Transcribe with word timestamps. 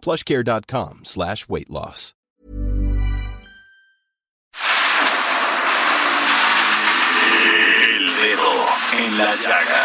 plushcare.com 0.00 1.00
slash 1.04 1.48
weight 1.48 1.70
loss. 1.70 2.14
El 7.82 8.16
dedo 8.16 8.52
en 8.98 9.18
la 9.18 9.34
llaga. 9.34 9.84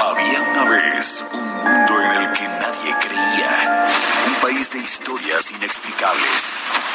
Había 0.00 0.42
una 0.42 0.64
vez 0.70 1.24
un 1.32 1.40
mundo 1.64 2.02
en 2.02 2.10
el 2.22 2.32
que 2.32 2.48
nadie 2.48 2.94
creía. 3.00 3.86
Un 4.26 4.34
país 4.40 4.70
de 4.70 4.78
historias 4.78 5.50
inexplicables. 5.50 6.54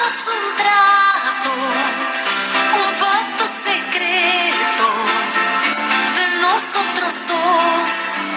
hagamos 0.00 0.28
un 0.28 0.56
trato, 0.56 1.50
un 2.76 3.00
pacto 3.00 3.46
secreto 3.46 4.86
de 6.16 6.40
nosotros 6.40 7.26
dos. 7.28 8.29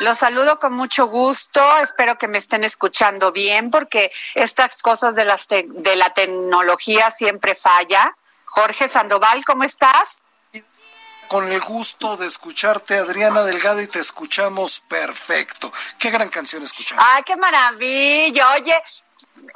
Los 0.00 0.18
saludo 0.18 0.58
con 0.58 0.74
mucho 0.74 1.06
gusto, 1.06 1.62
espero 1.78 2.18
que 2.18 2.28
me 2.28 2.38
estén 2.38 2.64
escuchando 2.64 3.32
bien 3.32 3.70
porque 3.70 4.12
estas 4.34 4.82
cosas 4.82 5.14
de, 5.14 5.24
las 5.24 5.48
de 5.48 5.96
la 5.96 6.10
tecnología 6.10 7.10
siempre 7.10 7.54
falla. 7.54 8.14
Jorge 8.44 8.88
Sandoval, 8.88 9.44
¿cómo 9.44 9.64
estás? 9.64 10.22
Con 11.28 11.50
el 11.50 11.60
gusto 11.60 12.16
de 12.16 12.26
escucharte, 12.26 12.98
Adriana 12.98 13.42
Delgado, 13.42 13.80
y 13.80 13.88
te 13.88 13.98
escuchamos 13.98 14.80
perfecto. 14.80 15.72
Qué 15.98 16.10
gran 16.10 16.28
canción 16.28 16.62
escuchamos. 16.62 17.02
¡Ay, 17.06 17.22
qué 17.24 17.34
maravilla! 17.36 18.52
Oye, 18.52 18.76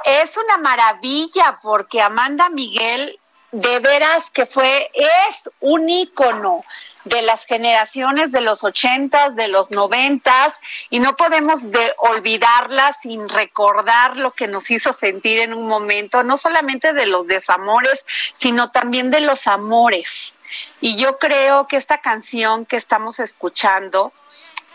es 0.04 0.36
una 0.36 0.56
maravilla 0.56 1.58
porque 1.62 2.00
Amanda 2.00 2.48
Miguel, 2.48 3.18
de 3.52 3.78
veras 3.78 4.30
que 4.30 4.46
fue, 4.46 4.90
es 4.94 5.50
un 5.60 5.88
ícono 5.88 6.64
de 7.05 7.23
las 7.23 7.47
generaciones 7.47 8.32
de 8.32 8.41
los 8.41 8.62
ochentas, 8.64 9.37
de 9.37 9.49
los 9.49 9.70
noventas, 9.70 10.61
y 10.91 11.00
no 11.00 11.14
podemos 11.14 11.70
de 11.70 11.93
olvidarla 11.99 12.94
sin 13.00 13.29
recordar 13.29 14.17
lo 14.17 14.32
que 14.32 14.47
nos 14.47 14.70
hizo 14.70 14.93
sentir 14.93 15.41
en 15.41 15.55
un 15.55 15.67
momento, 15.67 16.23
no 16.23 16.37
solamente 16.37 16.93
de 16.93 17.06
los 17.06 17.26
desamores, 17.26 18.05
sino 18.32 18.70
también 18.70 19.11
de 19.11 19.20
los 19.20 19.47
amores. 19.47 20.41
Y 20.81 20.97
yo 20.97 21.19
creo 21.19 21.67
que 21.67 21.76
esta 21.76 21.99
canción 21.99 22.67
que 22.67 22.76
estamos 22.76 23.20
escuchando, 23.20 24.12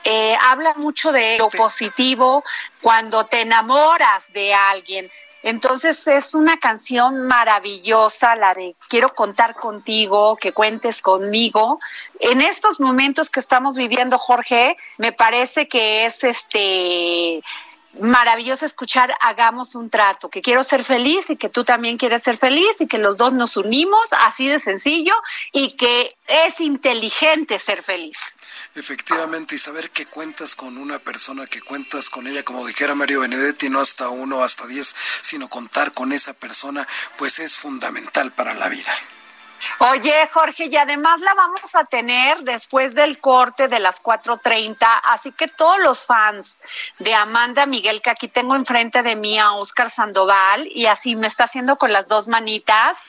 eh, 0.04 0.38
habla 0.40 0.76
mucho 0.76 1.12
de 1.12 1.38
lo 1.40 1.50
positivo 1.50 2.44
cuando 2.82 3.26
te 3.26 3.42
enamoras 3.42 4.32
de 4.34 4.54
alguien. 4.54 5.12
Entonces 5.46 6.08
es 6.08 6.34
una 6.34 6.58
canción 6.58 7.22
maravillosa, 7.28 8.36
la 8.36 8.56
de 8.56 8.76
quiero 8.90 9.10
contar 9.10 9.54
contigo, 9.54 10.38
que 10.38 10.54
cuentes 10.54 11.04
conmigo. 11.04 11.80
En 12.20 12.42
estos 12.42 12.80
momentos 12.80 13.30
que 13.30 13.40
estamos 13.40 13.78
viviendo, 13.78 14.18
Jorge, 14.18 14.76
me 14.98 15.12
parece 15.12 15.68
que 15.68 16.08
es 16.08 16.24
este 16.24 17.44
maravilloso 18.02 18.66
escuchar 18.66 19.14
hagamos 19.22 19.76
un 19.76 19.90
trato, 19.90 20.30
que 20.30 20.42
quiero 20.42 20.64
ser 20.64 20.84
feliz 20.84 21.30
y 21.30 21.38
que 21.38 21.50
tú 21.50 21.64
también 21.64 21.98
quieres 21.98 22.24
ser 22.24 22.38
feliz 22.38 22.82
y 22.82 22.88
que 22.88 22.98
los 22.98 23.18
dos 23.18 23.34
nos 23.34 23.58
unimos, 23.58 24.14
así 24.26 24.48
de 24.48 24.60
sencillo, 24.60 25.14
y 25.52 25.72
que 25.72 26.16
es 26.28 26.60
inteligente 26.60 27.60
ser 27.60 27.84
feliz. 27.84 28.18
Efectivamente, 28.76 29.56
y 29.56 29.58
saber 29.58 29.90
que 29.92 30.06
cuentas 30.06 30.56
con 30.56 30.78
una 30.78 31.00
persona, 31.00 31.48
que 31.48 31.62
cuentas 31.62 32.10
con 32.10 32.28
ella, 32.28 32.44
como 32.44 32.66
dijera 32.66 32.96
Mario 32.96 33.22
Benedetti, 33.22 33.70
no 33.70 33.80
hasta 33.80 34.10
uno, 34.10 34.44
hasta 34.44 34.68
diez, 34.68 34.96
sino 35.22 35.50
contar 35.50 35.92
con 35.92 36.12
esa 36.12 36.34
persona, 36.34 36.88
pues 37.18 37.40
es 37.40 37.58
fundamental 37.58 38.32
para 38.32 38.54
la 38.54 38.70
vida. 38.70 38.92
Oye, 39.80 40.30
Jorge, 40.34 40.66
y 40.66 40.78
además 40.78 41.20
la 41.22 41.34
vamos 41.34 41.76
a 41.76 41.84
tener 41.84 42.40
después 42.42 42.96
del 42.96 43.20
corte 43.20 43.68
de 43.68 43.80
las 43.80 44.02
4.30, 44.02 44.78
así 45.04 45.32
que 45.32 45.48
todos 45.48 45.80
los 45.80 46.06
fans 46.06 46.60
de 47.00 47.14
Amanda 47.14 47.66
Miguel, 47.66 48.02
que 48.02 48.10
aquí 48.10 48.28
tengo 48.28 48.56
enfrente 48.56 49.04
de 49.04 49.16
mí 49.16 49.40
a 49.40 49.54
Oscar 49.54 49.90
Sandoval, 49.90 50.68
y 50.72 50.86
así 50.86 51.16
me 51.16 51.28
está 51.28 51.46
haciendo 51.46 51.78
con 51.78 51.92
las 51.92 52.08
dos 52.08 52.28
manitas, 52.28 53.06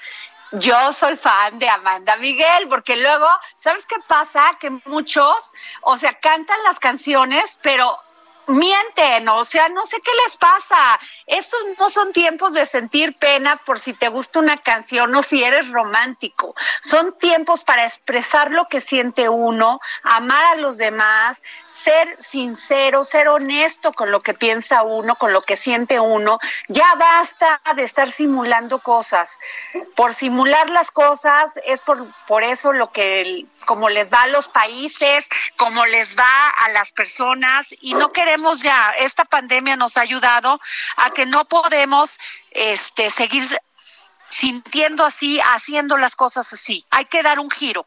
yo 0.52 0.92
soy 0.92 1.16
fan 1.16 1.58
de 1.58 1.68
Amanda 1.68 2.16
Miguel, 2.16 2.68
porque 2.68 2.96
luego, 2.96 3.26
¿sabes 3.56 3.84
qué 3.86 3.96
pasa? 4.06 4.56
Que 4.60 4.70
muchos, 4.84 5.52
o 5.82 5.96
sea, 5.96 6.14
cantan 6.20 6.62
las 6.62 6.78
canciones, 6.78 7.58
pero 7.62 7.98
mienten, 8.46 9.28
o 9.28 9.44
sea, 9.44 9.68
no 9.68 9.84
sé 9.86 10.00
qué 10.00 10.10
les 10.24 10.36
pasa. 10.36 11.00
Estos 11.26 11.60
no 11.78 11.90
son 11.90 12.12
tiempos 12.12 12.52
de 12.52 12.66
sentir 12.66 13.16
pena 13.16 13.56
por 13.64 13.80
si 13.80 13.92
te 13.92 14.08
gusta 14.08 14.38
una 14.38 14.56
canción 14.56 15.14
o 15.14 15.22
si 15.22 15.42
eres 15.42 15.68
romántico. 15.70 16.54
Son 16.82 17.16
tiempos 17.18 17.64
para 17.64 17.84
expresar 17.84 18.50
lo 18.50 18.68
que 18.68 18.80
siente 18.80 19.28
uno, 19.28 19.80
amar 20.02 20.44
a 20.44 20.56
los 20.56 20.78
demás, 20.78 21.42
ser 21.68 22.16
sincero, 22.20 23.04
ser 23.04 23.28
honesto 23.28 23.92
con 23.92 24.10
lo 24.10 24.20
que 24.20 24.34
piensa 24.34 24.82
uno, 24.82 25.16
con 25.16 25.32
lo 25.32 25.40
que 25.40 25.56
siente 25.56 26.00
uno. 26.00 26.38
Ya 26.68 26.94
basta 26.94 27.60
de 27.74 27.82
estar 27.82 28.12
simulando 28.12 28.78
cosas. 28.78 29.40
Por 29.94 30.14
simular 30.14 30.70
las 30.70 30.90
cosas 30.90 31.58
es 31.64 31.80
por, 31.80 32.06
por 32.26 32.44
eso 32.44 32.72
lo 32.72 32.92
que 32.92 33.46
como 33.64 33.88
les 33.88 34.10
va 34.10 34.22
a 34.22 34.26
los 34.28 34.48
países, 34.48 35.28
como 35.56 35.84
les 35.86 36.16
va 36.16 36.48
a 36.50 36.70
las 36.70 36.92
personas 36.92 37.74
y 37.80 37.94
no 37.94 38.12
queremos 38.12 38.35
ya, 38.62 38.90
esta 38.98 39.24
pandemia 39.24 39.76
nos 39.76 39.96
ha 39.96 40.02
ayudado 40.02 40.60
a 40.96 41.10
que 41.10 41.26
no 41.26 41.44
podemos 41.44 42.18
este 42.50 43.10
seguir 43.10 43.46
sintiendo 44.28 45.04
así, 45.04 45.40
haciendo 45.40 45.96
las 45.96 46.16
cosas 46.16 46.52
así. 46.52 46.84
Hay 46.90 47.06
que 47.06 47.22
dar 47.22 47.38
un 47.38 47.50
giro. 47.50 47.86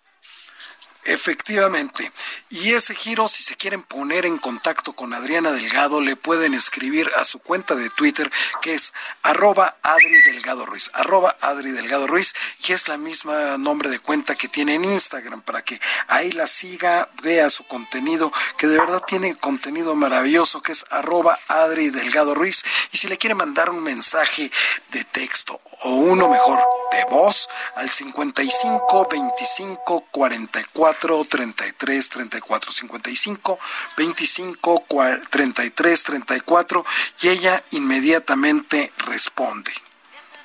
Efectivamente. 1.05 2.11
Y 2.49 2.73
ese 2.73 2.93
giro, 2.93 3.27
si 3.27 3.41
se 3.41 3.55
quieren 3.55 3.83
poner 3.83 4.25
en 4.25 4.37
contacto 4.37 4.93
con 4.93 5.13
Adriana 5.13 5.51
Delgado, 5.51 6.01
le 6.01 6.15
pueden 6.15 6.53
escribir 6.53 7.09
a 7.15 7.25
su 7.25 7.39
cuenta 7.39 7.73
de 7.75 7.89
Twitter, 7.89 8.29
que 8.61 8.73
es 8.73 8.93
arroba 9.23 9.77
Adri 9.81 10.21
Delgado 10.23 10.65
Ruiz, 10.65 10.91
arroba 10.93 11.37
Adri 11.41 11.71
Delgado 11.71 12.05
Ruiz, 12.05 12.33
y 12.67 12.73
es 12.73 12.87
la 12.87 12.97
misma 12.97 13.57
nombre 13.57 13.89
de 13.89 13.99
cuenta 13.99 14.35
que 14.35 14.49
tiene 14.49 14.75
en 14.75 14.85
Instagram, 14.85 15.41
para 15.41 15.63
que 15.63 15.79
ahí 16.07 16.31
la 16.31 16.47
siga, 16.47 17.09
vea 17.23 17.49
su 17.49 17.65
contenido, 17.65 18.31
que 18.57 18.67
de 18.67 18.77
verdad 18.77 19.01
tiene 19.07 19.35
contenido 19.35 19.95
maravilloso, 19.95 20.61
que 20.61 20.73
es 20.73 20.85
arroba 20.89 21.39
Adri 21.47 21.91
Delgado 21.91 22.35
Ruiz. 22.35 22.63
Y 22.91 22.97
si 22.97 23.07
le 23.07 23.17
quiere 23.17 23.35
mandar 23.35 23.69
un 23.69 23.81
mensaje 23.81 24.51
de 24.91 25.03
texto 25.05 25.61
o 25.83 25.95
uno 25.95 26.27
mejor 26.27 26.59
de 26.91 27.05
voz 27.05 27.47
al 27.75 27.89
55 27.89 29.07
25 29.09 30.05
44 30.11 30.88
33 30.93 32.09
34 32.09 32.71
55 32.71 33.59
25 33.97 34.85
33 35.29 36.03
34 36.03 36.85
y 37.21 37.27
ella 37.29 37.63
inmediatamente 37.71 38.91
responde. 38.97 39.71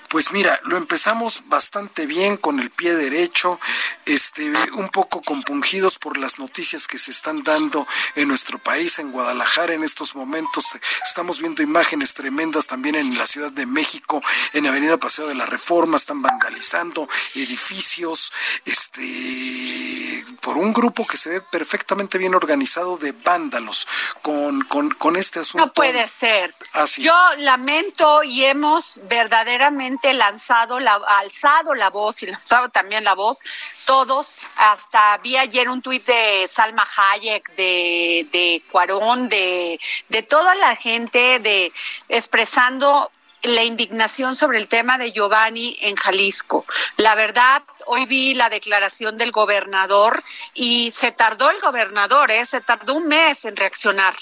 Pues 0.08 0.32
mira, 0.32 0.60
lo 0.62 0.76
empezamos 0.76 1.42
bastante 1.46 2.06
bien 2.06 2.36
con 2.36 2.60
el 2.60 2.70
pie 2.70 2.94
derecho, 2.94 3.58
este, 4.06 4.52
un 4.72 4.88
poco 4.88 5.20
compungidos 5.22 5.98
por 5.98 6.18
las 6.18 6.38
noticias 6.38 6.86
que 6.86 6.98
se 6.98 7.10
están 7.10 7.42
dando 7.42 7.86
en 8.14 8.28
nuestro 8.28 8.58
país, 8.58 8.98
en 8.98 9.10
Guadalajara 9.10 9.74
en 9.74 9.84
estos 9.84 10.14
momentos. 10.14 10.66
Estamos 11.04 11.40
viendo 11.40 11.62
imágenes 11.62 12.14
tremendas 12.14 12.66
también 12.66 12.94
en 12.94 13.16
la 13.16 13.26
Ciudad 13.26 13.52
de 13.52 13.66
México, 13.66 14.20
en 14.52 14.66
Avenida 14.66 14.98
Paseo 14.98 15.26
de 15.26 15.34
la 15.34 15.46
Reforma, 15.46 15.96
están 15.96 16.22
vandalizando 16.22 17.08
edificios, 17.34 18.32
este, 18.64 20.24
por 20.40 20.56
un 20.56 20.72
grupo 20.72 21.06
que 21.06 21.16
se 21.16 21.30
ve 21.30 21.40
perfectamente 21.40 22.18
bien 22.18 22.34
organizado 22.34 22.96
de 22.96 23.12
vándalos 23.12 23.86
con, 24.22 24.62
con, 24.62 24.90
con 24.90 25.16
este 25.16 25.40
asunto. 25.40 25.66
No 25.66 25.72
puede 25.72 26.06
ser. 26.08 26.54
Así 26.72 27.02
Yo 27.02 27.14
es. 27.36 27.42
lamento 27.42 28.22
y 28.22 28.44
hemos 28.44 29.00
verdaderamente 29.04 30.12
lanzado 30.12 30.80
la, 30.80 30.94
alzado 30.94 31.74
la 31.74 31.90
voz 31.90 32.22
y 32.22 32.26
lanzado 32.26 32.68
también 32.68 33.04
la 33.04 33.14
voz 33.14 33.38
todos. 33.84 34.36
Hasta 34.56 35.18
vi 35.18 35.36
ayer 35.36 35.68
un 35.68 35.82
tuit 35.82 36.04
de 36.06 36.46
Salma 36.48 36.86
Hayek, 36.96 37.54
de, 37.56 38.26
de 38.32 38.62
Cuarón, 38.70 39.28
de, 39.28 39.78
de 40.08 40.22
toda 40.22 40.54
la 40.54 40.76
gente 40.76 41.38
de 41.38 41.72
expresando 42.08 43.10
la 43.44 43.62
indignación 43.62 44.34
sobre 44.36 44.58
el 44.58 44.68
tema 44.68 44.96
de 44.98 45.12
Giovanni 45.12 45.76
en 45.80 45.96
Jalisco. 45.96 46.64
La 46.96 47.14
verdad, 47.14 47.62
hoy 47.86 48.06
vi 48.06 48.34
la 48.34 48.48
declaración 48.48 49.18
del 49.18 49.32
gobernador 49.32 50.22
y 50.54 50.90
se 50.92 51.12
tardó 51.12 51.50
el 51.50 51.60
gobernador, 51.60 52.30
¿eh? 52.30 52.46
se 52.46 52.62
tardó 52.62 52.94
un 52.94 53.06
mes 53.06 53.44
en 53.44 53.56
reaccionar. 53.56 54.16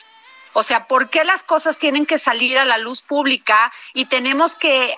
O 0.54 0.62
sea, 0.62 0.86
¿por 0.86 1.08
qué 1.08 1.24
las 1.24 1.42
cosas 1.42 1.78
tienen 1.78 2.06
que 2.06 2.18
salir 2.18 2.58
a 2.58 2.64
la 2.64 2.78
luz 2.78 3.02
pública 3.02 3.72
y 3.94 4.06
tenemos 4.06 4.56
que 4.56 4.94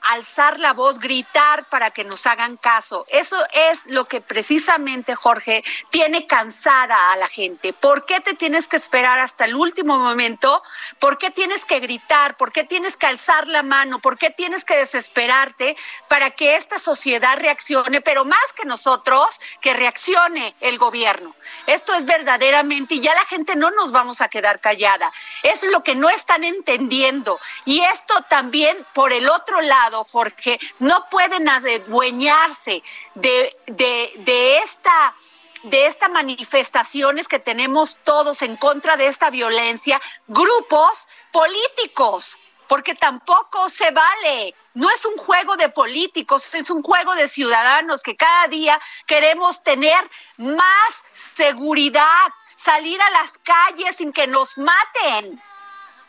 alzar 0.00 0.58
la 0.58 0.72
voz, 0.72 0.98
gritar 0.98 1.64
para 1.68 1.90
que 1.90 2.04
nos 2.04 2.26
hagan 2.26 2.56
caso? 2.56 3.06
Eso 3.08 3.36
es 3.52 3.86
lo 3.86 4.06
que 4.06 4.20
precisamente, 4.20 5.14
Jorge, 5.14 5.62
tiene 5.90 6.26
cansada 6.26 7.12
a 7.12 7.16
la 7.16 7.28
gente. 7.28 7.72
¿Por 7.72 8.04
qué 8.04 8.20
te 8.20 8.34
tienes 8.34 8.66
que 8.66 8.76
esperar 8.76 9.18
hasta 9.18 9.44
el 9.44 9.54
último 9.54 9.98
momento? 9.98 10.62
¿Por 10.98 11.18
qué 11.18 11.30
tienes 11.30 11.64
que 11.64 11.80
gritar? 11.80 12.36
¿Por 12.36 12.52
qué 12.52 12.64
tienes 12.64 12.96
que 12.96 13.06
alzar 13.06 13.46
la 13.46 13.62
mano? 13.62 14.00
¿Por 14.00 14.18
qué 14.18 14.30
tienes 14.30 14.64
que 14.64 14.76
desesperarte 14.76 15.76
para 16.08 16.30
que 16.30 16.56
esta 16.56 16.78
sociedad 16.78 17.38
reaccione? 17.38 18.00
Pero 18.00 18.24
más 18.24 18.52
que 18.56 18.64
nosotros, 18.64 19.40
que 19.60 19.72
reaccione 19.74 20.54
el 20.60 20.78
gobierno. 20.78 21.34
Esto 21.66 21.94
es 21.94 22.06
verdaderamente, 22.06 22.94
y 22.94 23.00
ya 23.00 23.14
la 23.14 23.24
gente 23.26 23.54
no 23.54 23.70
nos 23.70 23.92
vamos 23.92 24.20
a 24.20 24.28
quedar 24.32 24.58
callada. 24.60 25.12
Es 25.42 25.62
lo 25.62 25.84
que 25.84 25.94
no 25.94 26.08
están 26.08 26.42
entendiendo. 26.42 27.38
Y 27.66 27.80
esto 27.80 28.14
también, 28.28 28.76
por 28.94 29.12
el 29.12 29.28
otro 29.28 29.60
lado, 29.60 30.04
Jorge, 30.04 30.58
no 30.80 31.06
pueden 31.10 31.48
adueñarse 31.48 32.82
de, 33.14 33.56
de, 33.66 34.12
de 34.16 34.56
esta 34.56 35.14
de 35.62 35.86
estas 35.86 36.10
manifestaciones 36.10 37.28
que 37.28 37.38
tenemos 37.38 37.96
todos 38.02 38.42
en 38.42 38.56
contra 38.56 38.96
de 38.96 39.06
esta 39.06 39.30
violencia, 39.30 40.02
grupos 40.26 41.06
políticos, 41.30 42.36
porque 42.66 42.94
tampoco 42.96 43.70
se 43.70 43.90
vale. 43.92 44.54
No 44.74 44.90
es 44.90 45.04
un 45.04 45.16
juego 45.16 45.56
de 45.56 45.68
políticos, 45.68 46.54
es 46.54 46.70
un 46.70 46.82
juego 46.82 47.14
de 47.14 47.28
ciudadanos 47.28 48.02
que 48.02 48.16
cada 48.16 48.48
día 48.48 48.80
queremos 49.06 49.62
tener 49.62 50.10
más 50.38 51.04
seguridad, 51.12 52.26
salir 52.62 53.00
a 53.00 53.10
las 53.10 53.38
calles 53.38 53.96
sin 53.96 54.12
que 54.12 54.26
nos 54.26 54.56
maten. 54.58 55.42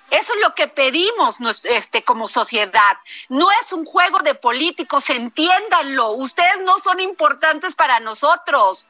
Eso 0.09 0.33
es 0.33 0.41
lo 0.41 0.53
que 0.53 0.67
pedimos 0.67 1.37
este, 1.63 2.03
como 2.03 2.27
sociedad. 2.27 2.97
No 3.29 3.47
es 3.61 3.73
un 3.73 3.85
juego 3.85 4.19
de 4.19 4.35
políticos, 4.35 5.09
entiéndanlo. 5.09 6.11
Ustedes 6.11 6.61
no 6.63 6.77
son 6.79 6.99
importantes 6.99 7.73
para 7.73 7.99
nosotros. 7.99 8.89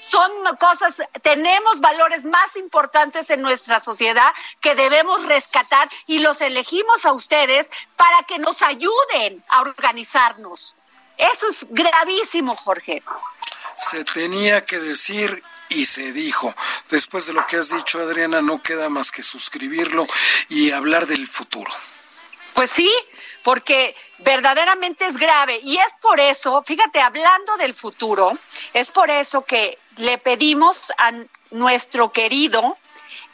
Son 0.00 0.32
cosas, 0.58 1.02
tenemos 1.22 1.80
valores 1.80 2.24
más 2.24 2.56
importantes 2.56 3.28
en 3.28 3.42
nuestra 3.42 3.80
sociedad 3.80 4.32
que 4.60 4.74
debemos 4.74 5.24
rescatar 5.26 5.90
y 6.06 6.20
los 6.20 6.40
elegimos 6.40 7.04
a 7.04 7.12
ustedes 7.12 7.68
para 7.96 8.22
que 8.26 8.38
nos 8.38 8.62
ayuden 8.62 9.44
a 9.48 9.60
organizarnos. 9.60 10.76
Eso 11.18 11.46
es 11.48 11.66
gravísimo, 11.68 12.56
Jorge. 12.56 13.02
Se 13.76 14.04
tenía 14.04 14.64
que 14.64 14.78
decir 14.78 15.42
y 15.74 15.86
se 15.86 16.12
dijo. 16.12 16.54
Después 16.88 17.26
de 17.26 17.32
lo 17.32 17.46
que 17.46 17.56
has 17.56 17.70
dicho, 17.70 18.00
Adriana, 18.00 18.42
no 18.42 18.62
queda 18.62 18.88
más 18.88 19.10
que 19.10 19.22
suscribirlo 19.22 20.06
y 20.48 20.70
hablar 20.70 21.06
del 21.06 21.26
futuro. 21.26 21.70
Pues 22.54 22.70
sí, 22.70 22.90
porque 23.42 23.94
verdaderamente 24.18 25.06
es 25.06 25.16
grave. 25.16 25.60
Y 25.62 25.76
es 25.76 25.92
por 26.00 26.20
eso, 26.20 26.62
fíjate, 26.64 27.00
hablando 27.00 27.56
del 27.56 27.74
futuro, 27.74 28.32
es 28.72 28.90
por 28.90 29.10
eso 29.10 29.44
que 29.44 29.78
le 29.96 30.18
pedimos 30.18 30.92
a 30.98 31.12
nuestro 31.50 32.12
querido 32.12 32.76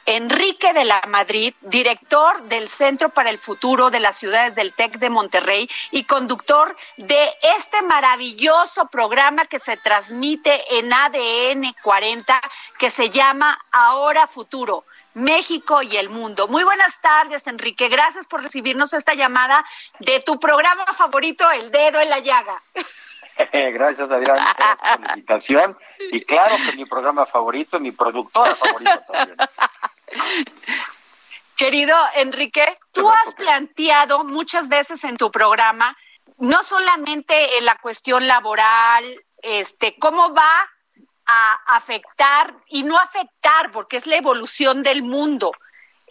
Enrique 0.06 0.72
de 0.72 0.84
la 0.84 1.02
Madrid, 1.08 1.54
director 1.60 2.42
del 2.44 2.68
Centro 2.68 3.10
para 3.10 3.30
el 3.30 3.38
Futuro 3.38 3.90
de 3.90 4.00
las 4.00 4.18
Ciudades 4.18 4.54
del 4.54 4.72
TEC 4.72 4.98
de 4.98 5.10
Monterrey 5.10 5.68
y 5.90 6.04
conductor 6.04 6.76
de 6.96 7.30
este 7.58 7.82
maravilloso 7.82 8.86
programa 8.86 9.44
que 9.46 9.60
se 9.60 9.76
transmite 9.76 10.78
en 10.78 10.92
ADN 10.92 11.74
40 11.82 12.40
que 12.78 12.90
se 12.90 13.10
llama 13.10 13.58
Ahora 13.70 14.26
Futuro. 14.26 14.84
México 15.12 15.82
y 15.82 15.96
el 15.96 16.08
mundo. 16.08 16.46
Muy 16.46 16.62
buenas 16.62 17.00
tardes, 17.00 17.46
Enrique. 17.48 17.88
Gracias 17.88 18.28
por 18.28 18.42
recibirnos 18.42 18.92
esta 18.92 19.14
llamada 19.14 19.64
de 19.98 20.20
tu 20.20 20.38
programa 20.38 20.86
favorito, 20.96 21.50
El 21.50 21.72
Dedo 21.72 22.00
en 22.00 22.10
la 22.10 22.20
Llaga. 22.20 22.62
Gracias, 23.52 24.10
Adrián, 24.10 24.36
por 24.36 25.00
la 25.00 25.14
invitación. 25.14 25.78
Y 26.12 26.20
claro 26.22 26.56
que 26.64 26.76
mi 26.76 26.84
programa 26.84 27.26
favorito, 27.26 27.78
mi 27.78 27.92
productora 27.92 28.54
favorita 28.54 29.04
también. 29.04 29.36
Querido 31.56 31.96
Enrique, 32.16 32.78
tú 32.92 33.08
has 33.08 33.34
planteado 33.34 34.24
muchas 34.24 34.68
veces 34.68 35.04
en 35.04 35.16
tu 35.16 35.30
programa, 35.30 35.96
no 36.38 36.62
solamente 36.62 37.58
en 37.58 37.66
la 37.66 37.76
cuestión 37.76 38.26
laboral, 38.26 39.04
este, 39.42 39.96
cómo 39.98 40.32
va 40.32 40.70
a 41.26 41.76
afectar 41.76 42.56
y 42.68 42.82
no 42.82 42.98
afectar, 42.98 43.70
porque 43.72 43.98
es 43.98 44.06
la 44.06 44.16
evolución 44.16 44.82
del 44.82 45.02
mundo. 45.02 45.52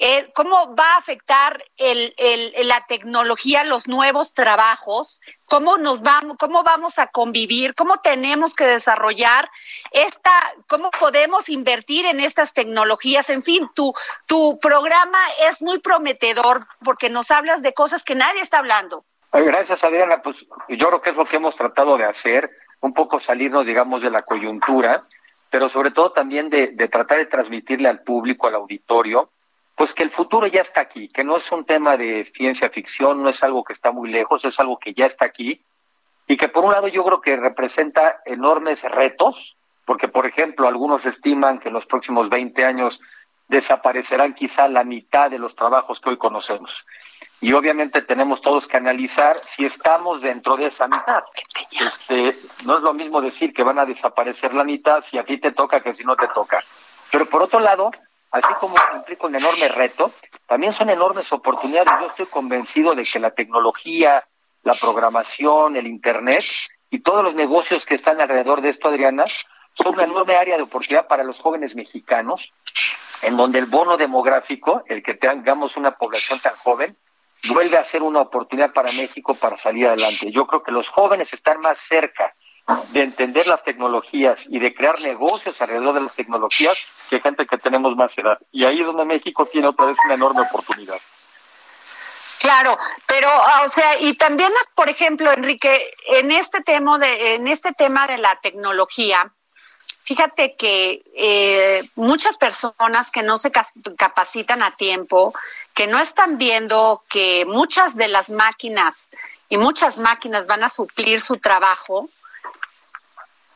Eh, 0.01 0.31
¿Cómo 0.33 0.73
va 0.77 0.93
a 0.93 0.97
afectar 0.97 1.61
el, 1.75 2.13
el, 2.15 2.53
la 2.69 2.85
tecnología, 2.87 3.65
los 3.65 3.89
nuevos 3.89 4.33
trabajos? 4.33 5.19
¿Cómo 5.45 5.77
nos 5.77 6.01
vamos, 6.01 6.37
cómo 6.39 6.63
vamos 6.63 6.99
a 6.99 7.07
convivir? 7.07 7.75
¿Cómo 7.75 7.97
tenemos 7.97 8.55
que 8.55 8.65
desarrollar 8.65 9.49
esta, 9.91 10.31
cómo 10.69 10.89
podemos 10.91 11.49
invertir 11.49 12.05
en 12.05 12.21
estas 12.21 12.53
tecnologías? 12.53 13.29
En 13.29 13.43
fin, 13.43 13.69
tu, 13.75 13.93
tu 14.25 14.57
programa 14.59 15.19
es 15.41 15.61
muy 15.61 15.79
prometedor 15.79 16.65
porque 16.81 17.09
nos 17.09 17.29
hablas 17.29 17.61
de 17.61 17.73
cosas 17.73 18.05
que 18.05 18.15
nadie 18.15 18.39
está 18.39 18.59
hablando. 18.59 19.03
Gracias, 19.33 19.83
Adriana. 19.83 20.21
Pues 20.21 20.45
yo 20.69 20.87
creo 20.87 21.01
que 21.01 21.09
es 21.09 21.15
lo 21.17 21.25
que 21.25 21.35
hemos 21.35 21.57
tratado 21.57 21.97
de 21.97 22.05
hacer, 22.05 22.49
un 22.79 22.93
poco 22.93 23.19
salirnos, 23.19 23.65
digamos, 23.65 24.01
de 24.01 24.11
la 24.11 24.21
coyuntura, 24.21 25.03
pero 25.49 25.67
sobre 25.67 25.91
todo 25.91 26.13
también 26.13 26.49
de, 26.49 26.67
de 26.67 26.87
tratar 26.87 27.17
de 27.17 27.25
transmitirle 27.25 27.89
al 27.89 28.01
público, 28.01 28.47
al 28.47 28.55
auditorio, 28.55 29.33
pues 29.79 29.93
que 29.93 30.03
el 30.03 30.11
futuro 30.11 30.45
ya 30.45 30.59
está 30.59 30.81
aquí, 30.81 31.07
que 31.07 31.23
no 31.23 31.37
es 31.37 31.49
un 31.53 31.63
tema 31.63 31.95
de 31.95 32.29
ciencia 32.35 32.69
ficción, 32.69 33.23
no 33.23 33.29
es 33.29 33.41
algo 33.43 33.63
que 33.63 33.71
está 33.71 33.93
muy 33.93 34.09
lejos, 34.09 34.43
es 34.43 34.59
algo 34.59 34.77
que 34.77 34.93
ya 34.93 35.05
está 35.05 35.23
aquí 35.23 35.63
y 36.27 36.35
que 36.35 36.49
por 36.49 36.65
un 36.65 36.73
lado 36.73 36.89
yo 36.89 37.01
creo 37.05 37.21
que 37.21 37.37
representa 37.37 38.19
enormes 38.25 38.83
retos, 38.83 39.55
porque 39.85 40.09
por 40.09 40.25
ejemplo 40.25 40.67
algunos 40.67 41.05
estiman 41.05 41.59
que 41.59 41.69
en 41.69 41.75
los 41.75 41.85
próximos 41.85 42.27
20 42.27 42.65
años 42.65 42.99
desaparecerán 43.47 44.33
quizá 44.33 44.67
la 44.67 44.83
mitad 44.83 45.31
de 45.31 45.39
los 45.39 45.55
trabajos 45.55 46.01
que 46.01 46.09
hoy 46.09 46.17
conocemos. 46.17 46.85
Y 47.39 47.53
obviamente 47.53 48.01
tenemos 48.01 48.41
todos 48.41 48.67
que 48.67 48.75
analizar 48.75 49.39
si 49.45 49.63
estamos 49.63 50.21
dentro 50.21 50.57
de 50.57 50.65
esa 50.65 50.89
mitad. 50.89 51.23
Este, 51.79 52.37
no 52.65 52.75
es 52.75 52.83
lo 52.83 52.93
mismo 52.93 53.21
decir 53.21 53.53
que 53.53 53.63
van 53.63 53.79
a 53.79 53.85
desaparecer 53.85 54.53
la 54.53 54.65
mitad 54.65 55.01
si 55.05 55.17
a 55.17 55.23
ti 55.23 55.37
te 55.37 55.53
toca 55.53 55.79
que 55.79 55.93
si 55.93 56.03
no 56.03 56.17
te 56.17 56.27
toca. 56.27 56.61
Pero 57.09 57.27
por 57.27 57.43
otro 57.43 57.61
lado, 57.61 57.91
así 58.31 58.53
como 58.59 58.75
implica 58.95 59.27
un 59.27 59.35
enorme 59.35 59.67
reto, 59.67 60.11
también 60.47 60.71
son 60.71 60.89
enormes 60.89 61.31
oportunidades. 61.31 61.91
Yo 61.99 62.07
estoy 62.07 62.25
convencido 62.27 62.95
de 62.95 63.03
que 63.03 63.19
la 63.19 63.31
tecnología, 63.31 64.25
la 64.63 64.73
programación, 64.73 65.75
el 65.75 65.87
Internet 65.87 66.43
y 66.89 66.99
todos 66.99 67.23
los 67.23 67.35
negocios 67.35 67.85
que 67.85 67.95
están 67.95 68.19
alrededor 68.19 68.61
de 68.61 68.69
esto, 68.69 68.89
Adriana, 68.89 69.25
son 69.73 69.93
una 69.93 70.03
enorme 70.03 70.35
área 70.35 70.57
de 70.57 70.63
oportunidad 70.63 71.07
para 71.07 71.23
los 71.23 71.39
jóvenes 71.39 71.75
mexicanos, 71.75 72.51
en 73.21 73.37
donde 73.37 73.59
el 73.59 73.65
bono 73.65 73.97
demográfico, 73.97 74.83
el 74.87 75.03
que 75.03 75.13
tengamos 75.13 75.77
una 75.77 75.91
población 75.91 76.39
tan 76.39 76.55
joven, 76.55 76.97
vuelve 77.47 77.77
a 77.77 77.83
ser 77.83 78.03
una 78.03 78.21
oportunidad 78.21 78.73
para 78.73 78.91
México 78.91 79.33
para 79.33 79.57
salir 79.57 79.87
adelante. 79.87 80.31
Yo 80.31 80.45
creo 80.47 80.63
que 80.63 80.71
los 80.71 80.89
jóvenes 80.89 81.33
están 81.33 81.61
más 81.61 81.79
cerca 81.79 82.33
de 82.91 83.01
entender 83.01 83.47
las 83.47 83.63
tecnologías 83.63 84.45
y 84.47 84.59
de 84.59 84.73
crear 84.73 84.99
negocios 85.01 85.61
alrededor 85.61 85.93
de 85.95 86.01
las 86.01 86.13
tecnologías 86.13 86.77
que 87.09 87.19
gente 87.19 87.45
que 87.45 87.57
tenemos 87.57 87.95
más 87.95 88.17
edad. 88.17 88.37
Y 88.51 88.65
ahí 88.65 88.79
es 88.79 88.85
donde 88.85 89.05
México 89.05 89.45
tiene 89.45 89.67
otra 89.67 89.85
vez 89.85 89.97
una 90.05 90.13
enorme 90.13 90.41
oportunidad. 90.41 90.99
Claro, 92.39 92.77
pero 93.05 93.27
o 93.65 93.67
sea, 93.67 93.99
y 93.99 94.13
también 94.13 94.51
por 94.73 94.89
ejemplo, 94.89 95.31
Enrique, 95.31 95.93
en 96.07 96.31
este 96.31 96.61
tema 96.61 96.97
de 96.97 97.35
en 97.35 97.47
este 97.47 97.73
tema 97.73 98.07
de 98.07 98.17
la 98.17 98.39
tecnología, 98.41 99.29
fíjate 100.03 100.55
que 100.55 101.03
eh, 101.15 101.83
muchas 101.95 102.37
personas 102.37 103.11
que 103.11 103.23
no 103.23 103.37
se 103.37 103.51
capacitan 103.51 104.63
a 104.63 104.71
tiempo, 104.71 105.33
que 105.73 105.87
no 105.87 105.99
están 105.99 106.37
viendo 106.37 107.03
que 107.09 107.45
muchas 107.45 107.97
de 107.97 108.07
las 108.07 108.29
máquinas 108.29 109.11
y 109.49 109.57
muchas 109.57 109.97
máquinas 109.97 110.47
van 110.47 110.63
a 110.63 110.69
suplir 110.69 111.19
su 111.19 111.37
trabajo, 111.37 112.09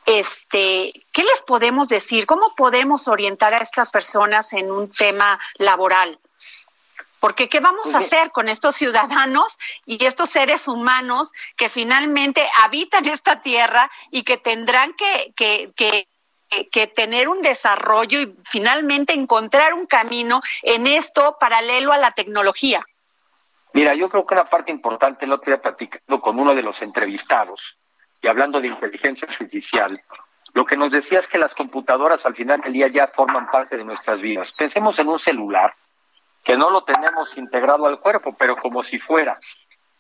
este, 0.06 0.94
¿qué 1.12 1.24
les 1.24 1.42
podemos 1.46 1.88
decir? 1.88 2.26
¿Cómo 2.26 2.56
podemos 2.56 3.08
orientar 3.08 3.54
a 3.54 3.58
estas 3.58 3.92
personas 3.92 4.54
en 4.54 4.72
un 4.72 4.92
tema 4.92 5.40
laboral? 5.58 6.20
Porque 7.20 7.48
¿qué 7.48 7.62
vamos 7.62 7.96
a 7.96 8.00
hacer 8.00 8.32
con 8.32 8.50
estos 8.50 8.76
ciudadanos 8.76 9.58
y 9.86 10.04
estos 10.04 10.30
seres 10.30 10.68
humanos 10.68 11.32
que 11.56 11.70
finalmente 11.70 12.46
habitan 12.64 13.06
esta 13.06 13.42
tierra 13.42 13.90
y 14.12 14.24
que 14.24 14.36
tendrán 14.38 14.94
que, 14.94 15.34
que, 15.36 15.72
que, 15.74 16.08
que 16.70 16.88
tener 16.88 17.30
un 17.30 17.42
desarrollo 17.42 18.20
y 18.20 18.36
finalmente 18.44 19.14
encontrar 19.14 19.74
un 19.74 19.86
camino 19.86 20.42
en 20.64 20.86
esto 20.86 21.38
paralelo 21.40 21.94
a 21.94 21.98
la 21.98 22.12
tecnología? 22.12 22.86
Mira, 23.74 23.96
yo 23.96 24.10
creo 24.10 24.26
que 24.26 24.36
una 24.36 24.46
parte 24.46 24.72
importante, 24.72 25.26
lo 25.26 25.40
que 25.40 25.52
día 25.52 25.62
platicando 25.62 26.22
con 26.22 26.38
uno 26.40 26.54
de 26.54 26.62
los 26.62 26.82
entrevistados, 26.82 27.78
y 28.24 28.28
hablando 28.28 28.62
de 28.62 28.70
inteligencia 28.70 29.28
artificial, 29.30 30.02
lo 30.54 30.66
que 30.66 30.78
nos 30.78 30.92
decía 30.92 31.20
es 31.20 31.28
que 31.28 31.38
las 31.38 31.54
computadoras 31.54 32.26
al 32.26 32.34
final 32.34 32.62
del 32.62 32.72
día 32.72 32.88
ya 32.88 33.08
forman 33.08 33.52
parte 33.52 33.76
de 33.76 33.84
nuestras 33.84 34.22
vidas. 34.22 34.54
Pensemos 34.54 34.98
en 34.98 35.10
un 35.10 35.20
celular, 35.20 35.74
que 36.42 36.56
no 36.56 36.70
lo 36.70 36.84
tenemos 36.84 37.38
integrado 37.38 37.86
al 37.86 38.00
cuerpo, 38.00 38.34
pero 38.38 38.56
como 38.56 38.82
si 38.82 38.98
fuera. 38.98 39.38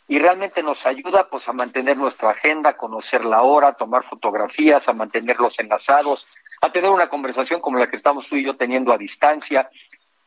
Y 0.07 0.19
realmente 0.19 0.63
nos 0.63 0.85
ayuda 0.85 1.27
pues 1.29 1.47
a 1.49 1.53
mantener 1.53 1.97
nuestra 1.97 2.29
agenda, 2.29 2.77
conocer 2.77 3.25
la 3.25 3.41
hora, 3.41 3.73
tomar 3.73 4.03
fotografías, 4.03 4.87
a 4.87 4.93
mantenerlos 4.93 5.59
enlazados, 5.59 6.25
a 6.61 6.71
tener 6.71 6.91
una 6.91 7.09
conversación 7.09 7.59
como 7.59 7.77
la 7.77 7.89
que 7.89 7.97
estamos 7.97 8.27
tú 8.29 8.37
y 8.37 8.45
yo 8.45 8.55
teniendo 8.55 8.93
a 8.93 8.97
distancia. 8.97 9.69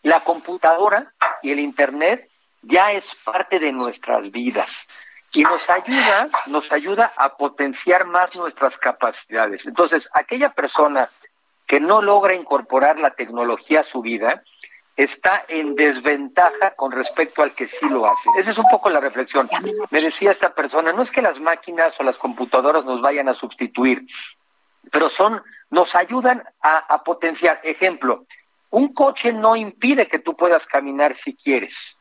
La 0.03 0.23
computadora 0.23 1.15
y 1.43 1.51
el 1.51 1.61
Internet 1.61 2.29
ya 2.61 2.93
es 2.93 3.15
parte 3.25 3.59
de 3.59 3.73
nuestras 3.73 4.31
vidas 4.31 4.87
y 5.37 5.43
nos 5.43 5.69
ayuda, 5.69 6.29
nos 6.47 6.73
ayuda 6.73 7.13
a 7.15 7.37
potenciar 7.37 8.07
más 8.07 8.35
nuestras 8.37 8.79
capacidades. 8.79 9.67
Entonces, 9.67 10.09
aquella 10.15 10.51
persona 10.51 11.11
que 11.67 11.79
no 11.79 12.01
logra 12.01 12.33
incorporar 12.33 12.99
la 12.99 13.11
tecnología 13.11 13.81
a 13.81 13.85
su 13.85 14.01
vida 14.01 14.43
está 14.97 15.45
en 15.49 15.75
desventaja 15.75 16.71
con 16.75 16.91
respecto 16.91 17.43
al 17.43 17.53
que 17.53 17.69
sí 17.69 17.87
lo 17.87 18.07
hace. 18.07 18.31
Esa 18.39 18.53
es 18.53 18.57
un 18.57 18.65
poco 18.71 18.89
la 18.89 18.99
reflexión. 18.99 19.47
Me 19.91 20.01
decía 20.01 20.31
esta 20.31 20.55
persona, 20.55 20.93
no 20.95 21.03
es 21.03 21.11
que 21.11 21.21
las 21.21 21.39
máquinas 21.39 22.01
o 22.01 22.03
las 22.03 22.19
computadoras 22.19 22.87
nos 22.87 23.03
vayan 23.03 23.29
a 23.29 23.35
sustituir, 23.35 24.07
pero 24.91 25.11
son, 25.11 25.43
nos 25.69 25.95
ayudan 25.95 26.45
a, 26.63 26.79
a 26.79 27.05
potenciar. 27.05 27.61
Ejemplo, 27.63 28.25
un 28.71 28.95
coche 28.95 29.35
no 29.35 29.55
impide 29.55 30.09
que 30.09 30.19
tú 30.19 30.35
puedas 30.35 30.67
caminar 30.67 31.15
si 31.15 31.37
quieres, 31.37 31.99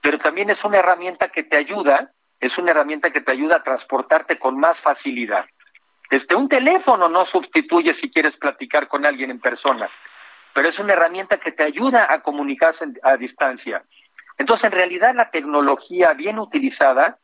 pero 0.00 0.18
también 0.18 0.50
es 0.50 0.62
una 0.62 0.78
herramienta 0.78 1.30
que 1.30 1.42
te 1.42 1.56
ayuda 1.56 2.12
es 2.40 2.58
una 2.58 2.70
herramienta 2.70 3.10
que 3.10 3.20
te 3.20 3.32
ayuda 3.32 3.56
a 3.56 3.62
transportarte 3.62 4.38
con 4.38 4.58
más 4.58 4.80
facilidad. 4.80 5.46
Este, 6.10 6.34
un 6.34 6.48
teléfono 6.48 7.08
no 7.08 7.24
sustituye 7.24 7.92
si 7.92 8.10
quieres 8.10 8.36
platicar 8.36 8.88
con 8.88 9.04
alguien 9.04 9.30
en 9.30 9.40
persona, 9.40 9.90
pero 10.54 10.68
es 10.68 10.78
una 10.78 10.92
herramienta 10.92 11.38
que 11.38 11.52
te 11.52 11.64
ayuda 11.64 12.12
a 12.12 12.22
comunicarse 12.22 12.86
a 13.02 13.16
distancia. 13.16 13.84
Entonces, 14.38 14.64
en 14.64 14.72
realidad, 14.72 15.14
la 15.14 15.30
tecnología 15.30 16.12
bien 16.12 16.38
utilizada 16.38 17.18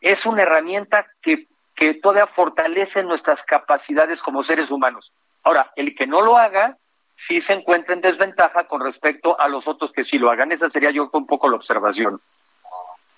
es 0.00 0.26
una 0.26 0.42
herramienta 0.42 1.06
que, 1.22 1.46
que 1.74 1.94
todavía 1.94 2.26
fortalece 2.26 3.02
nuestras 3.02 3.42
capacidades 3.44 4.20
como 4.20 4.42
seres 4.42 4.70
humanos. 4.70 5.12
Ahora, 5.42 5.72
el 5.76 5.94
que 5.94 6.06
no 6.06 6.20
lo 6.22 6.36
haga, 6.36 6.76
sí 7.14 7.40
se 7.40 7.54
encuentra 7.54 7.94
en 7.94 8.00
desventaja 8.00 8.66
con 8.66 8.82
respecto 8.82 9.40
a 9.40 9.48
los 9.48 9.66
otros 9.66 9.92
que 9.92 10.04
sí 10.04 10.18
lo 10.18 10.30
hagan. 10.30 10.52
Esa 10.52 10.68
sería 10.68 10.90
yo 10.90 11.08
un 11.12 11.26
poco 11.26 11.48
la 11.48 11.56
observación. 11.56 12.20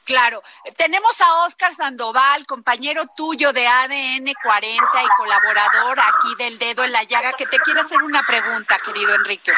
Claro, 0.09 0.41
tenemos 0.79 1.21
a 1.21 1.45
Oscar 1.45 1.75
Sandoval, 1.75 2.47
compañero 2.47 3.03
tuyo 3.15 3.53
de 3.53 3.69
ADN 3.69 4.33
40 4.43 5.03
y 5.05 5.09
colaborador 5.19 6.01
aquí 6.01 6.35
del 6.39 6.59
dedo 6.59 6.83
en 6.83 6.93
la 6.93 7.03
llaga, 7.03 7.35
que 7.35 7.45
te 7.45 7.59
quiere 7.59 7.81
hacer 7.81 8.03
una 8.03 8.23
pregunta, 8.23 8.79
querido 8.79 9.15
Enrique. 9.15 9.53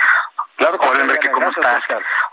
Claro, 0.57 0.77
Hola 0.81 1.03
Enrique, 1.03 1.31
¿cómo 1.31 1.51
estás? 1.51 1.85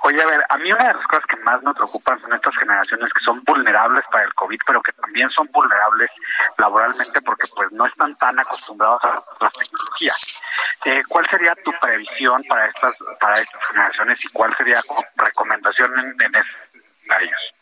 Oye, 0.01 0.19
a 0.19 0.25
ver, 0.25 0.43
a 0.49 0.57
mí 0.57 0.71
una 0.73 0.87
de 0.87 0.93
las 0.95 1.05
cosas 1.05 1.25
que 1.27 1.43
más 1.43 1.61
me 1.61 1.71
preocupan 1.75 2.19
son 2.19 2.33
estas 2.33 2.55
generaciones 2.55 3.13
que 3.13 3.23
son 3.23 3.43
vulnerables 3.43 4.03
para 4.11 4.23
el 4.23 4.33
COVID, 4.33 4.59
pero 4.65 4.81
que 4.81 4.93
también 4.93 5.29
son 5.29 5.47
vulnerables 5.53 6.09
laboralmente 6.57 7.21
porque 7.23 7.47
pues 7.55 7.71
no 7.71 7.85
están 7.85 8.17
tan 8.17 8.39
acostumbrados 8.39 9.03
a 9.03 9.13
las 9.41 9.53
tecnologías. 9.53 10.41
Eh, 10.85 11.03
¿Cuál 11.07 11.29
sería 11.29 11.53
tu 11.63 11.71
previsión 11.79 12.41
para 12.49 12.65
estas 12.65 12.97
para 13.19 13.35
estas 13.35 13.63
generaciones 13.67 14.25
y 14.25 14.29
cuál 14.29 14.57
sería 14.57 14.81
tu 14.81 14.95
recomendación 15.23 15.93
en, 15.99 16.19
en 16.19 16.35
esos 16.35 16.75
escenarios? 16.75 17.56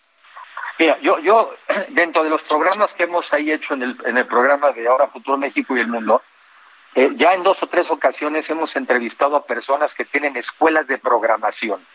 Mira, 0.77 0.99
yo, 1.01 1.19
yo, 1.19 1.55
dentro 1.89 2.23
de 2.23 2.29
los 2.29 2.41
programas 2.43 2.93
que 2.93 3.03
hemos 3.03 3.31
ahí 3.33 3.51
hecho 3.51 3.73
en 3.73 3.83
el, 3.83 3.97
en 4.05 4.17
el 4.17 4.25
programa 4.25 4.71
de 4.71 4.87
Ahora 4.87 5.07
Futuro 5.07 5.37
México 5.37 5.75
y 5.75 5.79
el 5.79 5.87
Mundo, 5.87 6.21
eh, 6.95 7.11
ya 7.15 7.33
en 7.33 7.43
dos 7.43 7.61
o 7.63 7.67
tres 7.67 7.89
ocasiones 7.89 8.49
hemos 8.49 8.75
entrevistado 8.75 9.35
a 9.35 9.45
personas 9.45 9.93
que 9.93 10.05
tienen 10.05 10.37
escuelas 10.37 10.87
de 10.87 10.97
programación. 10.97 11.85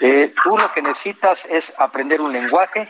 Eh, 0.00 0.34
tú 0.42 0.58
lo 0.58 0.72
que 0.72 0.82
necesitas 0.82 1.46
es 1.46 1.80
aprender 1.80 2.20
un 2.20 2.32
lenguaje 2.32 2.88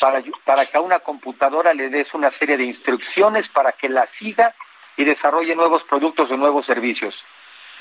para, 0.00 0.22
para 0.44 0.66
que 0.66 0.76
a 0.78 0.80
una 0.80 0.98
computadora 0.98 1.72
le 1.74 1.90
des 1.90 2.12
una 2.14 2.30
serie 2.30 2.56
de 2.56 2.64
instrucciones 2.64 3.48
para 3.48 3.72
que 3.72 3.88
la 3.88 4.06
siga 4.06 4.54
y 4.96 5.04
desarrolle 5.04 5.54
nuevos 5.54 5.84
productos 5.84 6.30
o 6.30 6.36
nuevos 6.36 6.66
servicios. 6.66 7.24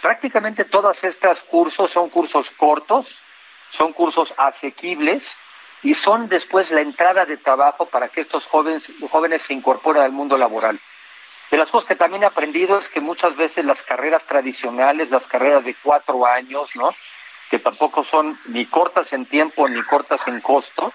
Prácticamente 0.02 0.66
todos 0.66 1.04
estos 1.04 1.42
cursos 1.42 1.90
son 1.92 2.10
cursos 2.10 2.52
cortos, 2.52 3.20
son 3.72 3.92
cursos 3.92 4.34
asequibles 4.38 5.38
y 5.84 5.94
son 5.94 6.28
después 6.28 6.72
la 6.72 6.82
entrada 6.82 7.26
de 7.26 7.38
trabajo 7.38 7.86
para 7.86 8.10
que 8.10 8.22
estos 8.22 8.46
jóvenes, 8.46 8.92
jóvenes 9.10 9.44
se 9.44 9.54
incorporen 9.54 10.04
al 10.04 10.12
mundo 10.12 10.38
laboral. 10.38 10.80
De 11.52 11.58
las 11.58 11.70
cosas 11.70 11.88
que 11.88 11.96
también 11.96 12.24
he 12.24 12.28
aprendido 12.28 12.78
es 12.78 12.90
que 12.90 13.00
muchas 13.00 13.36
veces 13.36 13.66
las 13.66 13.82
carreras 13.82 14.26
tradicionales, 14.26 15.10
las 15.10 15.28
carreras 15.28 15.64
de 15.64 15.76
cuatro 15.82 16.26
años, 16.28 16.70
¿no? 16.76 16.90
que 17.50 17.60
tampoco 17.60 18.04
son 18.04 18.38
ni 18.46 18.66
cortas 18.66 19.12
en 19.14 19.26
tiempo 19.26 19.68
ni 19.68 19.82
cortas 19.82 20.28
en 20.28 20.40
costo, 20.42 20.94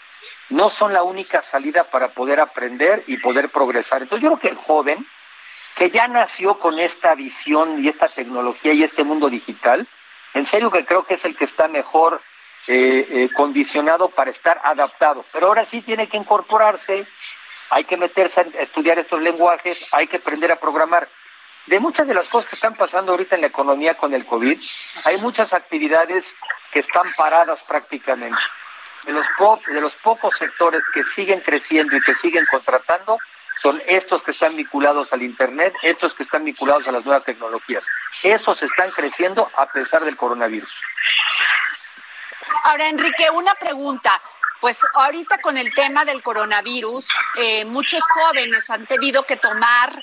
no 0.50 0.70
son 0.70 0.92
la 0.92 1.02
única 1.02 1.42
salida 1.42 1.84
para 1.84 2.08
poder 2.08 2.38
aprender 2.38 3.02
y 3.06 3.16
poder 3.16 3.48
progresar. 3.48 4.02
Entonces 4.02 4.22
yo 4.22 4.30
creo 4.30 4.40
que 4.40 4.48
el 4.48 4.56
joven 4.56 5.04
que 5.74 5.90
ya 5.90 6.06
nació 6.06 6.60
con 6.60 6.78
esta 6.78 7.14
visión 7.16 7.84
y 7.84 7.88
esta 7.88 8.06
tecnología 8.06 8.72
y 8.72 8.84
este 8.84 9.02
mundo 9.02 9.28
digital, 9.28 9.86
en 10.34 10.46
serio 10.46 10.70
que 10.70 10.84
creo 10.84 11.04
que 11.04 11.14
es 11.14 11.24
el 11.24 11.36
que 11.36 11.44
está 11.44 11.66
mejor 11.66 12.20
eh, 12.68 13.06
eh, 13.10 13.28
condicionado 13.34 14.08
para 14.08 14.30
estar 14.30 14.60
adaptado. 14.64 15.24
Pero 15.32 15.48
ahora 15.48 15.64
sí 15.64 15.82
tiene 15.82 16.06
que 16.06 16.16
incorporarse, 16.16 17.06
hay 17.70 17.84
que 17.84 17.96
meterse 17.96 18.40
a 18.40 18.62
estudiar 18.62 18.98
estos 18.98 19.20
lenguajes, 19.20 19.88
hay 19.92 20.06
que 20.06 20.16
aprender 20.16 20.50
a 20.52 20.56
programar. 20.56 21.08
De 21.66 21.80
muchas 21.80 22.06
de 22.06 22.14
las 22.14 22.28
cosas 22.28 22.50
que 22.50 22.56
están 22.56 22.74
pasando 22.74 23.12
ahorita 23.12 23.34
en 23.34 23.40
la 23.40 23.46
economía 23.46 23.96
con 23.96 24.12
el 24.12 24.26
COVID, 24.26 24.60
hay 25.06 25.16
muchas 25.18 25.52
actividades 25.54 26.34
que 26.70 26.80
están 26.80 27.06
paradas 27.16 27.62
prácticamente. 27.66 28.40
De 29.06 29.12
los, 29.12 29.26
po 29.38 29.60
de 29.66 29.80
los 29.80 29.94
pocos 29.94 30.34
sectores 30.36 30.82
que 30.92 31.04
siguen 31.04 31.40
creciendo 31.40 31.96
y 31.96 32.00
que 32.00 32.14
siguen 32.14 32.46
contratando, 32.50 33.18
son 33.60 33.80
estos 33.86 34.22
que 34.22 34.30
están 34.30 34.54
vinculados 34.56 35.12
al 35.12 35.22
Internet, 35.22 35.74
estos 35.82 36.14
que 36.14 36.22
están 36.22 36.44
vinculados 36.44 36.86
a 36.88 36.92
las 36.92 37.04
nuevas 37.04 37.24
tecnologías. 37.24 37.84
Esos 38.22 38.62
están 38.62 38.90
creciendo 38.90 39.50
a 39.56 39.66
pesar 39.66 40.04
del 40.04 40.16
coronavirus. 40.16 40.70
Ahora, 42.64 42.88
Enrique, 42.88 43.28
una 43.30 43.54
pregunta. 43.54 44.22
Pues 44.60 44.80
ahorita 44.94 45.38
con 45.42 45.58
el 45.58 45.74
tema 45.74 46.06
del 46.06 46.22
coronavirus, 46.22 47.08
eh, 47.36 47.66
muchos 47.66 48.02
jóvenes 48.08 48.70
han 48.70 48.86
tenido 48.86 49.24
que 49.26 49.36
tomar 49.36 50.02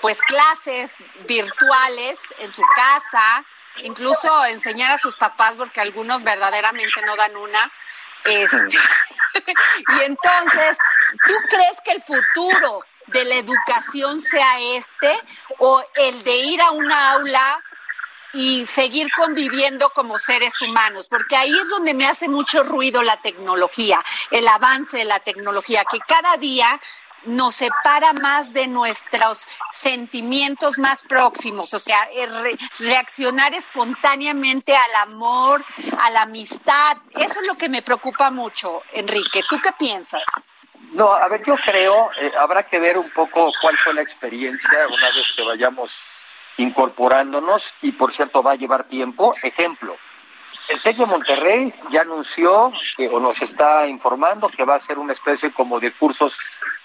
pues 0.00 0.22
clases 0.22 0.94
virtuales 1.26 2.18
en 2.38 2.54
su 2.54 2.62
casa, 2.74 3.44
incluso 3.82 4.46
enseñar 4.46 4.90
a 4.90 4.96
sus 4.96 5.16
papás, 5.16 5.56
porque 5.58 5.82
algunos 5.82 6.22
verdaderamente 6.22 7.02
no 7.04 7.14
dan 7.16 7.36
una. 7.36 7.70
Este, 8.24 8.78
y 9.98 10.00
entonces, 10.04 10.78
¿tú 11.26 11.34
crees 11.50 11.78
que 11.84 11.92
el 11.92 12.02
futuro 12.02 12.84
de 13.08 13.24
la 13.26 13.34
educación 13.34 14.18
sea 14.22 14.60
este 14.76 15.12
o 15.58 15.84
el 15.96 16.22
de 16.22 16.36
ir 16.36 16.62
a 16.62 16.70
una 16.70 17.12
aula 17.12 17.62
y 18.32 18.66
seguir 18.66 19.08
conviviendo 19.16 19.90
como 19.90 20.18
seres 20.18 20.60
humanos, 20.62 21.08
porque 21.08 21.36
ahí 21.36 21.52
es 21.52 21.68
donde 21.70 21.94
me 21.94 22.06
hace 22.06 22.28
mucho 22.28 22.62
ruido 22.62 23.02
la 23.02 23.16
tecnología, 23.18 24.04
el 24.30 24.46
avance 24.48 24.98
de 24.98 25.04
la 25.04 25.20
tecnología, 25.20 25.84
que 25.90 25.98
cada 26.00 26.36
día 26.36 26.80
nos 27.24 27.56
separa 27.56 28.12
más 28.12 28.52
de 28.52 28.68
nuestros 28.68 29.46
sentimientos 29.72 30.78
más 30.78 31.02
próximos, 31.02 31.74
o 31.74 31.78
sea, 31.78 31.98
re 32.42 32.56
reaccionar 32.78 33.54
espontáneamente 33.54 34.74
al 34.74 35.10
amor, 35.10 35.64
a 35.98 36.10
la 36.10 36.22
amistad. 36.22 36.96
Eso 37.16 37.40
es 37.40 37.46
lo 37.46 37.56
que 37.56 37.68
me 37.68 37.82
preocupa 37.82 38.30
mucho, 38.30 38.82
Enrique. 38.92 39.42
¿Tú 39.48 39.58
qué 39.60 39.72
piensas? 39.78 40.24
No, 40.92 41.12
a 41.12 41.28
ver, 41.28 41.42
yo 41.44 41.56
creo, 41.66 42.10
eh, 42.18 42.32
habrá 42.38 42.62
que 42.62 42.78
ver 42.78 42.96
un 42.96 43.10
poco 43.10 43.50
cuál 43.60 43.76
fue 43.84 43.92
la 43.92 44.02
experiencia 44.02 44.86
una 44.88 45.10
vez 45.10 45.26
que 45.36 45.42
vayamos 45.42 45.92
incorporándonos 46.58 47.72
y 47.82 47.92
por 47.92 48.12
cierto 48.12 48.42
va 48.42 48.52
a 48.52 48.56
llevar 48.56 48.84
tiempo. 48.84 49.34
Ejemplo, 49.42 49.96
el 50.68 50.82
TEC 50.82 50.98
de 50.98 51.06
Monterrey 51.06 51.74
ya 51.90 52.02
anunció 52.02 52.72
que, 52.96 53.08
o 53.08 53.18
nos 53.18 53.40
está 53.40 53.86
informando 53.86 54.48
que 54.48 54.64
va 54.64 54.74
a 54.74 54.80
ser 54.80 54.98
una 54.98 55.14
especie 55.14 55.50
como 55.50 55.80
de 55.80 55.92
cursos 55.92 56.36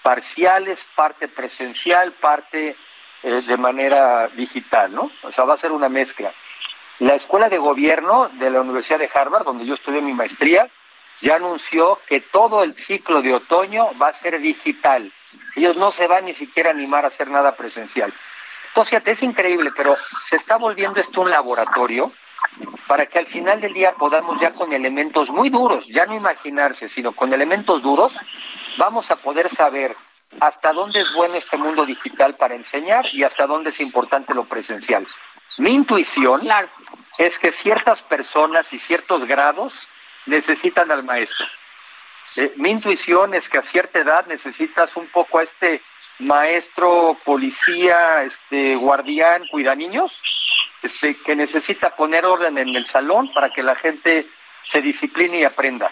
parciales, 0.02 0.86
parte 0.94 1.28
presencial, 1.28 2.12
parte 2.12 2.76
eh, 3.22 3.40
de 3.46 3.56
manera 3.58 4.28
digital, 4.28 4.94
¿no? 4.94 5.10
O 5.22 5.32
sea, 5.32 5.44
va 5.44 5.54
a 5.54 5.58
ser 5.58 5.72
una 5.72 5.90
mezcla. 5.90 6.32
La 7.00 7.14
Escuela 7.14 7.48
de 7.48 7.58
Gobierno 7.58 8.30
de 8.34 8.50
la 8.50 8.60
Universidad 8.60 8.98
de 8.98 9.10
Harvard, 9.12 9.44
donde 9.44 9.66
yo 9.66 9.74
estudié 9.74 10.00
mi 10.00 10.14
maestría, 10.14 10.70
ya 11.20 11.36
anunció 11.36 11.98
que 12.08 12.20
todo 12.20 12.62
el 12.62 12.76
ciclo 12.76 13.20
de 13.20 13.34
otoño 13.34 13.88
va 14.00 14.08
a 14.08 14.12
ser 14.14 14.40
digital. 14.40 15.12
Ellos 15.56 15.76
no 15.76 15.90
se 15.90 16.06
van 16.06 16.24
ni 16.24 16.34
siquiera 16.34 16.70
a 16.70 16.72
animar 16.72 17.04
a 17.04 17.08
hacer 17.08 17.28
nada 17.28 17.56
presencial. 17.56 18.12
Entonces, 18.76 19.02
es 19.06 19.22
increíble, 19.22 19.70
pero 19.76 19.94
se 20.28 20.34
está 20.34 20.56
volviendo 20.56 21.00
esto 21.00 21.20
un 21.20 21.30
laboratorio 21.30 22.10
para 22.88 23.06
que 23.06 23.20
al 23.20 23.26
final 23.28 23.60
del 23.60 23.72
día 23.72 23.92
podamos 23.94 24.40
ya 24.40 24.52
con 24.52 24.72
elementos 24.72 25.30
muy 25.30 25.48
duros, 25.48 25.86
ya 25.86 26.06
no 26.06 26.14
imaginarse, 26.16 26.88
sino 26.88 27.12
con 27.12 27.32
elementos 27.32 27.82
duros, 27.82 28.16
vamos 28.76 29.08
a 29.12 29.16
poder 29.16 29.48
saber 29.48 29.96
hasta 30.40 30.72
dónde 30.72 31.00
es 31.02 31.12
bueno 31.14 31.36
este 31.36 31.56
mundo 31.56 31.86
digital 31.86 32.34
para 32.34 32.56
enseñar 32.56 33.06
y 33.12 33.22
hasta 33.22 33.46
dónde 33.46 33.70
es 33.70 33.80
importante 33.80 34.34
lo 34.34 34.44
presencial. 34.44 35.06
Mi 35.58 35.70
intuición 35.70 36.40
Claro. 36.40 36.68
es 37.18 37.38
que 37.38 37.52
ciertas 37.52 38.02
personas 38.02 38.72
y 38.72 38.78
ciertos 38.78 39.24
grados 39.24 39.72
necesitan 40.26 40.90
al 40.90 41.04
maestro. 41.04 41.46
Eh, 42.38 42.50
mi 42.56 42.70
intuición 42.70 43.34
es 43.34 43.48
que 43.48 43.58
a 43.58 43.62
cierta 43.62 44.00
edad 44.00 44.26
necesitas 44.26 44.96
un 44.96 45.06
poco 45.06 45.38
a 45.38 45.44
este 45.44 45.80
maestro, 46.20 47.16
policía, 47.24 48.22
este 48.22 48.76
guardián, 48.76 49.46
cuida 49.48 49.74
niños, 49.74 50.20
este, 50.82 51.16
que 51.22 51.34
necesita 51.34 51.96
poner 51.96 52.24
orden 52.24 52.58
en 52.58 52.74
el 52.74 52.86
salón 52.86 53.32
para 53.32 53.50
que 53.50 53.62
la 53.62 53.74
gente 53.74 54.26
se 54.64 54.80
discipline 54.80 55.34
y 55.34 55.44
aprenda. 55.44 55.90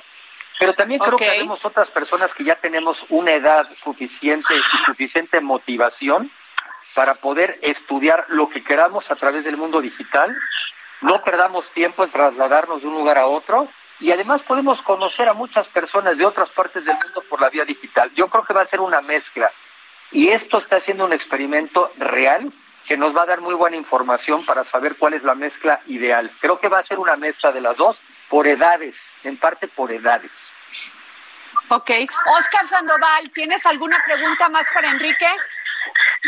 Pero 0.58 0.74
también 0.74 1.00
creo 1.00 1.16
que 1.16 1.28
tenemos 1.28 1.64
otras 1.64 1.90
personas 1.90 2.32
que 2.34 2.44
ya 2.44 2.54
tenemos 2.54 3.04
una 3.08 3.32
edad 3.32 3.68
suficiente 3.82 4.54
y 4.54 4.84
suficiente 4.84 5.40
motivación 5.40 6.30
para 6.94 7.14
poder 7.14 7.58
estudiar 7.62 8.26
lo 8.28 8.48
que 8.48 8.62
queramos 8.62 9.10
a 9.10 9.16
través 9.16 9.44
del 9.44 9.56
mundo 9.56 9.80
digital. 9.80 10.36
No 11.00 11.22
perdamos 11.24 11.70
tiempo 11.70 12.04
en 12.04 12.10
trasladarnos 12.10 12.82
de 12.82 12.88
un 12.88 12.94
lugar 12.94 13.18
a 13.18 13.26
otro 13.26 13.68
y 13.98 14.12
además 14.12 14.42
podemos 14.42 14.82
conocer 14.82 15.28
a 15.28 15.32
muchas 15.32 15.66
personas 15.68 16.16
de 16.16 16.26
otras 16.26 16.50
partes 16.50 16.84
del 16.84 16.96
mundo 16.96 17.24
por 17.28 17.40
la 17.40 17.48
vía 17.48 17.64
digital. 17.64 18.12
Yo 18.14 18.28
creo 18.28 18.44
que 18.44 18.54
va 18.54 18.62
a 18.62 18.66
ser 18.66 18.80
una 18.80 19.00
mezcla 19.00 19.50
y 20.12 20.28
esto 20.28 20.58
está 20.58 20.80
siendo 20.80 21.06
un 21.06 21.12
experimento 21.12 21.92
real 21.96 22.52
que 22.86 22.96
nos 22.96 23.16
va 23.16 23.22
a 23.22 23.26
dar 23.26 23.40
muy 23.40 23.54
buena 23.54 23.76
información 23.76 24.44
para 24.44 24.64
saber 24.64 24.96
cuál 24.98 25.14
es 25.14 25.22
la 25.22 25.34
mezcla 25.34 25.80
ideal. 25.86 26.30
Creo 26.40 26.58
que 26.58 26.68
va 26.68 26.78
a 26.78 26.82
ser 26.82 26.98
una 26.98 27.16
mezcla 27.16 27.52
de 27.52 27.60
las 27.60 27.76
dos 27.76 28.00
por 28.28 28.46
edades, 28.46 29.00
en 29.22 29.36
parte 29.36 29.68
por 29.68 29.92
edades. 29.92 30.32
Ok. 31.68 31.90
Oscar 32.38 32.66
Sandoval, 32.66 33.30
¿tienes 33.32 33.64
alguna 33.66 33.98
pregunta 34.04 34.48
más 34.48 34.66
para 34.74 34.90
Enrique? 34.90 35.26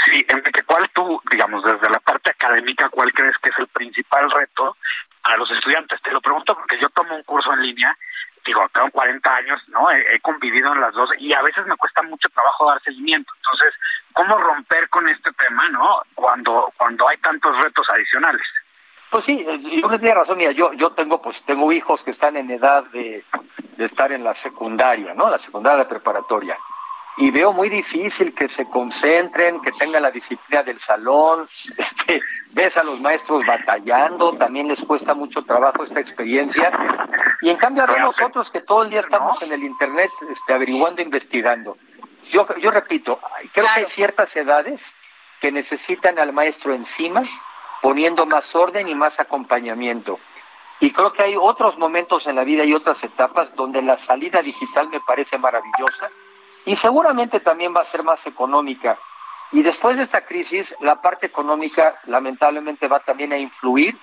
Sí, 0.05 0.25
Enrique, 0.29 0.63
¿cuál 0.63 0.89
tú, 0.95 1.21
digamos, 1.31 1.65
desde 1.65 1.91
la 1.91 2.01
parte 2.01 2.31
académica, 2.31 2.89
cuál 2.89 3.13
crees 3.13 3.37
que 3.43 3.51
es 3.51 3.59
el 3.59 3.69
principal 3.69 4.31
reto 4.31 4.77
a 5.23 5.37
los 5.37 5.51
estudiantes? 5.51 6.01
Te 6.03 6.11
lo 6.11 6.21
pregunto 6.21 6.55
porque 6.55 6.79
yo 6.81 6.89
tomo 6.91 7.15
un 7.15 7.23
curso 7.25 7.53
en 7.53 7.63
línea, 7.63 7.97
digo, 8.45 8.61
tengo 8.73 8.91
40 8.91 9.35
años, 9.35 9.61
¿no? 9.69 9.91
He, 9.91 10.21
convivido 10.21 10.73
en 10.73 10.81
las 10.81 10.95
dos 10.95 11.11
y 11.19 11.33
a 11.33 11.43
veces 11.43 11.67
me 11.67 11.77
cuesta 11.77 12.03
mucho 12.03 12.29
trabajo 12.29 12.69
dar 12.69 12.83
seguimiento. 12.83 13.33
Entonces, 13.37 13.75
¿cómo 14.13 14.39
romper 14.39 14.89
con 14.89 15.09
este 15.09 15.33
tema, 15.33 15.69
¿no? 15.71 16.03
Cuando, 16.15 16.73
cuando 16.77 17.09
hay 17.09 17.17
tantos 17.19 17.57
retos 17.63 17.87
adicionales. 17.91 18.47
Pues 19.11 19.27
sí, 19.27 19.47
yo 19.81 19.89
que 19.89 19.99
tiene 20.01 20.15
razón. 20.15 20.39
Mira, 20.39 20.51
yo, 20.51 20.73
yo 20.73 20.91
tengo, 20.91 21.23
pues, 21.23 21.41
tengo 21.43 21.71
hijos 21.71 22.03
que 22.03 22.11
están 22.11 22.37
en 22.37 22.51
edad 22.51 22.83
de, 22.87 23.25
estar 23.79 24.11
en 24.11 24.25
la 24.25 24.35
secundaria, 24.35 25.15
¿no? 25.15 25.31
La 25.31 25.39
secundaria 25.39 25.89
preparatoria. 25.89 26.59
Y 27.17 27.31
veo 27.31 27.53
muy 27.53 27.69
difícil 27.69 28.35
que 28.35 28.49
se 28.49 28.69
concentren, 28.69 29.61
que 29.61 29.71
tengan 29.71 30.03
la 30.03 30.11
disciplina 30.11 30.65
del 30.65 30.81
salón. 30.81 31.47
Este, 31.79 32.21
ves 32.57 32.77
a 32.77 32.83
los 32.83 33.01
maestros 33.03 33.47
batallando, 33.47 34.37
también 34.37 34.67
les 34.67 34.85
cuesta 34.85 35.15
mucho 35.15 35.43
trabajo 35.45 35.85
esta 35.85 36.01
experiencia. 36.01 36.73
Y 37.45 37.51
en 37.51 37.59
cambio 37.59 37.87
vemos 37.87 38.17
otros 38.23 38.51
que 38.51 38.63
todo 38.63 38.85
el 38.85 38.91
día 38.91 39.01
estamos 39.01 39.43
en 39.43 39.53
el 39.53 39.65
internet 39.65 40.11
este, 40.31 40.55
averiguando, 40.55 41.03
investigando. 41.03 41.77
Yo, 42.31 42.47
yo 42.57 42.71
repito, 42.71 43.21
creo 43.53 43.67
que 43.67 43.81
hay 43.81 43.85
ciertas 43.85 44.35
edades 44.35 44.97
que 45.43 45.53
necesitan 45.53 46.19
al 46.19 46.33
maestro 46.33 46.73
encima, 46.73 47.21
poniendo 47.83 48.25
más 48.25 48.55
orden 48.55 48.89
y 48.89 48.95
más 48.95 49.21
acompañamiento. 49.21 50.19
Y 50.81 50.91
creo 50.91 51.13
que 51.13 51.23
hay 51.23 51.37
otros 51.39 51.77
momentos 51.77 52.27
en 52.27 52.37
la 52.37 52.45
vida 52.45 52.65
y 52.65 52.73
otras 52.73 53.05
etapas 53.05 53.55
donde 53.55 53.83
la 53.83 53.99
salida 53.99 54.41
digital 54.41 54.89
me 54.89 55.01
parece 55.01 55.37
maravillosa 55.37 56.09
y 56.65 56.77
seguramente 56.77 57.41
también 57.41 57.77
va 57.77 57.83
a 57.83 57.85
ser 57.85 58.05
más 58.05 58.25
económica 58.27 58.99
Y 59.53 59.63
después 59.63 59.97
de 59.97 60.03
esta 60.03 60.25
crisis, 60.25 60.75
la 60.81 61.01
parte 61.01 61.27
económica 61.27 62.01
lamentablemente 62.07 62.89
va 62.89 63.01
también 63.01 63.33
a 63.33 63.39
influir 63.39 63.97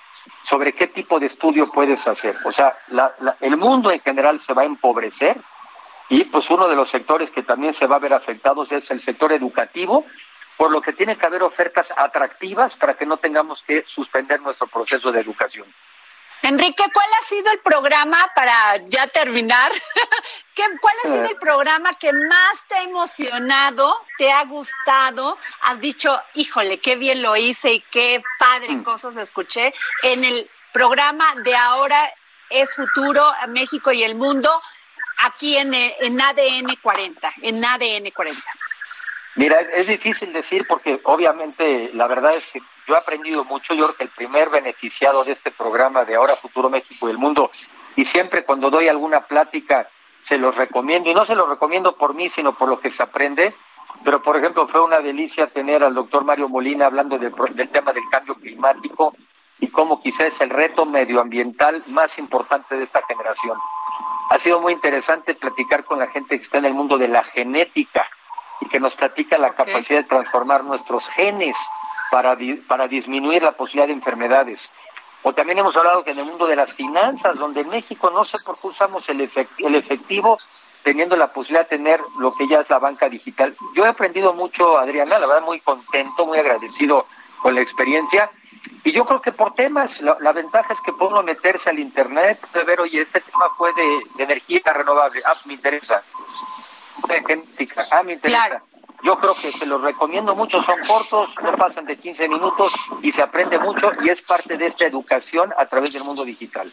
sobre 0.44 0.72
qué 0.72 0.86
tipo 0.86 1.20
de 1.20 1.26
estudio 1.26 1.70
puedes 1.70 2.06
hacer. 2.08 2.34
O 2.44 2.52
sea, 2.52 2.74
la- 2.88 3.14
el 3.40 3.56
mundo 3.56 3.90
en 3.90 4.00
general 4.00 4.40
se 4.40 4.54
va 4.54 4.62
a 4.62 4.66
empobrecer 4.66 5.36
y 6.08 6.24
pues 6.24 6.48
uno 6.50 6.68
de 6.68 6.76
los 6.76 6.88
sectores 6.88 7.30
que 7.30 7.42
también 7.42 7.74
se 7.74 7.86
va 7.86 7.96
a 7.96 7.98
ver 8.00 8.14
afectados 8.14 8.72
es 8.72 8.90
el 8.90 9.00
sector 9.02 9.32
educativo, 9.32 10.06
por 10.56 10.70
lo 10.70 10.80
que 10.80 10.92
tiene 10.92 11.16
que 11.16 11.26
haber 11.26 11.42
ofertas 11.42 11.92
atractivas 11.96 12.76
para 12.76 12.94
que 12.94 13.06
no 13.06 13.16
tengamos 13.18 13.62
que 13.62 13.84
suspender 13.86 14.40
nuestro 14.40 14.66
proceso 14.66 15.10
de 15.12 15.20
educación. 15.20 15.66
Enrique, 16.42 16.84
¿cuál 16.92 17.06
ha 17.20 17.24
sido 17.24 17.52
el 17.52 17.60
programa 17.60 18.30
para 18.34 18.76
ya 18.86 19.06
terminar? 19.06 19.70
¿Qué, 20.54 20.64
¿Cuál 20.80 20.94
ha 21.04 21.08
sido 21.08 21.24
el 21.26 21.36
programa 21.36 21.94
que 21.94 22.12
más 22.12 22.66
te 22.68 22.74
ha 22.74 22.82
emocionado, 22.82 23.94
te 24.18 24.32
ha 24.32 24.44
gustado? 24.44 25.38
Has 25.62 25.80
dicho, 25.80 26.20
híjole, 26.34 26.78
qué 26.78 26.96
bien 26.96 27.22
lo 27.22 27.36
hice 27.36 27.72
y 27.74 27.80
qué 27.80 28.22
padre 28.38 28.82
cosas 28.82 29.16
escuché 29.16 29.72
en 30.02 30.24
el 30.24 30.50
programa 30.72 31.32
de 31.44 31.54
ahora 31.54 32.12
es 32.50 32.74
futuro 32.74 33.24
México 33.48 33.92
y 33.92 34.02
el 34.02 34.16
mundo 34.16 34.50
aquí 35.18 35.56
en, 35.56 35.72
en 35.74 36.20
ADN 36.20 36.76
40, 36.82 37.32
en 37.42 37.64
ADN 37.64 38.10
40. 38.10 38.42
Mira, 39.34 39.58
es, 39.60 39.86
difícil 39.86 40.32
decir 40.32 40.66
porque 40.68 41.00
obviamente 41.04 41.90
la 41.94 42.06
verdad 42.06 42.34
es 42.34 42.52
que 42.52 42.60
yo 42.86 42.94
he 42.94 42.98
aprendido 42.98 43.44
mucho. 43.44 43.72
Yo 43.72 43.86
creo 43.86 43.96
que 43.96 44.04
el 44.04 44.10
primer 44.10 44.50
beneficiado 44.50 45.24
de 45.24 45.32
este 45.32 45.50
programa 45.50 46.04
de 46.04 46.16
Ahora 46.16 46.36
Futuro 46.36 46.68
México 46.68 47.08
y 47.08 47.12
el 47.12 47.18
Mundo, 47.18 47.50
y 47.96 48.04
siempre 48.04 48.44
cuando 48.44 48.68
doy 48.68 48.88
alguna 48.88 49.20
plática 49.22 49.88
se 50.22 50.36
los 50.36 50.54
recomiendo, 50.54 51.10
y 51.10 51.14
no 51.14 51.24
se 51.24 51.34
los 51.34 51.48
recomiendo 51.48 51.96
por 51.96 52.14
mí, 52.14 52.28
sino 52.28 52.52
por 52.52 52.68
lo 52.68 52.78
que 52.78 52.90
se 52.90 53.02
aprende. 53.02 53.54
Pero, 54.04 54.22
por 54.22 54.36
ejemplo, 54.36 54.68
fue 54.68 54.80
una 54.80 55.00
delicia 55.00 55.46
tener 55.46 55.82
al 55.82 55.94
doctor 55.94 56.24
Mario 56.24 56.48
Molina 56.48 56.86
hablando 56.86 57.18
del, 57.18 57.32
del 57.54 57.68
tema 57.68 57.92
del 57.92 58.02
cambio 58.10 58.34
climático 58.34 59.14
y 59.60 59.68
cómo 59.68 60.02
quizás 60.02 60.34
es 60.34 60.40
el 60.40 60.50
reto 60.50 60.84
medioambiental 60.84 61.84
más 61.88 62.18
importante 62.18 62.76
de 62.76 62.84
esta 62.84 63.02
generación. 63.06 63.56
Ha 64.30 64.38
sido 64.38 64.60
muy 64.60 64.72
interesante 64.72 65.34
platicar 65.34 65.84
con 65.84 65.98
la 65.98 66.08
gente 66.08 66.36
que 66.36 66.44
está 66.44 66.58
en 66.58 66.66
el 66.66 66.74
mundo 66.74 66.98
de 66.98 67.08
la 67.08 67.22
genética 67.22 68.08
y 68.64 68.68
que 68.68 68.80
nos 68.80 68.94
platica 68.94 69.36
la 69.38 69.54
capacidad 69.54 69.98
de 70.00 70.08
transformar 70.08 70.62
nuestros 70.64 71.08
genes 71.08 71.56
para, 72.10 72.36
di- 72.36 72.54
para 72.54 72.86
disminuir 72.86 73.42
la 73.42 73.52
posibilidad 73.52 73.86
de 73.88 73.92
enfermedades. 73.94 74.70
O 75.24 75.32
también 75.32 75.58
hemos 75.58 75.76
hablado 75.76 76.02
que 76.04 76.10
en 76.12 76.18
el 76.18 76.24
mundo 76.24 76.46
de 76.46 76.56
las 76.56 76.72
finanzas, 76.72 77.36
donde 77.38 77.60
en 77.62 77.68
México 77.70 78.10
no 78.10 78.24
sé 78.24 78.38
por 78.44 78.54
qué 78.60 78.66
usamos 78.68 79.08
el, 79.08 79.20
efec- 79.20 79.48
el 79.58 79.74
efectivo 79.74 80.38
teniendo 80.82 81.16
la 81.16 81.28
posibilidad 81.28 81.68
de 81.68 81.76
tener 81.76 82.00
lo 82.18 82.34
que 82.34 82.48
ya 82.48 82.60
es 82.60 82.68
la 82.70 82.78
banca 82.80 83.08
digital. 83.08 83.54
Yo 83.74 83.84
he 83.84 83.88
aprendido 83.88 84.34
mucho, 84.34 84.78
Adriana, 84.78 85.18
la 85.18 85.26
verdad 85.26 85.42
muy 85.42 85.60
contento, 85.60 86.26
muy 86.26 86.38
agradecido 86.38 87.06
con 87.40 87.54
la 87.54 87.60
experiencia. 87.60 88.30
Y 88.84 88.90
yo 88.90 89.04
creo 89.04 89.22
que 89.22 89.30
por 89.30 89.54
temas, 89.54 90.00
la, 90.00 90.16
la 90.20 90.32
ventaja 90.32 90.72
es 90.72 90.80
que 90.80 90.92
puede 90.92 91.12
uno 91.12 91.22
meterse 91.22 91.70
al 91.70 91.78
internet, 91.78 92.40
puede 92.52 92.64
ver, 92.64 92.80
oye, 92.80 93.00
este 93.00 93.20
tema 93.20 93.46
fue 93.56 93.72
de, 93.74 94.02
de 94.16 94.24
energía 94.24 94.60
renovable, 94.72 95.20
ah, 95.24 95.32
me 95.46 95.54
interesa. 95.54 96.02
De 97.08 97.22
genética, 97.24 97.84
ah, 97.92 98.02
me 98.02 98.14
interesa. 98.14 98.46
Claro. 98.46 98.64
Yo 99.02 99.18
creo 99.18 99.34
que 99.34 99.50
se 99.50 99.66
los 99.66 99.82
recomiendo 99.82 100.34
mucho, 100.36 100.62
son 100.62 100.78
cortos, 100.86 101.30
no 101.42 101.56
pasan 101.56 101.84
de 101.86 101.96
15 101.96 102.28
minutos 102.28 102.72
y 103.02 103.10
se 103.10 103.20
aprende 103.20 103.58
mucho 103.58 103.90
y 104.00 104.08
es 104.08 104.20
parte 104.20 104.56
de 104.56 104.68
esta 104.68 104.86
educación 104.86 105.52
a 105.58 105.66
través 105.66 105.92
del 105.92 106.04
mundo 106.04 106.24
digital. 106.24 106.70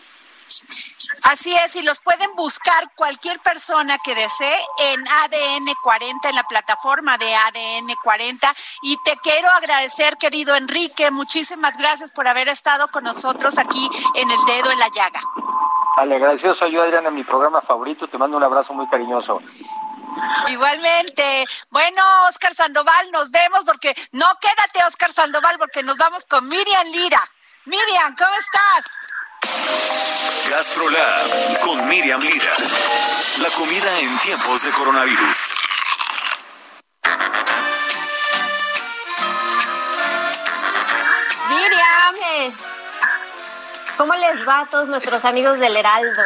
Así 1.23 1.53
es, 1.55 1.75
y 1.75 1.81
los 1.81 1.99
pueden 1.99 2.33
buscar 2.35 2.91
cualquier 2.95 3.39
persona 3.39 3.97
que 4.03 4.15
desee 4.15 4.55
en 4.93 5.07
ADN 5.07 5.73
40, 5.81 6.29
en 6.29 6.35
la 6.35 6.43
plataforma 6.43 7.17
de 7.17 7.33
ADN 7.35 7.95
40. 8.03 8.53
Y 8.83 8.97
te 9.03 9.17
quiero 9.17 9.49
agradecer, 9.49 10.17
querido 10.17 10.55
Enrique, 10.55 11.11
muchísimas 11.11 11.77
gracias 11.77 12.11
por 12.11 12.27
haber 12.27 12.47
estado 12.47 12.87
con 12.89 13.03
nosotros 13.03 13.57
aquí 13.57 13.89
en 14.15 14.29
El 14.29 14.45
Dedo 14.45 14.71
en 14.71 14.79
la 14.79 14.89
Llaga. 14.89 15.19
Al 15.99 16.13
agradecido 16.13 16.55
soy 16.55 16.71
yo, 16.71 16.81
Adriana, 16.81 17.11
mi 17.11 17.25
programa 17.25 17.61
favorito. 17.61 18.07
Te 18.07 18.17
mando 18.17 18.37
un 18.37 18.43
abrazo 18.43 18.73
muy 18.73 18.87
cariñoso. 18.87 19.41
Igualmente. 20.47 21.45
Bueno, 21.69 22.01
Oscar 22.29 22.55
Sandoval, 22.55 23.11
nos 23.11 23.29
vemos 23.31 23.65
porque 23.65 23.93
no 24.13 24.25
quédate, 24.39 24.87
Oscar 24.87 25.11
Sandoval, 25.11 25.57
porque 25.59 25.83
nos 25.83 25.97
vamos 25.97 26.25
con 26.25 26.47
Miriam 26.47 26.87
Lira. 26.87 27.19
Miriam, 27.65 28.15
¿cómo 28.15 28.31
estás? 28.39 28.85
GastroLab 30.49 31.59
con 31.65 31.85
Miriam 31.89 32.21
Lira. 32.21 32.53
La 33.41 33.49
comida 33.49 33.99
en 33.99 34.17
tiempos 34.19 34.63
de 34.63 34.71
coronavirus. 34.71 35.53
Miriam. 41.49 42.78
¿Cómo 43.99 44.13
les 44.13 44.47
va 44.47 44.61
a 44.61 44.65
todos 44.65 44.87
nuestros 44.87 45.25
amigos 45.25 45.59
del 45.59 45.75
Heraldo? 45.75 46.21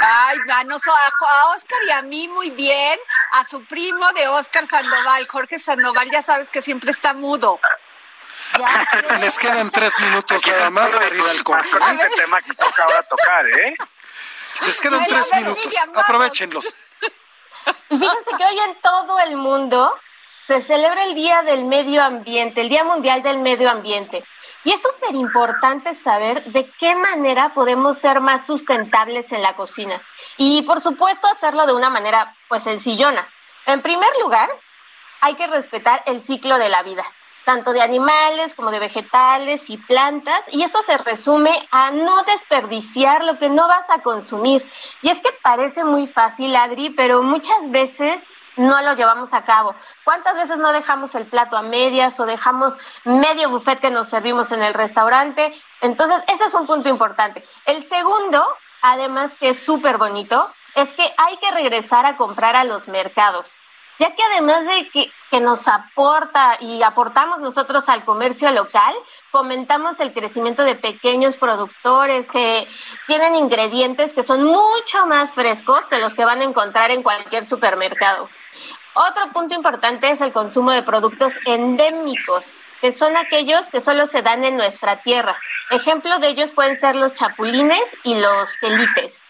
Ay, 0.00 0.38
vanos 0.48 0.80
a, 0.86 0.92
a 0.92 1.54
Oscar 1.54 1.78
y 1.86 1.90
a 1.90 2.00
mí 2.00 2.26
muy 2.26 2.48
bien, 2.48 2.98
a 3.32 3.44
su 3.44 3.62
primo 3.66 4.10
de 4.14 4.26
Oscar 4.28 4.66
Sandoval, 4.66 5.28
Jorge 5.28 5.58
Sandoval, 5.58 6.10
ya 6.10 6.22
sabes 6.22 6.50
que 6.50 6.62
siempre 6.62 6.90
está 6.90 7.12
mudo. 7.12 7.60
Ya, 8.58 9.18
Les 9.20 9.38
quedan 9.38 9.70
tres 9.70 10.00
minutos 10.00 10.40
nada 10.46 10.70
más 10.70 10.92
para 10.92 11.14
ir 11.14 11.20
al 11.20 11.44
corte. 11.44 11.68
Con 11.68 11.82
este 11.82 12.08
tema 12.16 12.40
que 12.40 12.54
toca 12.54 12.82
ahora 12.84 13.02
tocar, 13.02 13.46
¿eh? 13.46 13.74
Les 14.62 14.80
quedan 14.80 15.04
Bueno, 15.04 15.22
tres 15.26 15.38
minutos. 15.42 15.74
Aprovechenlos. 15.96 16.76
Fíjense 17.90 18.30
que 18.38 18.44
hoy 18.44 18.58
en 18.58 18.80
todo 18.80 19.18
el 19.18 19.36
mundo 19.36 19.94
se 20.50 20.62
celebra 20.62 21.04
el 21.04 21.14
Día 21.14 21.42
del 21.42 21.64
Medio 21.64 22.02
Ambiente, 22.02 22.60
el 22.60 22.68
Día 22.68 22.82
Mundial 22.82 23.22
del 23.22 23.38
Medio 23.38 23.70
Ambiente. 23.70 24.24
Y 24.64 24.72
es 24.72 24.82
súper 24.82 25.14
importante 25.14 25.94
saber 25.94 26.42
de 26.46 26.68
qué 26.72 26.96
manera 26.96 27.54
podemos 27.54 27.98
ser 27.98 28.20
más 28.20 28.46
sustentables 28.46 29.30
en 29.30 29.42
la 29.42 29.54
cocina. 29.54 30.02
Y 30.36 30.62
por 30.62 30.80
supuesto 30.80 31.28
hacerlo 31.28 31.66
de 31.66 31.74
una 31.74 31.88
manera 31.88 32.34
pues 32.48 32.64
sencillona. 32.64 33.28
En 33.64 33.80
primer 33.80 34.10
lugar, 34.20 34.50
hay 35.20 35.36
que 35.36 35.46
respetar 35.46 36.02
el 36.06 36.20
ciclo 36.20 36.58
de 36.58 36.68
la 36.68 36.82
vida, 36.82 37.04
tanto 37.44 37.72
de 37.72 37.82
animales 37.82 38.56
como 38.56 38.72
de 38.72 38.80
vegetales 38.80 39.70
y 39.70 39.76
plantas, 39.76 40.40
y 40.50 40.64
esto 40.64 40.82
se 40.82 40.98
resume 40.98 41.68
a 41.70 41.92
no 41.92 42.24
desperdiciar 42.24 43.22
lo 43.22 43.38
que 43.38 43.50
no 43.50 43.68
vas 43.68 43.88
a 43.88 44.02
consumir. 44.02 44.68
Y 45.00 45.10
es 45.10 45.20
que 45.20 45.30
parece 45.44 45.84
muy 45.84 46.08
fácil, 46.08 46.56
Adri, 46.56 46.90
pero 46.90 47.22
muchas 47.22 47.70
veces 47.70 48.20
no 48.60 48.80
lo 48.82 48.94
llevamos 48.94 49.32
a 49.32 49.44
cabo. 49.44 49.74
¿Cuántas 50.04 50.34
veces 50.34 50.58
no 50.58 50.72
dejamos 50.72 51.14
el 51.14 51.26
plato 51.26 51.56
a 51.56 51.62
medias 51.62 52.20
o 52.20 52.26
dejamos 52.26 52.76
medio 53.04 53.48
buffet 53.50 53.80
que 53.80 53.90
nos 53.90 54.08
servimos 54.08 54.52
en 54.52 54.62
el 54.62 54.74
restaurante? 54.74 55.52
Entonces, 55.80 56.22
ese 56.28 56.44
es 56.44 56.54
un 56.54 56.66
punto 56.66 56.88
importante. 56.88 57.42
El 57.64 57.82
segundo, 57.88 58.44
además 58.82 59.34
que 59.40 59.50
es 59.50 59.62
súper 59.62 59.96
bonito, 59.96 60.40
es 60.74 60.94
que 60.94 61.02
hay 61.02 61.36
que 61.38 61.50
regresar 61.50 62.04
a 62.04 62.16
comprar 62.16 62.54
a 62.54 62.64
los 62.64 62.86
mercados 62.86 63.58
ya 64.00 64.14
que 64.14 64.22
además 64.32 64.64
de 64.64 64.90
que, 64.90 65.12
nos 65.40 65.68
aporta 65.68 66.56
y 66.58 66.82
aportamos 66.82 67.38
nosotros 67.38 67.88
al 67.88 68.04
comercio 68.04 68.50
local, 68.50 68.94
fomentamos 69.30 70.00
el 70.00 70.12
crecimiento 70.12 70.64
de 70.64 70.74
pequeños 70.74 71.36
productores 71.36 72.26
que 72.26 72.66
tienen 73.06 73.36
ingredientes 73.36 74.12
que 74.12 74.24
son 74.24 74.42
mucho 74.42 75.06
más 75.06 75.30
frescos 75.30 75.86
que 75.86 75.98
los 75.98 76.14
que 76.14 76.24
van 76.24 76.40
a 76.40 76.44
encontrar 76.44 76.90
en 76.90 77.04
cualquier 77.04 77.44
supermercado. 77.44 78.28
Otro 78.94 79.30
punto 79.32 79.54
importante 79.54 80.10
es 80.10 80.20
el 80.20 80.32
consumo 80.32 80.72
de 80.72 80.82
productos 80.82 81.32
endémicos, 81.46 82.50
que 82.80 82.92
son 82.92 83.16
aquellos 83.16 83.66
que 83.66 83.80
solo 83.80 84.08
se 84.08 84.22
dan 84.22 84.42
en 84.44 84.56
nuestra 84.56 85.02
tierra. 85.02 85.36
Ejemplo 85.70 86.18
de 86.18 86.28
ellos 86.28 86.50
pueden 86.50 86.76
ser 86.76 86.96
los 86.96 87.14
chapulines 87.14 87.84
y 88.02 88.18
los 88.18 88.56
quelites. 88.56 89.22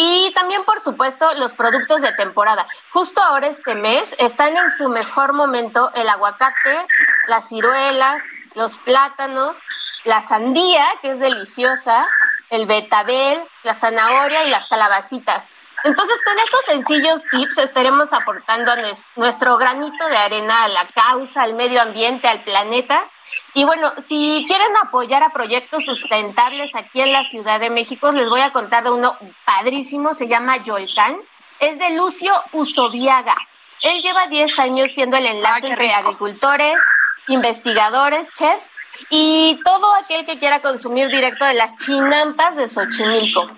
Y 0.00 0.32
también, 0.32 0.62
por 0.64 0.80
supuesto, 0.80 1.28
los 1.38 1.52
productos 1.54 2.00
de 2.00 2.12
temporada. 2.12 2.68
Justo 2.92 3.20
ahora 3.20 3.48
este 3.48 3.74
mes 3.74 4.14
están 4.20 4.56
en 4.56 4.70
su 4.78 4.88
mejor 4.88 5.32
momento 5.32 5.90
el 5.92 6.08
aguacate, 6.08 6.86
las 7.28 7.48
ciruelas, 7.48 8.22
los 8.54 8.78
plátanos, 8.78 9.56
la 10.04 10.22
sandía, 10.22 10.86
que 11.02 11.10
es 11.10 11.18
deliciosa, 11.18 12.06
el 12.50 12.66
betabel, 12.66 13.42
la 13.64 13.74
zanahoria 13.74 14.44
y 14.44 14.50
las 14.50 14.68
calabacitas. 14.68 15.48
Entonces, 15.84 16.16
con 16.24 16.38
estos 16.38 16.60
sencillos 16.66 17.22
tips 17.30 17.58
estaremos 17.58 18.12
aportando 18.12 18.72
a 18.72 18.76
nuestro 19.16 19.56
granito 19.56 20.08
de 20.08 20.16
arena 20.16 20.64
a 20.64 20.68
la 20.68 20.88
causa, 20.88 21.42
al 21.42 21.54
medio 21.54 21.80
ambiente, 21.80 22.26
al 22.26 22.42
planeta. 22.42 23.08
Y 23.54 23.64
bueno, 23.64 23.92
si 24.06 24.44
quieren 24.48 24.76
apoyar 24.82 25.22
a 25.22 25.30
proyectos 25.30 25.84
sustentables 25.84 26.74
aquí 26.74 27.00
en 27.00 27.12
la 27.12 27.24
Ciudad 27.24 27.60
de 27.60 27.70
México, 27.70 28.10
les 28.10 28.28
voy 28.28 28.40
a 28.40 28.52
contar 28.52 28.84
de 28.84 28.90
uno 28.90 29.16
padrísimo, 29.44 30.14
se 30.14 30.26
llama 30.26 30.56
Yolcán. 30.58 31.16
Es 31.60 31.78
de 31.78 31.90
Lucio 31.90 32.32
Usoviaga. 32.52 33.36
Él 33.82 34.02
lleva 34.02 34.26
10 34.26 34.58
años 34.58 34.90
siendo 34.92 35.16
el 35.16 35.26
enlace 35.26 35.70
entre 35.70 35.92
agricultores, 35.92 36.76
investigadores, 37.28 38.26
chefs 38.34 38.77
y 39.10 39.58
todo 39.64 39.94
aquel 39.94 40.26
que 40.26 40.38
quiera 40.38 40.60
consumir 40.60 41.08
directo 41.08 41.44
de 41.44 41.54
las 41.54 41.76
chinampas 41.76 42.56
de 42.56 42.68
Xochimilco. 42.68 43.48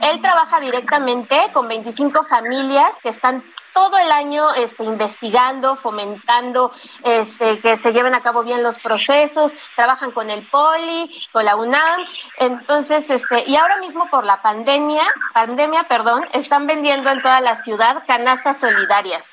Él 0.00 0.20
trabaja 0.20 0.60
directamente 0.60 1.38
con 1.52 1.68
25 1.68 2.24
familias 2.24 2.92
que 3.02 3.10
están 3.10 3.44
todo 3.74 3.98
el 3.98 4.10
año 4.10 4.54
este, 4.54 4.84
investigando, 4.84 5.76
fomentando 5.76 6.72
este, 7.02 7.60
que 7.60 7.76
se 7.76 7.92
lleven 7.92 8.14
a 8.14 8.22
cabo 8.22 8.42
bien 8.42 8.62
los 8.62 8.82
procesos, 8.82 9.52
trabajan 9.74 10.12
con 10.12 10.30
el 10.30 10.46
POLI, 10.46 11.28
con 11.30 11.44
la 11.44 11.56
UNAM, 11.56 12.00
entonces, 12.38 13.10
este, 13.10 13.44
y 13.46 13.56
ahora 13.56 13.76
mismo 13.76 14.08
por 14.08 14.24
la 14.24 14.40
pandemia, 14.40 15.02
pandemia, 15.34 15.84
perdón, 15.88 16.22
están 16.32 16.66
vendiendo 16.66 17.10
en 17.10 17.20
toda 17.20 17.42
la 17.42 17.54
ciudad 17.54 18.02
canastas 18.06 18.58
solidarias 18.60 19.26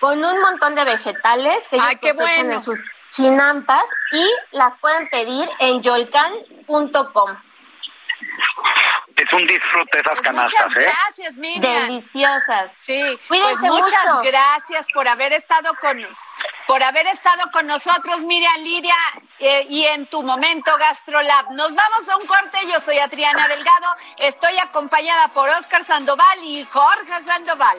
con 0.00 0.24
un 0.24 0.40
montón 0.40 0.74
de 0.74 0.84
vegetales 0.84 1.66
que 1.68 1.76
ellos 1.76 1.88
Ay, 1.88 1.96
qué 1.96 2.14
cosechan 2.14 2.46
bueno. 2.46 2.52
en 2.54 2.62
sus 2.62 2.78
chinampas 3.10 3.84
y 4.12 4.24
las 4.52 4.76
pueden 4.76 5.08
pedir 5.10 5.48
en 5.58 5.82
yolcan.com. 5.82 7.36
Es 9.16 9.32
un 9.32 9.46
disfrute 9.48 9.98
esas 9.98 10.12
Pues 10.12 10.22
canastas, 10.22 10.66
muchas 10.68 10.82
¿eh? 10.84 10.92
gracias, 10.92 11.36
Miriam. 11.38 11.86
Deliciosas. 11.88 12.70
Sí, 12.76 13.18
Cuídense 13.26 13.56
pues 13.58 13.72
muchas 13.72 14.04
mucho. 14.14 14.20
gracias 14.30 14.86
por 14.94 15.08
haber 15.08 15.32
estado 15.32 15.74
con 15.80 16.00
nos, 16.00 16.16
por 16.68 16.80
haber 16.84 17.04
estado 17.08 17.50
con 17.50 17.66
nosotros, 17.66 18.20
Miriam 18.20 18.60
Liria, 18.62 18.94
eh, 19.40 19.66
y 19.68 19.84
en 19.86 20.06
tu 20.06 20.22
momento 20.22 20.70
GastroLab. 20.78 21.50
Nos 21.50 21.74
vamos 21.74 22.08
a 22.08 22.16
un 22.16 22.26
corte. 22.26 22.58
Yo 22.72 22.78
soy 22.80 22.98
Adriana 22.98 23.48
Delgado. 23.48 23.96
Estoy 24.20 24.56
acompañada 24.58 25.26
por 25.28 25.48
Oscar 25.50 25.82
Sandoval 25.82 26.38
y 26.44 26.64
Jorge 26.70 27.22
Sandoval. 27.24 27.78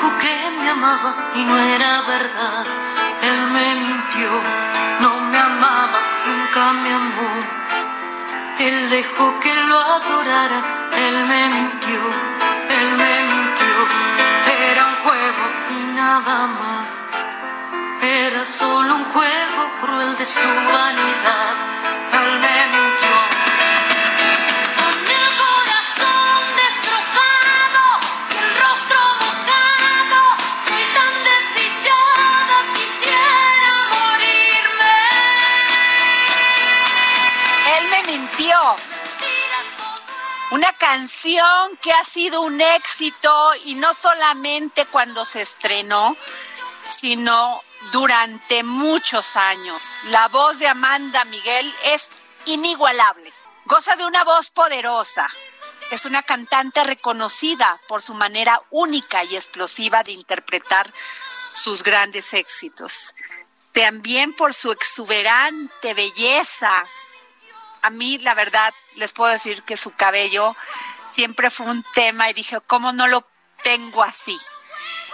Dijo 0.00 0.18
que 0.18 0.50
me 0.58 0.70
amaba 0.70 1.14
y 1.34 1.44
no 1.44 1.58
era 1.58 2.02
verdad. 2.02 2.66
Él 3.22 3.46
me 3.52 3.74
mintió, 3.76 4.30
no 5.00 5.20
me 5.20 5.38
amaba, 5.38 5.98
nunca 6.26 6.72
me 6.72 6.94
amó. 6.94 7.30
Él 8.58 8.90
dejó 8.90 9.40
que 9.40 9.54
lo 9.54 9.78
adorara, 9.78 10.60
él 10.96 11.24
me 11.26 11.48
mintió, 11.48 12.00
él 12.68 12.88
me 12.96 13.24
mintió. 13.24 13.74
Era 14.70 14.86
un 14.86 14.96
juego 15.04 15.44
y 15.70 15.96
nada 15.96 16.46
más. 16.46 16.86
Era 18.02 18.46
solo 18.46 18.96
un 18.96 19.04
juego 19.04 19.70
cruel 19.82 20.16
de 20.16 20.26
su 20.26 20.48
vanidad. 20.72 21.79
Una 40.50 40.72
canción 40.72 41.76
que 41.80 41.92
ha 41.92 42.04
sido 42.04 42.40
un 42.40 42.60
éxito 42.60 43.52
y 43.64 43.76
no 43.76 43.94
solamente 43.94 44.84
cuando 44.86 45.24
se 45.24 45.42
estrenó, 45.42 46.16
sino 46.90 47.62
durante 47.92 48.64
muchos 48.64 49.36
años. 49.36 49.84
La 50.06 50.26
voz 50.26 50.58
de 50.58 50.66
Amanda 50.66 51.24
Miguel 51.26 51.72
es 51.84 52.10
inigualable. 52.46 53.32
Goza 53.64 53.94
de 53.94 54.04
una 54.04 54.24
voz 54.24 54.50
poderosa. 54.50 55.28
Es 55.92 56.04
una 56.04 56.22
cantante 56.22 56.82
reconocida 56.82 57.80
por 57.86 58.02
su 58.02 58.14
manera 58.14 58.60
única 58.70 59.22
y 59.22 59.36
explosiva 59.36 60.02
de 60.02 60.12
interpretar 60.12 60.92
sus 61.52 61.84
grandes 61.84 62.34
éxitos. 62.34 63.14
También 63.70 64.34
por 64.34 64.52
su 64.52 64.72
exuberante 64.72 65.94
belleza, 65.94 66.84
a 67.82 67.90
mí, 67.90 68.18
la 68.18 68.34
verdad, 68.34 68.72
les 68.96 69.12
puedo 69.12 69.30
decir 69.32 69.62
que 69.62 69.76
su 69.76 69.92
cabello 69.92 70.56
siempre 71.10 71.50
fue 71.50 71.66
un 71.66 71.84
tema 71.94 72.30
y 72.30 72.34
dije, 72.34 72.60
¿cómo 72.66 72.92
no 72.92 73.06
lo 73.08 73.26
tengo 73.62 74.02
así? 74.02 74.38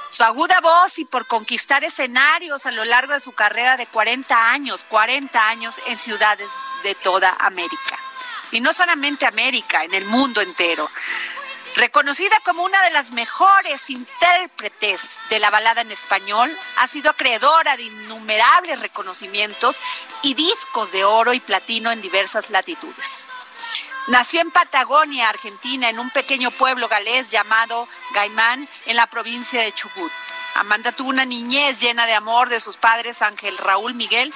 Su 0.08 0.22
aguda 0.22 0.60
voz 0.60 0.98
y 0.98 1.04
por 1.04 1.26
conquistar 1.26 1.84
escenarios 1.84 2.64
a 2.66 2.70
lo 2.70 2.84
largo 2.84 3.12
de 3.12 3.20
su 3.20 3.32
carrera 3.32 3.76
de 3.76 3.86
40 3.86 4.50
años, 4.50 4.84
40 4.84 5.48
años 5.48 5.74
en 5.86 5.98
ciudades 5.98 6.48
de 6.82 6.94
toda 6.94 7.36
América. 7.40 7.98
Y 8.52 8.60
no 8.60 8.72
solamente 8.72 9.26
América, 9.26 9.82
en 9.82 9.94
el 9.94 10.04
mundo 10.04 10.40
entero. 10.40 10.88
Reconocida 11.76 12.40
como 12.42 12.64
una 12.64 12.80
de 12.84 12.90
las 12.90 13.10
mejores 13.10 13.90
intérpretes 13.90 15.18
de 15.28 15.38
la 15.38 15.50
balada 15.50 15.82
en 15.82 15.90
español, 15.90 16.58
ha 16.78 16.88
sido 16.88 17.10
acreedora 17.10 17.76
de 17.76 17.82
innumerables 17.82 18.80
reconocimientos 18.80 19.78
y 20.22 20.32
discos 20.32 20.90
de 20.92 21.04
oro 21.04 21.34
y 21.34 21.40
platino 21.40 21.90
en 21.90 22.00
diversas 22.00 22.48
latitudes. 22.48 23.28
Nació 24.06 24.40
en 24.40 24.52
Patagonia, 24.52 25.28
Argentina, 25.28 25.90
en 25.90 25.98
un 25.98 26.10
pequeño 26.10 26.50
pueblo 26.50 26.88
galés 26.88 27.30
llamado 27.30 27.88
Gaimán, 28.14 28.66
en 28.86 28.96
la 28.96 29.08
provincia 29.08 29.60
de 29.60 29.72
Chubut. 29.72 30.12
Amanda 30.54 30.92
tuvo 30.92 31.10
una 31.10 31.26
niñez 31.26 31.78
llena 31.78 32.06
de 32.06 32.14
amor 32.14 32.48
de 32.48 32.60
sus 32.60 32.78
padres 32.78 33.20
Ángel 33.20 33.58
Raúl 33.58 33.92
Miguel 33.92 34.32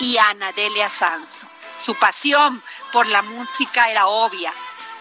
y 0.00 0.16
Ana 0.18 0.50
Delia 0.50 0.90
Sanz. 0.90 1.46
Su 1.78 1.94
pasión 1.94 2.64
por 2.90 3.06
la 3.06 3.22
música 3.22 3.90
era 3.90 4.08
obvia. 4.08 4.52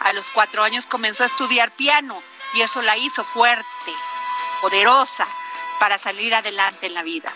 A 0.04 0.12
los 0.12 0.32
cuatro 0.32 0.64
años 0.64 0.86
comenzó 0.86 1.24
a 1.24 1.28
estudiar 1.28 1.72
piano 1.72 2.22
y 2.54 2.62
eso 2.62 2.82
la 2.82 2.98
hizo 2.98 3.24
fuerte, 3.24 3.66
poderosa, 4.62 5.26
para 5.80 5.98
salir 5.98 6.36
adelante 6.36 6.88
en 6.88 6.94
la 6.94 7.04
vida. 7.04 7.34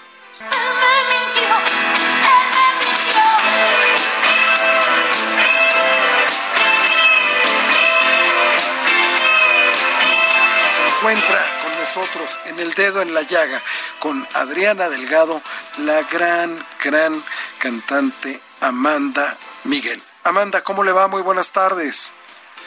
Se 10.75 10.88
encuentra 10.88 11.60
con 11.63 11.80
nosotros 11.80 12.39
en 12.45 12.60
el 12.60 12.73
dedo 12.73 13.01
en 13.01 13.13
la 13.13 13.21
llaga 13.21 13.63
con 13.99 14.27
Adriana 14.34 14.89
Delgado, 14.89 15.41
la 15.77 16.03
gran, 16.03 16.65
gran 16.84 17.23
cantante 17.60 18.41
Amanda 18.60 19.38
Miguel. 19.63 20.03
Amanda, 20.23 20.63
¿cómo 20.65 20.84
le 20.84 20.91
va? 20.91 21.08
Muy 21.08 21.21
buenas 21.21 21.53
tardes. 21.53 22.13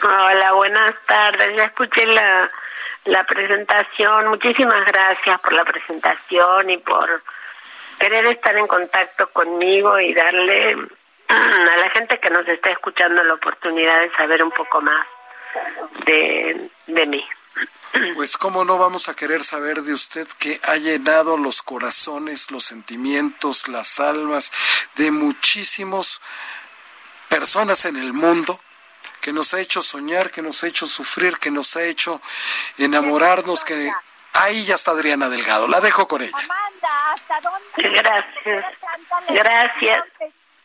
Hola, 0.03 0.53
buenas 0.53 0.95
tardes. 1.05 1.55
Ya 1.55 1.65
escuché 1.65 2.05
la, 2.07 2.51
la 3.05 3.23
presentación. 3.23 4.27
Muchísimas 4.29 4.85
gracias 4.85 5.39
por 5.41 5.53
la 5.53 5.63
presentación 5.63 6.69
y 6.71 6.77
por 6.77 7.21
querer 7.99 8.25
estar 8.25 8.57
en 8.57 8.65
contacto 8.65 9.29
conmigo 9.29 9.99
y 9.99 10.13
darle 10.13 10.75
a 11.27 11.77
la 11.77 11.89
gente 11.91 12.19
que 12.19 12.31
nos 12.31 12.47
está 12.47 12.71
escuchando 12.71 13.23
la 13.23 13.35
oportunidad 13.35 14.01
de 14.01 14.11
saber 14.13 14.43
un 14.43 14.51
poco 14.51 14.81
más 14.81 15.05
de, 16.05 16.69
de 16.87 17.05
mí. 17.05 17.23
Pues 18.15 18.37
cómo 18.37 18.65
no 18.65 18.77
vamos 18.77 19.09
a 19.09 19.15
querer 19.15 19.43
saber 19.43 19.81
de 19.81 19.93
usted 19.93 20.25
que 20.39 20.59
ha 20.63 20.77
llenado 20.77 21.37
los 21.37 21.61
corazones, 21.61 22.49
los 22.49 22.63
sentimientos, 22.63 23.67
las 23.67 23.99
almas 23.99 24.51
de 24.95 25.11
muchísimos 25.11 26.21
personas 27.29 27.85
en 27.85 27.97
el 27.97 28.13
mundo, 28.13 28.59
que 29.21 29.31
nos 29.31 29.53
ha 29.53 29.59
hecho 29.59 29.81
soñar, 29.81 30.31
que 30.31 30.41
nos 30.41 30.63
ha 30.63 30.67
hecho 30.67 30.87
sufrir, 30.87 31.37
que 31.37 31.51
nos 31.51 31.75
ha 31.77 31.83
hecho 31.83 32.21
enamorarnos, 32.77 33.63
que 33.63 33.91
ahí 34.33 34.65
ya 34.65 34.75
está 34.75 34.91
Adriana 34.91 35.29
Delgado, 35.29 35.67
la 35.67 35.79
dejo 35.79 36.07
con 36.07 36.21
ella. 36.21 36.31
Amanda, 36.33 37.13
¿hasta 37.13 37.39
dónde? 37.41 37.89
Gracias. 38.01 38.65
Gracias. 39.29 40.03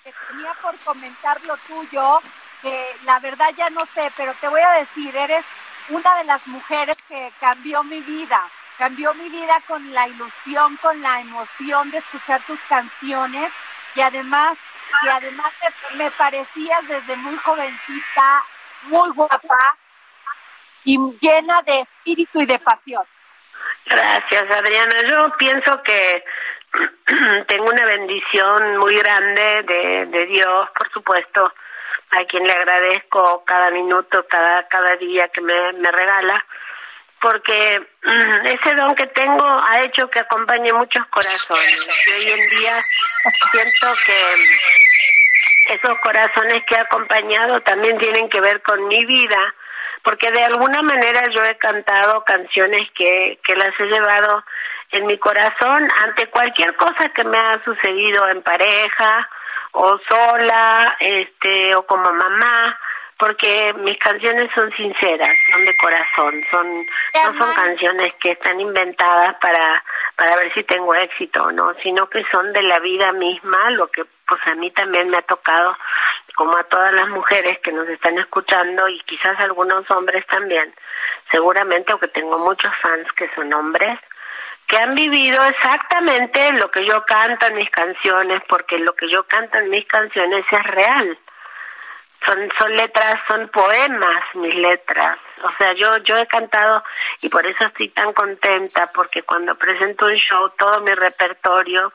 que 0.03 0.15
tenía 0.29 0.55
por 0.63 0.77
comentar 0.79 1.41
lo 1.45 1.57
tuyo, 1.59 2.21
que 2.63 2.97
la 3.05 3.21
verdad 3.21 3.53
ya 3.57 3.69
no 3.71 3.83
sé, 3.95 4.11
pero 4.17 4.35
te 4.41 4.49
voy 4.49 4.63
a 4.63 4.71
decir, 4.73 5.15
eres 5.15 5.45
una 5.91 6.17
de 6.17 6.25
las 6.25 6.47
mujeres 6.47 6.97
que 7.09 7.33
cambió 7.39 7.85
mi 7.85 8.01
vida. 8.01 8.49
Cambió 8.79 9.15
mi 9.15 9.29
vida 9.31 9.63
con 9.67 9.95
la 9.95 10.07
ilusión, 10.07 10.77
con 10.77 11.01
la 11.01 11.21
emoción 11.21 11.91
de 11.91 11.99
escuchar 11.99 12.43
tus 12.43 12.61
canciones 12.69 13.51
y 13.95 14.03
además, 14.03 14.59
y 15.03 15.09
además 15.09 15.53
me, 15.93 16.05
me 16.05 16.11
parecías 16.13 16.87
desde 16.89 17.17
muy 17.17 17.37
jovencita, 17.37 18.45
muy 18.83 19.11
guapa, 19.11 19.77
y 20.85 20.99
llena 21.21 21.61
de 21.63 21.81
espíritu 21.81 22.41
y 22.41 22.47
de 22.47 22.59
pasión. 22.59 23.05
Gracias, 23.87 24.51
Adriana. 24.51 24.95
Yo 25.09 25.37
pienso 25.37 25.83
que 25.83 26.25
tengo 27.49 27.65
una 27.65 27.85
bendición 27.87 28.79
muy 28.79 28.97
grande 28.97 29.63
de, 29.63 30.07
de 30.07 30.27
Dios, 30.27 30.69
por 30.77 30.91
supuesto, 30.93 31.53
a 32.11 32.25
quien 32.25 32.45
le 32.45 32.53
agradezco 32.53 33.45
cada 33.45 33.71
minuto, 33.71 34.27
cada, 34.29 34.67
cada 34.69 34.97
día 34.97 35.29
que 35.29 35.41
me, 35.41 35.73
me 35.75 35.91
regala, 35.91 36.45
porque 37.27 37.83
ese 38.45 38.77
don 38.77 38.95
que 38.95 39.07
tengo 39.09 39.45
ha 39.45 39.81
hecho 39.81 40.09
que 40.09 40.21
acompañe 40.21 40.73
muchos 40.73 41.05
corazones. 41.09 42.07
Y 42.07 42.11
hoy 42.13 42.31
en 42.31 42.59
día 42.59 42.71
siento 43.51 43.87
que 44.07 45.75
esos 45.75 45.99
corazones 46.05 46.63
que 46.69 46.77
he 46.77 46.81
acompañado 46.81 47.61
también 47.63 47.99
tienen 47.99 48.29
que 48.29 48.41
ver 48.41 48.63
con 48.63 48.87
mi 48.87 49.05
vida, 49.07 49.55
porque 50.05 50.31
de 50.31 50.45
alguna 50.45 50.83
manera 50.83 51.29
yo 51.35 51.43
he 51.43 51.59
cantado 51.59 52.23
canciones 52.23 52.83
que, 52.95 53.41
que 53.43 53.57
las 53.57 53.71
he 53.81 53.87
llevado 53.87 54.45
en 54.93 55.07
mi 55.07 55.19
corazón 55.19 55.91
ante 56.05 56.29
cualquier 56.29 56.77
cosa 56.77 57.09
que 57.09 57.25
me 57.25 57.39
ha 57.39 57.61
sucedido 57.65 58.29
en 58.29 58.41
pareja 58.43 59.29
o 59.73 59.99
sola, 60.09 60.97
este, 61.01 61.75
o 61.75 61.85
como 61.87 62.13
mamá, 62.13 62.79
porque 63.19 63.73
mis 63.79 63.99
canciones 63.99 64.51
son 64.55 64.71
sinceras, 64.73 65.37
son 65.51 65.65
de 65.65 65.77
corazón, 65.77 66.45
son 66.51 66.87
no 66.87 67.39
son 67.39 67.55
canciones 67.55 68.15
que 68.15 68.33
están 68.33 68.61
inventadas 68.61 69.37
para 69.37 69.83
para 70.17 70.37
ver 70.37 70.53
si 70.55 70.65
tengo 70.65 70.95
éxito 70.95 71.45
o 71.45 71.53
no, 71.53 71.75
sino 71.83 72.09
que 72.09 72.25
son 72.31 72.53
de 72.53 72.63
la 72.63 72.79
vida 72.81 73.13
misma, 73.13 73.71
lo 73.71 73.89
que 73.89 74.05
pues 74.27 74.41
a 74.47 74.55
mí 74.55 74.71
también 74.71 75.09
me 75.09 75.19
ha 75.19 75.23
tocado 75.23 75.77
como 76.35 76.57
a 76.57 76.65
todas 76.65 76.93
las 76.93 77.09
mujeres 77.09 77.59
que 77.61 77.73
nos 77.73 77.89
están 77.89 78.19
escuchando 78.19 78.89
y 78.89 79.01
quizás 79.01 79.39
algunos 79.41 79.91
hombres 79.91 80.27
también, 80.27 80.75
seguramente, 81.31 81.93
aunque 81.93 82.09
tengo 82.09 82.39
muchos 82.39 82.73
fans 82.83 83.11
que 83.13 83.31
son 83.35 83.53
hombres, 83.55 83.99
que 84.67 84.77
han 84.77 84.95
vivido 84.95 85.43
exactamente 85.45 86.53
lo 86.53 86.71
que 86.71 86.85
yo 86.85 87.05
canto 87.07 87.47
en 87.47 87.55
mis 87.55 87.71
canciones, 87.71 88.43
porque 88.49 88.79
lo 88.79 88.95
que 88.95 89.09
yo 89.09 89.25
canto 89.25 89.59
en 89.59 89.71
mis 89.71 89.87
canciones 89.87 90.45
es 90.51 90.63
real. 90.65 91.19
Son, 92.27 92.53
son 92.59 92.77
letras, 92.77 93.21
son 93.29 93.49
poemas 93.49 94.23
mis 94.35 94.55
letras. 94.57 95.19
O 95.45 95.57
sea, 95.57 95.73
yo, 95.75 95.97
yo 95.99 96.17
he 96.17 96.27
cantado 96.27 96.83
y 97.23 97.29
por 97.29 97.47
eso 97.47 97.65
estoy 97.65 97.89
tan 97.91 98.13
contenta, 98.13 98.91
porque 98.93 99.23
cuando 99.23 99.55
presento 99.55 100.07
un 100.07 100.17
show, 100.17 100.51
todo 100.59 100.81
mi 100.81 100.93
repertorio 100.93 101.93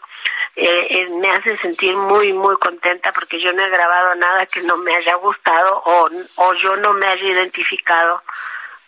eh, 0.55 0.87
eh, 0.89 1.07
me 1.19 1.29
hace 1.31 1.57
sentir 1.57 1.95
muy, 1.97 2.31
muy 2.31 2.55
contenta, 2.57 3.11
porque 3.11 3.41
yo 3.41 3.51
no 3.51 3.61
he 3.61 3.69
grabado 3.69 4.15
nada 4.15 4.45
que 4.45 4.61
no 4.61 4.77
me 4.77 4.95
haya 4.95 5.15
gustado 5.15 5.81
o, 5.85 6.09
o 6.37 6.53
yo 6.55 6.77
no 6.77 6.93
me 6.93 7.07
haya 7.07 7.23
identificado 7.23 8.23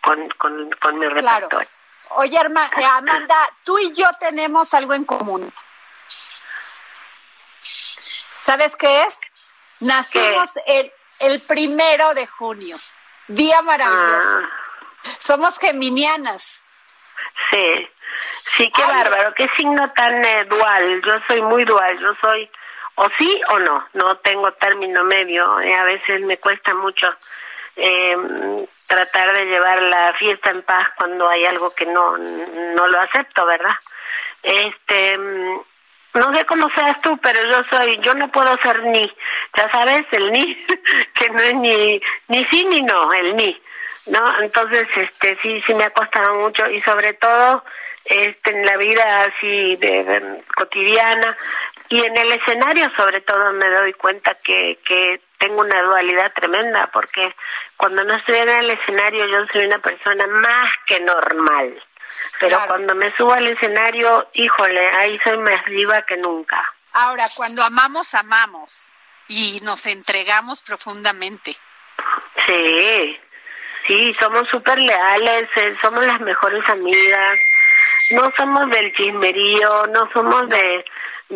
con, 0.02 0.30
con, 0.38 0.72
con 0.82 1.00
mi 1.00 1.08
repertorio. 1.08 1.68
Oye, 2.16 2.38
eh, 2.38 2.86
Amanda, 2.86 3.36
tú 3.64 3.78
y 3.80 3.92
yo 3.94 4.06
tenemos 4.20 4.74
algo 4.74 4.94
en 4.94 5.04
común. 5.04 5.52
¿Sabes 7.62 8.76
qué 8.76 9.04
es? 9.04 9.22
Nacimos 9.80 10.52
El, 10.68 10.92
el 11.24 11.42
primero 11.42 12.14
de 12.14 12.28
junio. 12.28 12.78
Día 13.28 13.62
maravilloso. 13.62 14.38
Ah. 14.38 14.50
Somos 15.20 15.60
geminianas. 15.60 16.64
Sí, 17.50 17.90
sí, 18.56 18.72
qué 18.72 18.82
bárbaro. 18.84 19.34
Qué 19.34 19.48
signo 19.58 19.92
tan 19.94 20.24
eh, 20.24 20.46
dual. 20.46 21.02
Yo 21.06 21.14
soy 21.28 21.42
muy 21.42 21.66
dual. 21.66 22.00
Yo 22.00 22.14
soy 22.22 22.50
o 22.96 23.08
sí 23.18 23.42
o 23.50 23.60
no. 23.60 23.88
No 23.94 24.18
tengo 24.18 24.52
término 24.54 25.04
medio. 25.04 25.60
Eh, 25.62 25.74
a 25.74 25.84
veces 25.84 26.22
me 26.22 26.38
cuesta 26.38 26.74
mucho 26.74 27.08
eh, 27.76 28.68
tratar 28.88 29.34
de 29.34 29.46
llevar 29.46 29.82
la 29.82 30.14
fiesta 30.14 30.52
en 30.52 30.62
paz 30.62 30.90
cuando 30.96 31.28
hay 31.30 31.46
algo 31.46 31.74
que 31.74 31.86
no 31.86 32.18
no 32.18 32.88
lo 32.88 33.02
acepto, 33.02 33.46
¿verdad? 33.46 33.76
Este 34.44 35.18
no 36.14 36.34
sé 36.34 36.46
cómo 36.46 36.70
seas 36.76 37.02
tú, 37.02 37.18
pero 37.18 37.40
yo 37.50 37.62
soy, 37.72 38.00
yo 38.04 38.14
no 38.14 38.32
puedo 38.32 38.56
ser 38.62 38.84
ni, 38.84 39.12
ya 39.58 39.70
sabes, 39.72 40.04
el 40.12 40.32
ni, 40.32 40.56
que 41.14 41.30
no 41.30 41.40
es 41.40 41.56
ni 41.56 42.02
ni 42.28 42.46
sí 42.52 42.66
ni 42.66 42.82
no, 42.82 43.12
el 43.14 43.36
ni, 43.36 43.62
¿no? 44.08 44.42
Entonces, 44.42 44.88
este 44.96 45.38
sí 45.42 45.62
sí 45.66 45.74
me 45.74 45.86
ha 45.86 45.90
costado 45.90 46.36
mucho 46.36 46.70
y 46.70 46.80
sobre 46.82 47.14
todo 47.14 47.64
este 48.06 48.52
en 48.52 48.66
la 48.66 48.78
vida 48.78 49.22
así 49.24 49.76
de 49.78 50.42
cotidiana 50.56 51.38
y 51.90 52.06
en 52.06 52.16
el 52.16 52.32
escenario 52.34 52.90
sobre 52.98 53.22
todo 53.22 53.54
me 53.54 53.70
doy 53.70 53.94
cuenta 53.94 54.36
que 54.44 54.80
que 54.86 55.22
tengo 55.40 55.62
una 55.62 55.82
dualidad 55.82 56.34
tremenda 56.34 56.90
porque 56.94 57.34
cuando 57.78 58.04
no 58.04 58.16
estoy 58.16 58.38
en 58.38 58.50
el 58.50 58.70
escenario 58.72 59.26
yo 59.28 59.46
soy 59.52 59.66
una 59.66 59.80
persona 59.80 60.28
más 60.28 60.70
que 60.86 61.00
normal. 61.00 61.82
Pero 62.40 62.60
cuando 62.68 62.96
me 62.96 63.16
subo 63.16 63.34
al 63.34 63.48
escenario, 63.48 64.28
híjole, 64.34 64.90
ahí 64.90 65.20
soy 65.24 65.38
más 65.38 65.64
viva 65.66 66.02
que 66.04 66.18
nunca. 66.18 66.62
Ahora, 66.94 67.26
cuando 67.36 67.64
amamos, 67.64 68.14
amamos 68.14 68.94
y 69.28 69.60
nos 69.64 69.86
entregamos 69.86 70.62
profundamente. 70.64 71.56
Sí, 72.46 73.20
sí, 73.88 74.14
somos 74.20 74.48
súper 74.50 74.80
leales, 74.80 75.50
eh, 75.56 75.76
somos 75.82 76.06
las 76.06 76.20
mejores 76.22 76.68
amigas, 76.70 77.40
no 78.12 78.32
somos 78.36 78.70
del 78.70 78.94
chismerío, 78.94 79.70
no 79.92 80.10
somos 80.14 80.50
de 80.50 80.86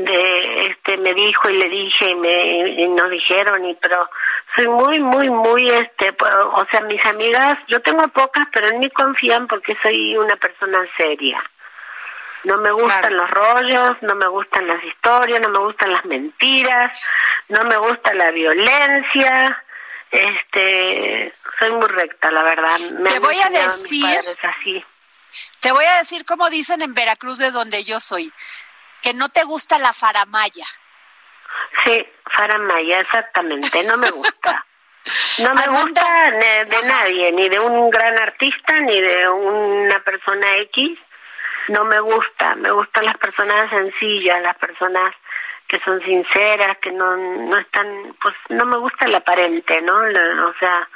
de 0.04 0.68
este 0.68 0.98
me 0.98 1.14
dijo 1.16 1.50
y 1.50 1.58
le 1.58 1.70
dije 1.70 2.12
y 2.12 2.16
me 2.16 2.70
y 2.70 2.88
nos 2.90 3.10
dijeron 3.10 3.66
y 3.66 3.74
pero 3.76 4.08
soy 4.56 4.68
muy 4.68 5.00
muy 5.00 5.28
muy 5.30 5.68
este 5.72 6.16
o 6.22 6.66
sea 6.70 6.82
mis 6.82 7.04
amigas 7.06 7.58
yo 7.68 7.82
tengo 7.82 8.08
pocas 8.10 8.48
pero 8.54 8.68
en 8.68 8.80
mí 8.80 8.92
confían 8.92 9.48
porque 9.48 9.76
soy 9.82 10.16
una 10.16 10.36
persona 10.36 10.80
seria. 10.98 11.44
No 12.44 12.58
me 12.58 12.72
gustan 12.72 13.18
los 13.18 13.30
rollos 13.32 13.98
no 14.02 14.14
me 14.14 14.28
gustan 14.28 14.68
las 14.68 14.84
historias 14.84 15.42
no 15.42 15.50
me 15.50 15.60
gustan 15.60 15.92
las 15.92 16.06
mentiras 16.06 17.04
no 17.50 17.64
me 17.64 17.78
gusta 17.78 18.14
la 18.14 18.30
violencia. 18.32 19.64
Este 20.12 21.34
soy 21.58 21.72
muy 21.72 21.88
recta 21.88 22.30
la 22.30 22.44
verdad. 22.44 22.80
Me 23.00 23.10
te 23.10 23.20
voy 23.20 23.36
a 23.42 23.50
decir 23.50 24.06
así. 24.44 24.86
Te 25.60 25.72
voy 25.72 25.86
a 25.86 25.98
decir 25.98 26.24
como 26.24 26.50
dicen 26.52 26.84
en 26.84 26.94
Veracruz 26.94 27.40
de 27.40 27.50
donde 27.50 27.84
yo 27.84 28.00
soy 28.00 28.32
que 29.02 29.14
no 29.14 29.30
te 29.30 29.44
gusta 29.44 29.80
la 29.80 29.94
faramaya. 29.94 30.66
Sí, 31.84 32.06
faramaya, 32.36 33.00
exactamente, 33.02 33.84
no 33.84 33.98
me 33.98 34.10
gusta. 34.12 34.64
No 35.40 35.54
me 35.54 35.68
gusta 35.68 36.32
de, 36.32 36.84
nadie, 36.86 37.32
ni 37.32 37.48
de 37.48 37.60
un 37.62 37.90
gran 37.90 38.22
artista, 38.22 38.74
ni 38.82 39.00
de 39.00 39.30
una 39.30 40.02
persona 40.02 40.48
X. 40.64 41.00
No 41.70 41.86
me 41.86 41.98
gusta, 42.00 42.56
me 42.56 42.72
gustan 42.72 43.06
las 43.06 43.18
personas 43.18 43.70
sencillas, 43.70 44.42
las 44.42 44.58
personas 44.58 45.16
que 45.68 45.80
son 45.80 46.02
sinceras, 46.02 46.78
que 46.80 46.92
no, 46.92 47.16
no 47.16 47.58
están, 47.58 48.16
pues 48.22 48.36
no 48.50 48.66
me 48.66 48.78
gusta 48.78 49.06
el 49.06 49.16
aparente, 49.16 49.82
¿no? 49.82 49.96
o 49.98 50.54
sea, 50.60 50.90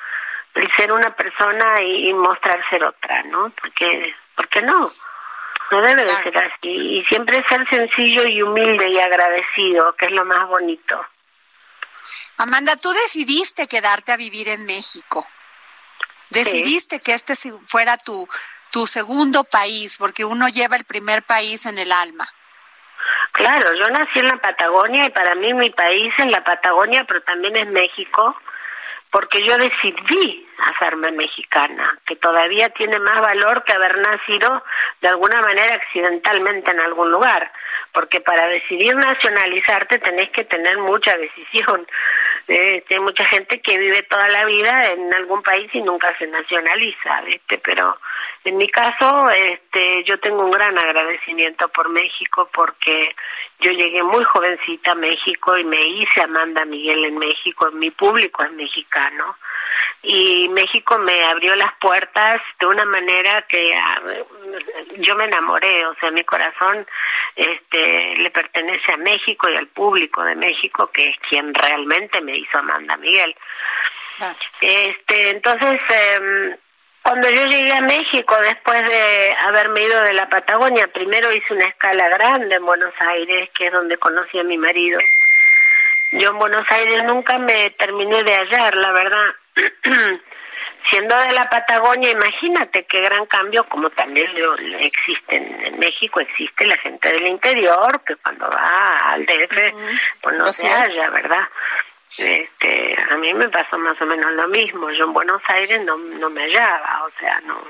el 0.55 0.69
ser 0.75 0.91
una 0.91 1.15
persona 1.15 1.81
y, 1.81 2.09
y 2.09 2.13
mostrar 2.13 2.61
ser 2.69 2.83
otra, 2.83 3.23
¿no? 3.23 3.49
Porque, 3.61 4.13
¿por 4.35 4.47
qué 4.49 4.61
no? 4.61 4.91
No 5.71 5.81
debe 5.81 6.05
de 6.05 6.23
ser 6.23 6.37
así. 6.37 6.69
Y 6.69 7.05
siempre 7.05 7.43
ser 7.47 7.67
sencillo 7.69 8.27
y 8.27 8.41
humilde 8.41 8.89
y 8.89 8.99
agradecido, 8.99 9.95
que 9.95 10.05
es 10.07 10.11
lo 10.11 10.25
más 10.25 10.47
bonito. 10.47 11.03
Amanda, 12.37 12.75
tú 12.75 12.91
decidiste 12.91 13.67
quedarte 13.67 14.11
a 14.11 14.17
vivir 14.17 14.49
en 14.49 14.65
México. 14.65 15.25
Decidiste 16.29 16.99
que 16.99 17.13
este 17.13 17.33
fuera 17.65 17.97
tu, 17.97 18.27
tu 18.71 18.87
segundo 18.87 19.43
país, 19.43 19.97
porque 19.97 20.25
uno 20.25 20.49
lleva 20.49 20.75
el 20.75 20.85
primer 20.85 21.23
país 21.23 21.65
en 21.65 21.77
el 21.77 21.91
alma. 21.91 22.31
Claro, 23.31 23.73
yo 23.73 23.89
nací 23.89 24.19
en 24.19 24.27
la 24.27 24.37
Patagonia 24.37 25.05
y 25.05 25.09
para 25.09 25.35
mí 25.35 25.53
mi 25.53 25.69
país 25.69 26.13
es 26.17 26.31
la 26.31 26.43
Patagonia, 26.43 27.05
pero 27.05 27.21
también 27.23 27.55
es 27.55 27.67
México 27.67 28.35
porque 29.11 29.45
yo 29.45 29.57
decidí 29.57 30.47
hacerme 30.69 31.11
mexicana, 31.11 31.99
que 32.05 32.15
todavía 32.15 32.69
tiene 32.69 32.99
más 32.99 33.21
valor 33.21 33.63
que 33.63 33.73
haber 33.73 33.97
nacido 33.97 34.63
de 35.01 35.07
alguna 35.07 35.41
manera 35.41 35.73
accidentalmente 35.75 36.71
en 36.71 36.79
algún 36.79 37.11
lugar, 37.11 37.51
porque 37.91 38.21
para 38.21 38.47
decidir 38.47 38.95
nacionalizarte 38.95 39.99
tenés 39.99 40.29
que 40.31 40.43
tener 40.45 40.77
mucha 40.77 41.15
decisión. 41.17 41.87
Eh, 42.47 42.83
hay 42.89 42.99
mucha 42.99 43.25
gente 43.25 43.61
que 43.61 43.77
vive 43.77 44.01
toda 44.03 44.27
la 44.29 44.45
vida 44.45 44.91
en 44.91 45.13
algún 45.13 45.41
país 45.41 45.69
y 45.73 45.81
nunca 45.81 46.17
se 46.17 46.27
nacionaliza, 46.27 47.21
¿viste? 47.21 47.57
Pero 47.59 47.97
en 48.43 48.57
mi 48.57 48.67
caso, 48.69 49.29
este, 49.29 50.03
yo 50.03 50.19
tengo 50.19 50.43
un 50.45 50.51
gran 50.51 50.77
agradecimiento 50.77 51.69
por 51.69 51.89
México 51.89 52.49
porque 52.53 53.15
yo 53.59 53.71
llegué 53.71 54.01
muy 54.03 54.23
jovencita 54.23 54.91
a 54.91 54.95
México 54.95 55.57
y 55.57 55.63
me 55.63 55.81
hice 55.87 56.21
Amanda 56.21 56.65
Miguel 56.65 57.05
en 57.05 57.17
México, 57.17 57.69
mi 57.71 57.91
público 57.91 58.43
es 58.43 58.51
mexicano 58.53 59.37
y 60.03 60.49
México 60.49 60.97
me 60.97 61.23
abrió 61.25 61.53
las 61.55 61.73
puertas 61.75 62.41
de 62.59 62.65
una 62.65 62.85
manera 62.85 63.43
que 63.43 63.71
yo 64.97 65.15
me 65.15 65.25
enamoré, 65.25 65.85
o 65.85 65.93
sea, 65.95 66.09
mi 66.09 66.23
corazón 66.23 66.87
este 67.35 68.15
le 68.17 68.31
pertenece 68.31 68.91
a 68.91 68.97
México 68.97 69.47
y 69.49 69.55
al 69.55 69.67
público 69.67 70.23
de 70.23 70.35
México 70.35 70.89
que 70.91 71.09
es 71.09 71.15
quien 71.29 71.53
realmente 71.53 72.19
me 72.21 72.30
hizo 72.37 72.57
Amanda 72.57 72.97
Miguel. 72.97 73.35
Este, 74.61 75.29
entonces 75.31 75.79
eh, 75.89 76.55
Cuando 77.01 77.27
yo 77.29 77.45
llegué 77.45 77.73
a 77.73 77.81
México, 77.81 78.35
después 78.43 78.83
de 78.83 79.35
haberme 79.45 79.81
ido 79.81 80.01
de 80.03 80.13
la 80.13 80.29
Patagonia, 80.29 80.87
primero 80.93 81.31
hice 81.31 81.53
una 81.53 81.67
escala 81.67 82.07
grande 82.09 82.55
en 82.55 82.65
Buenos 82.65 82.93
Aires, 82.99 83.49
que 83.55 83.67
es 83.67 83.73
donde 83.73 83.97
conocí 83.97 84.37
a 84.39 84.43
mi 84.43 84.57
marido. 84.57 84.99
Yo 86.11 86.29
en 86.29 86.37
Buenos 86.37 86.65
Aires 86.69 87.03
nunca 87.05 87.39
me 87.39 87.71
terminé 87.71 88.23
de 88.23 88.35
hallar, 88.35 88.75
la 88.75 88.91
verdad. 88.91 89.25
Siendo 90.89 91.15
de 91.15 91.31
la 91.33 91.49
Patagonia, 91.49 92.11
imagínate 92.11 92.85
qué 92.85 93.01
gran 93.01 93.25
cambio, 93.27 93.63
como 93.65 93.89
también 93.91 94.29
existe 94.79 95.35
en 95.35 95.79
México, 95.79 96.19
existe 96.19 96.65
la 96.65 96.75
gente 96.77 97.09
del 97.09 97.27
interior, 97.27 98.01
que 98.05 98.15
cuando 98.15 98.49
va 98.49 99.11
al 99.11 99.25
DF, 99.25 100.21
pues 100.21 100.35
no 100.37 100.51
se 100.51 100.67
halla, 100.67 101.09
¿verdad? 101.11 101.47
Este, 102.17 102.97
a 103.09 103.15
mí 103.17 103.33
me 103.33 103.49
pasó 103.49 103.77
más 103.77 103.99
o 104.01 104.05
menos 104.05 104.31
lo 104.33 104.47
mismo. 104.49 104.89
Yo 104.91 105.05
en 105.05 105.13
Buenos 105.13 105.41
Aires 105.47 105.81
no, 105.85 105.97
no 105.97 106.29
me 106.29 106.41
hallaba, 106.43 107.05
o 107.05 107.19
sea, 107.19 107.39
no 107.41 107.61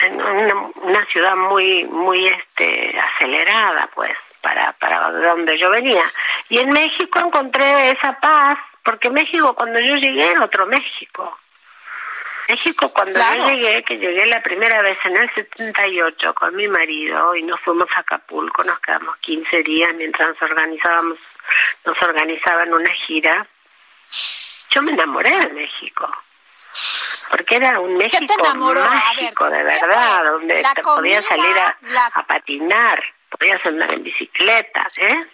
en 0.00 0.20
una, 0.20 0.54
una 0.82 1.06
ciudad 1.06 1.36
muy 1.36 1.84
muy 1.84 2.26
este 2.28 2.98
acelerada, 2.98 3.88
pues, 3.94 4.16
para 4.40 4.72
para 4.74 5.10
donde 5.10 5.58
yo 5.58 5.70
venía. 5.70 6.02
Y 6.48 6.58
en 6.58 6.70
México 6.70 7.18
encontré 7.18 7.90
esa 7.90 8.18
paz, 8.20 8.58
porque 8.84 9.10
México 9.10 9.54
cuando 9.54 9.80
yo 9.80 9.94
llegué 9.96 10.30
era 10.30 10.44
otro 10.44 10.66
México. 10.66 11.38
México 12.48 12.92
cuando 12.92 13.18
yo 13.18 13.48
llegué, 13.48 13.82
que 13.82 13.98
llegué 13.98 14.24
la 14.26 14.40
primera 14.40 14.80
vez 14.80 14.96
en 15.04 15.16
el 15.16 15.28
78 15.34 16.32
con 16.34 16.54
mi 16.54 16.68
marido 16.68 17.34
y 17.34 17.42
nos 17.42 17.58
fuimos 17.60 17.88
a 17.96 18.00
Acapulco, 18.00 18.62
nos 18.62 18.78
quedamos 18.78 19.16
15 19.16 19.62
días 19.64 19.92
mientras 19.96 20.40
organizábamos 20.40 21.18
nos 21.84 22.00
organizaban 22.02 22.72
una 22.72 22.92
gira, 23.06 23.46
yo 24.70 24.82
me 24.82 24.92
enamoré 24.92 25.30
de 25.30 25.48
México. 25.48 26.10
Porque 27.30 27.56
era 27.56 27.80
un 27.80 27.96
México 27.96 28.34
mágico, 28.54 29.50
de 29.50 29.62
verdad, 29.64 30.24
donde 30.24 30.62
te 30.74 30.82
podías 30.82 31.24
salir 31.24 31.58
a, 31.58 31.76
a 32.14 32.26
patinar, 32.26 33.02
podías 33.30 33.64
andar 33.66 33.92
en 33.92 34.02
bicicleta, 34.04 34.86
¿eh? 34.98 35.24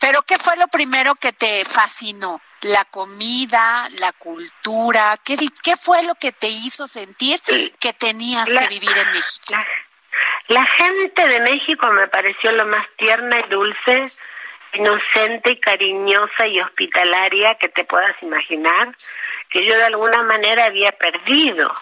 Pero 0.00 0.22
¿qué 0.22 0.36
fue 0.38 0.56
lo 0.56 0.66
primero 0.68 1.14
que 1.14 1.32
te 1.32 1.64
fascinó? 1.66 2.40
¿La 2.62 2.84
comida, 2.86 3.88
la 3.98 4.12
cultura? 4.12 5.14
¿Qué, 5.22 5.36
qué 5.62 5.76
fue 5.76 6.02
lo 6.02 6.14
que 6.14 6.32
te 6.32 6.48
hizo 6.48 6.88
sentir 6.88 7.40
que 7.78 7.92
tenías 7.92 8.46
que 8.46 8.66
vivir 8.68 8.96
en 8.96 9.12
México? 9.12 9.58
la, 10.48 10.66
gente 10.78 11.28
de 11.28 11.40
México 11.40 11.86
me 11.88 12.08
pareció 12.08 12.50
lo 12.52 12.66
más 12.66 12.86
tierna 12.96 13.38
y 13.40 13.48
dulce 13.50 14.12
inocente 14.74 15.52
y 15.52 15.60
cariñosa 15.60 16.46
y 16.46 16.60
hospitalaria 16.60 17.56
que 17.56 17.68
te 17.68 17.84
puedas 17.84 18.14
imaginar, 18.22 18.94
que 19.48 19.64
yo 19.64 19.76
de 19.76 19.84
alguna 19.84 20.22
manera 20.22 20.66
había 20.66 20.92
perdido 20.92 21.72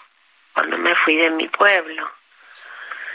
cuando 0.53 0.79
me 0.79 0.95
fui 0.97 1.17
de 1.17 1.31
mi 1.31 1.49
pueblo. 1.49 2.09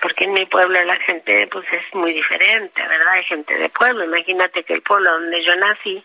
Porque 0.01 0.26
en 0.26 0.34
mi 0.34 0.45
pueblo 0.45 0.84
la 0.84 0.97
gente 0.97 1.47
pues 1.47 1.65
es 1.71 1.95
muy 1.95 2.13
diferente, 2.13 2.82
¿verdad? 2.82 3.13
Hay 3.13 3.24
gente 3.24 3.55
de 3.57 3.69
pueblo. 3.69 4.03
Imagínate 4.03 4.63
que 4.63 4.74
el 4.74 4.82
pueblo 4.82 5.11
donde 5.11 5.43
yo 5.43 5.55
nací 5.55 6.03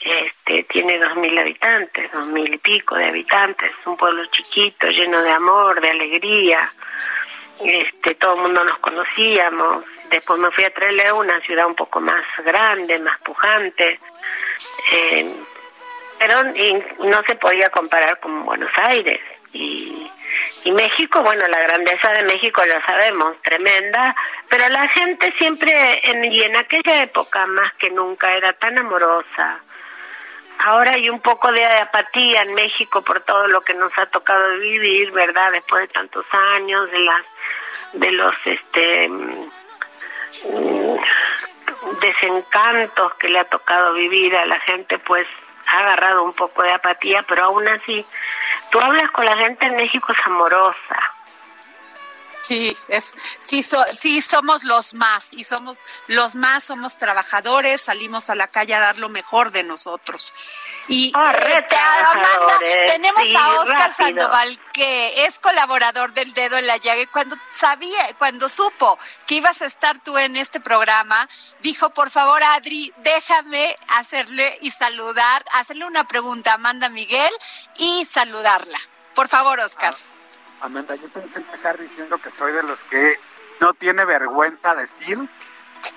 este 0.00 0.62
tiene 0.64 0.98
dos 0.98 1.14
mil 1.16 1.36
habitantes, 1.38 2.10
dos 2.12 2.26
mil 2.26 2.54
y 2.54 2.58
pico 2.58 2.96
de 2.96 3.08
habitantes. 3.08 3.70
Es 3.78 3.86
un 3.86 3.96
pueblo 3.96 4.24
chiquito, 4.26 4.88
lleno 4.88 5.20
de 5.22 5.30
amor, 5.30 5.80
de 5.80 5.90
alegría. 5.90 6.72
Este, 7.62 8.14
todo 8.14 8.36
el 8.36 8.40
mundo 8.40 8.64
nos 8.64 8.78
conocíamos, 8.78 9.84
Después 10.10 10.40
me 10.40 10.50
fui 10.50 10.64
a 10.64 10.74
Trelew, 10.74 11.18
una 11.18 11.40
ciudad 11.42 11.66
un 11.66 11.76
poco 11.76 12.00
más 12.00 12.24
grande, 12.44 12.98
más 12.98 13.18
pujante. 13.20 14.00
Eh, 14.92 15.30
pero 16.18 16.42
no 16.44 17.22
se 17.26 17.34
podía 17.36 17.70
comparar 17.70 18.18
con 18.20 18.44
Buenos 18.44 18.70
Aires. 18.88 19.20
Y, 19.52 20.10
y 20.64 20.72
México, 20.72 21.22
bueno, 21.22 21.42
la 21.48 21.60
grandeza 21.60 22.10
de 22.12 22.24
México 22.24 22.62
ya 22.66 22.84
sabemos, 22.84 23.40
tremenda, 23.42 24.14
pero 24.48 24.68
la 24.68 24.86
gente 24.88 25.32
siempre, 25.38 25.72
en, 26.04 26.24
y 26.24 26.40
en 26.40 26.56
aquella 26.56 27.02
época 27.02 27.46
más 27.46 27.72
que 27.74 27.90
nunca, 27.90 28.36
era 28.36 28.52
tan 28.54 28.78
amorosa. 28.78 29.60
Ahora 30.64 30.92
hay 30.92 31.08
un 31.08 31.20
poco 31.20 31.50
de 31.52 31.64
apatía 31.64 32.42
en 32.42 32.54
México 32.54 33.02
por 33.02 33.20
todo 33.22 33.48
lo 33.48 33.62
que 33.62 33.72
nos 33.74 33.96
ha 33.96 34.06
tocado 34.06 34.58
vivir, 34.58 35.10
¿verdad? 35.12 35.52
Después 35.52 35.88
de 35.88 35.94
tantos 35.94 36.26
años, 36.32 36.90
de 36.90 36.98
las 36.98 37.24
de 37.94 38.12
los 38.12 38.34
este 38.44 39.10
desencantos 42.00 43.14
que 43.14 43.28
le 43.28 43.38
ha 43.38 43.44
tocado 43.44 43.94
vivir 43.94 44.36
a 44.36 44.46
la 44.46 44.60
gente, 44.60 44.98
pues 44.98 45.26
ha 45.66 45.78
agarrado 45.78 46.24
un 46.24 46.32
poco 46.32 46.62
de 46.62 46.72
apatía, 46.72 47.22
pero 47.28 47.44
aún 47.44 47.66
así, 47.68 48.04
tú 48.70 48.80
hablas 48.80 49.10
con 49.12 49.24
la 49.24 49.36
gente 49.36 49.66
en 49.66 49.76
México, 49.76 50.12
es 50.12 50.26
amorosa, 50.26 51.14
Sí, 52.50 52.76
es, 52.88 53.14
sí, 53.38 53.64
sí, 53.92 54.20
somos 54.20 54.64
los 54.64 54.92
más 54.94 55.32
y 55.34 55.44
somos 55.44 55.78
los 56.08 56.34
más, 56.34 56.64
somos 56.64 56.96
trabajadores, 56.96 57.80
salimos 57.80 58.28
a 58.28 58.34
la 58.34 58.48
calle 58.48 58.74
a 58.74 58.80
dar 58.80 58.98
lo 58.98 59.08
mejor 59.08 59.52
de 59.52 59.62
nosotros. 59.62 60.34
Y 60.88 61.12
eh, 61.16 62.84
tenemos 62.86 63.32
a 63.36 63.60
Oscar 63.60 63.92
Sandoval, 63.92 64.58
que 64.72 65.26
es 65.26 65.38
colaborador 65.38 66.12
del 66.12 66.34
Dedo 66.34 66.58
en 66.58 66.66
la 66.66 66.76
Llaga, 66.78 67.02
y 67.02 67.06
cuando 67.06 67.36
sabía, 67.52 68.02
cuando 68.18 68.48
supo 68.48 68.98
que 69.28 69.36
ibas 69.36 69.62
a 69.62 69.66
estar 69.66 70.02
tú 70.02 70.18
en 70.18 70.34
este 70.34 70.58
programa, 70.58 71.28
dijo, 71.60 71.90
por 71.90 72.10
favor, 72.10 72.42
Adri, 72.42 72.92
déjame 72.96 73.76
hacerle 73.90 74.58
y 74.60 74.72
saludar, 74.72 75.44
hacerle 75.52 75.84
una 75.84 76.02
pregunta 76.02 76.50
a 76.50 76.54
Amanda 76.54 76.88
Miguel 76.88 77.30
y 77.78 78.04
saludarla. 78.06 78.80
Por 79.14 79.28
favor, 79.28 79.60
Oscar. 79.60 79.94
Amanda, 80.60 80.94
yo 80.94 81.08
tengo 81.08 81.28
que 81.30 81.38
empezar 81.38 81.78
diciendo 81.78 82.18
que 82.18 82.30
soy 82.30 82.52
de 82.52 82.62
los 82.62 82.78
que 82.84 83.18
no 83.60 83.72
tiene 83.74 84.04
vergüenza 84.04 84.74
decir, 84.74 85.18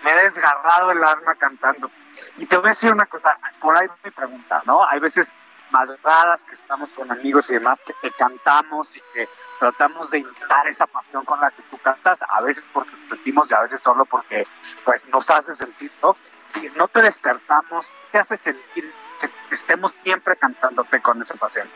me 0.04 0.12
he 0.12 0.24
desgarrado 0.24 0.92
el 0.92 1.04
alma 1.04 1.36
cantando. 1.36 1.92
Y 2.38 2.46
te 2.46 2.58
voy 2.58 2.68
a 2.68 2.70
decir 2.70 2.92
una 2.94 3.06
cosa, 3.06 3.38
por 3.60 3.78
ahí 3.78 3.88
me 4.04 4.12
pregunta, 4.12 4.62
¿no? 4.66 4.88
Hay 4.88 5.00
veces 5.00 5.34
madrugadas 5.72 6.44
que 6.44 6.56
estamos 6.56 6.94
con 6.94 7.12
amigos 7.12 7.50
y 7.50 7.56
demás 7.56 7.80
que 7.86 7.94
te 8.02 8.12
cantamos 8.12 8.96
y 8.96 9.02
que 9.14 9.28
tratamos 9.60 10.10
de 10.12 10.20
imitar 10.20 10.68
esa 10.68 10.88
pasión 10.88 11.26
con 11.26 11.40
la 11.42 11.52
que 11.52 11.64
tú 11.64 11.78
cantas, 11.80 12.20
a 12.28 12.42
veces 12.42 12.64
porque 12.72 12.92
nos 12.92 13.10
sentimos 13.10 13.52
y 13.52 13.54
a 13.56 13.62
veces 13.62 13.82
solo 13.82 14.06
porque 14.06 14.48
pues 14.86 15.04
nos 15.08 15.30
hace 15.30 15.56
sentir, 15.56 15.92
¿no? 16.02 16.16
Y 16.56 16.70
no 16.78 16.88
te 16.88 17.02
despertamos, 17.02 17.92
te 18.12 18.20
hace 18.20 18.38
sentir 18.38 18.94
que 19.20 19.56
estemos 19.56 19.94
siempre 20.04 20.38
cantándote 20.38 21.02
con 21.02 21.22
esa 21.22 21.34
pasión. 21.36 21.68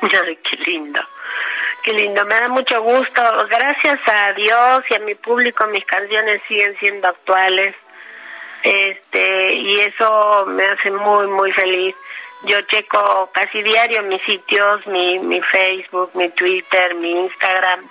Ay, 0.26 0.36
qué 0.36 0.56
lindo, 0.70 1.00
qué 1.82 1.92
lindo, 1.92 2.24
me 2.24 2.34
da 2.34 2.48
mucho 2.48 2.82
gusto. 2.82 3.22
Gracias 3.48 4.00
a 4.06 4.32
Dios 4.32 4.82
y 4.90 4.94
a 4.94 4.98
mi 5.00 5.14
público, 5.14 5.66
mis 5.66 5.84
canciones 5.84 6.40
siguen 6.46 6.76
siendo 6.78 7.08
actuales. 7.08 7.74
Este, 8.62 9.54
y 9.54 9.80
eso 9.80 10.44
me 10.46 10.64
hace 10.64 10.90
muy, 10.90 11.28
muy 11.28 11.52
feliz. 11.52 11.94
Yo 12.44 12.60
checo 12.62 13.30
casi 13.32 13.62
diario 13.62 14.02
mis 14.04 14.22
sitios, 14.22 14.86
mi, 14.86 15.18
mi 15.18 15.40
Facebook, 15.40 16.10
mi 16.14 16.28
Twitter, 16.30 16.94
mi 16.94 17.10
Instagram 17.24 17.88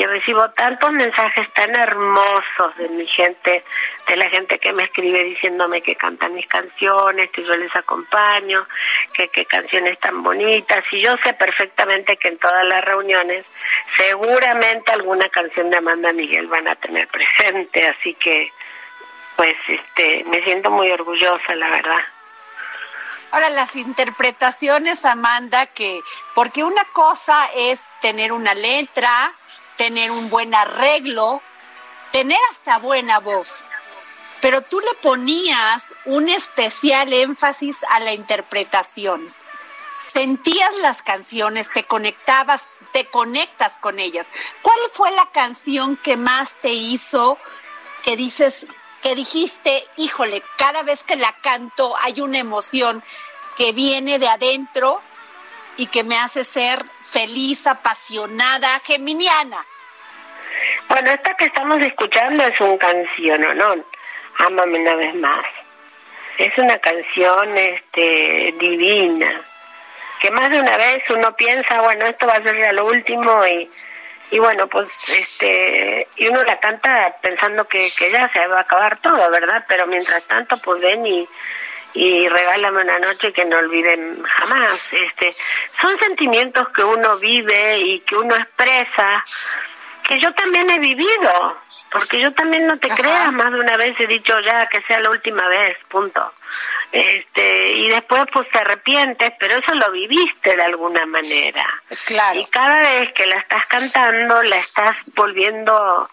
y 0.00 0.06
recibo 0.06 0.48
tantos 0.52 0.90
mensajes 0.92 1.52
tan 1.52 1.74
hermosos 1.78 2.74
de 2.78 2.88
mi 2.88 3.06
gente, 3.06 3.62
de 4.08 4.16
la 4.16 4.30
gente 4.30 4.58
que 4.58 4.72
me 4.72 4.84
escribe 4.84 5.24
diciéndome 5.24 5.82
que 5.82 5.94
cantan 5.94 6.32
mis 6.32 6.46
canciones, 6.46 7.30
que 7.30 7.44
yo 7.44 7.54
les 7.54 7.74
acompaño, 7.76 8.66
que 9.12 9.28
qué 9.28 9.44
canciones 9.44 10.00
tan 10.00 10.22
bonitas 10.22 10.82
y 10.90 11.02
yo 11.02 11.14
sé 11.22 11.34
perfectamente 11.34 12.16
que 12.16 12.28
en 12.28 12.38
todas 12.38 12.66
las 12.66 12.82
reuniones 12.82 13.44
seguramente 13.98 14.90
alguna 14.90 15.28
canción 15.28 15.68
de 15.68 15.76
Amanda 15.76 16.14
Miguel 16.14 16.46
van 16.46 16.66
a 16.66 16.76
tener 16.76 17.06
presente, 17.08 17.86
así 17.86 18.14
que 18.14 18.50
pues 19.36 19.54
este 19.68 20.24
me 20.24 20.42
siento 20.44 20.70
muy 20.70 20.90
orgullosa, 20.90 21.54
la 21.56 21.68
verdad. 21.68 22.00
Ahora, 23.32 23.50
las 23.50 23.76
interpretaciones, 23.76 25.04
Amanda, 25.04 25.66
que, 25.66 26.00
porque 26.34 26.64
una 26.64 26.84
cosa 26.92 27.48
es 27.54 27.90
tener 28.00 28.32
una 28.32 28.54
letra, 28.54 29.32
tener 29.80 30.10
un 30.10 30.28
buen 30.28 30.54
arreglo, 30.54 31.40
tener 32.12 32.38
hasta 32.50 32.78
buena 32.80 33.18
voz. 33.18 33.64
Pero 34.42 34.60
tú 34.60 34.78
le 34.78 34.92
ponías 35.00 35.94
un 36.04 36.28
especial 36.28 37.10
énfasis 37.14 37.78
a 37.88 37.98
la 38.00 38.12
interpretación. 38.12 39.26
Sentías 39.98 40.70
las 40.82 41.02
canciones, 41.02 41.70
te 41.72 41.84
conectabas, 41.84 42.68
te 42.92 43.06
conectas 43.06 43.78
con 43.78 43.98
ellas. 43.98 44.26
¿Cuál 44.60 44.78
fue 44.92 45.12
la 45.12 45.30
canción 45.32 45.96
que 45.96 46.18
más 46.18 46.56
te 46.56 46.74
hizo 46.74 47.38
que 48.04 48.16
dices, 48.16 48.66
que 49.02 49.14
dijiste, 49.14 49.82
híjole, 49.96 50.42
cada 50.58 50.82
vez 50.82 51.04
que 51.04 51.16
la 51.16 51.32
canto 51.40 51.96
hay 52.02 52.20
una 52.20 52.38
emoción 52.38 53.02
que 53.56 53.72
viene 53.72 54.18
de 54.18 54.28
adentro 54.28 55.00
y 55.78 55.86
que 55.86 56.04
me 56.04 56.18
hace 56.18 56.44
ser 56.44 56.84
feliz, 57.10 57.66
apasionada, 57.66 58.68
geminiana. 58.84 59.64
Bueno, 60.88 61.10
esta 61.10 61.34
que 61.34 61.44
estamos 61.46 61.80
escuchando 61.80 62.44
es 62.44 62.60
una 62.60 62.78
canción, 62.78 63.40
¿no? 63.56 63.74
Ámame 64.38 64.80
una 64.80 64.94
vez 64.96 65.14
más. 65.16 65.44
Es 66.38 66.56
una 66.58 66.78
canción 66.78 67.56
este, 67.56 68.54
divina. 68.58 69.40
que 70.20 70.30
más 70.30 70.50
de 70.50 70.60
una 70.60 70.76
vez 70.76 71.02
uno 71.10 71.34
piensa, 71.34 71.80
bueno, 71.82 72.06
esto 72.06 72.26
va 72.26 72.34
a 72.34 72.42
ser 72.42 72.56
ya 72.56 72.72
lo 72.72 72.86
último 72.86 73.46
y, 73.46 73.70
y 74.30 74.38
bueno, 74.38 74.66
pues 74.68 74.88
este, 75.08 76.06
y 76.16 76.28
uno 76.28 76.42
la 76.42 76.58
canta 76.60 77.16
pensando 77.22 77.66
que, 77.66 77.88
que 77.96 78.10
ya 78.10 78.30
se 78.32 78.46
va 78.46 78.58
a 78.58 78.62
acabar 78.62 78.98
todo, 79.00 79.30
¿verdad? 79.30 79.64
Pero 79.68 79.86
mientras 79.86 80.22
tanto, 80.24 80.56
pues 80.58 80.80
ven 80.80 81.06
y, 81.06 81.28
y 81.94 82.28
regálame 82.28 82.82
una 82.82 82.98
noche 82.98 83.32
que 83.32 83.44
no 83.44 83.58
olviden 83.58 84.22
jamás. 84.22 84.88
Este, 84.92 85.32
son 85.80 85.98
sentimientos 85.98 86.68
que 86.70 86.84
uno 86.84 87.18
vive 87.18 87.78
y 87.78 88.00
que 88.00 88.16
uno 88.16 88.34
expresa, 88.36 89.24
que 90.06 90.18
yo 90.20 90.32
también 90.34 90.70
he 90.70 90.78
vivido, 90.78 91.56
porque 91.90 92.20
yo 92.20 92.32
también 92.32 92.66
no 92.66 92.78
te 92.78 92.88
creas, 92.88 93.32
más 93.32 93.52
de 93.52 93.60
una 93.60 93.76
vez 93.76 93.98
he 93.98 94.06
dicho 94.06 94.38
ya 94.40 94.66
que 94.68 94.80
sea 94.82 95.00
la 95.00 95.10
última 95.10 95.46
vez, 95.48 95.76
punto. 95.88 96.32
Este, 96.92 97.72
y 97.76 97.88
después 97.88 98.24
pues 98.32 98.48
te 98.50 98.58
arrepientes, 98.58 99.32
pero 99.38 99.56
eso 99.56 99.74
lo 99.74 99.90
viviste 99.92 100.56
de 100.56 100.62
alguna 100.62 101.06
manera. 101.06 101.66
Claro. 102.06 102.38
Y 102.38 102.46
cada 102.46 102.80
vez 102.80 103.12
que 103.12 103.26
la 103.26 103.38
estás 103.38 103.66
cantando, 103.66 104.42
la 104.42 104.56
estás 104.56 104.96
volviendo 105.14 106.08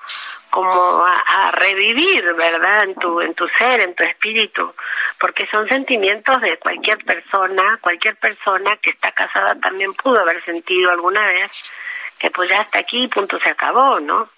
como 0.49 1.05
a, 1.05 1.51
revivir, 1.51 2.33
¿verdad? 2.33 2.83
En 2.83 2.95
tu, 2.95 3.21
en 3.21 3.33
tu 3.33 3.47
ser, 3.49 3.81
en 3.81 3.95
tu 3.95 4.03
espíritu, 4.03 4.73
porque 5.19 5.47
son 5.47 5.67
sentimientos 5.67 6.41
de 6.41 6.57
cualquier 6.57 7.03
persona, 7.03 7.77
cualquier 7.81 8.15
persona 8.17 8.77
que 8.77 8.91
está 8.91 9.11
casada 9.11 9.55
también 9.55 9.93
pudo 9.93 10.19
haber 10.19 10.43
sentido 10.43 10.91
alguna 10.91 11.25
vez 11.25 11.71
que 12.19 12.31
pues 12.31 12.49
ya 12.49 12.61
hasta 12.61 12.79
aquí, 12.79 13.07
punto, 13.07 13.39
se 13.39 13.49
acabó, 13.49 13.99
¿no? 13.99 14.29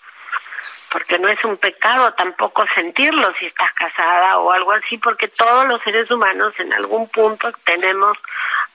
Porque 0.92 1.18
no 1.18 1.30
es 1.30 1.42
un 1.46 1.58
pecado 1.58 2.14
tampoco 2.14 2.66
sentirlo 2.76 3.34
si 3.40 3.46
estás 3.46 3.72
casada 3.74 4.40
o 4.40 4.52
algo 4.52 4.74
así, 4.74 4.98
porque 4.98 5.28
todos 5.30 5.66
los 5.66 5.82
seres 5.82 6.10
humanos 6.12 6.54
en 6.58 6.74
algún 6.74 7.08
punto 7.10 7.50
tenemos 7.64 8.18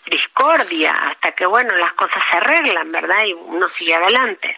discordia, 0.07 0.93
hasta 0.93 1.33
que, 1.33 1.45
bueno, 1.45 1.75
las 1.77 1.93
cosas 1.95 2.23
se 2.31 2.37
arreglan, 2.37 2.93
¿verdad? 2.93 3.25
Y 3.25 3.35
uno 3.35 3.69
sigue 3.71 3.95
adelante 3.95 4.57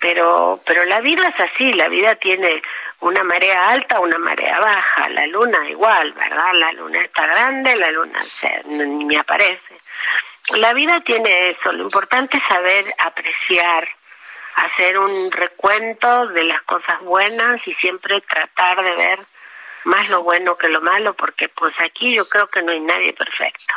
pero 0.00 0.60
pero 0.66 0.84
la 0.84 1.00
vida 1.00 1.22
es 1.28 1.50
así, 1.50 1.72
la 1.72 1.88
vida 1.88 2.14
tiene 2.16 2.62
una 3.00 3.22
marea 3.22 3.68
alta, 3.68 4.00
una 4.00 4.18
marea 4.18 4.58
baja, 4.58 5.08
la 5.10 5.26
luna 5.26 5.68
igual, 5.68 6.12
¿verdad? 6.12 6.52
La 6.54 6.72
luna 6.72 7.02
está 7.04 7.26
grande, 7.26 7.76
la 7.76 7.90
luna 7.90 8.20
se, 8.20 8.62
ni 8.66 9.16
aparece. 9.16 9.80
La 10.56 10.72
vida 10.72 11.00
tiene 11.04 11.50
eso, 11.50 11.72
lo 11.72 11.84
importante 11.84 12.38
es 12.38 12.42
saber 12.48 12.84
apreciar, 12.98 13.88
hacer 14.54 14.98
un 14.98 15.30
recuento 15.30 16.26
de 16.28 16.44
las 16.44 16.62
cosas 16.62 17.00
buenas 17.02 17.66
y 17.68 17.74
siempre 17.74 18.20
tratar 18.22 18.82
de 18.82 18.96
ver 18.96 19.18
más 19.84 20.08
lo 20.10 20.22
bueno 20.22 20.56
que 20.56 20.68
lo 20.68 20.80
malo, 20.80 21.14
porque 21.14 21.48
pues 21.48 21.74
aquí 21.80 22.14
yo 22.14 22.28
creo 22.28 22.48
que 22.48 22.62
no 22.62 22.72
hay 22.72 22.80
nadie 22.80 23.12
perfecto. 23.12 23.74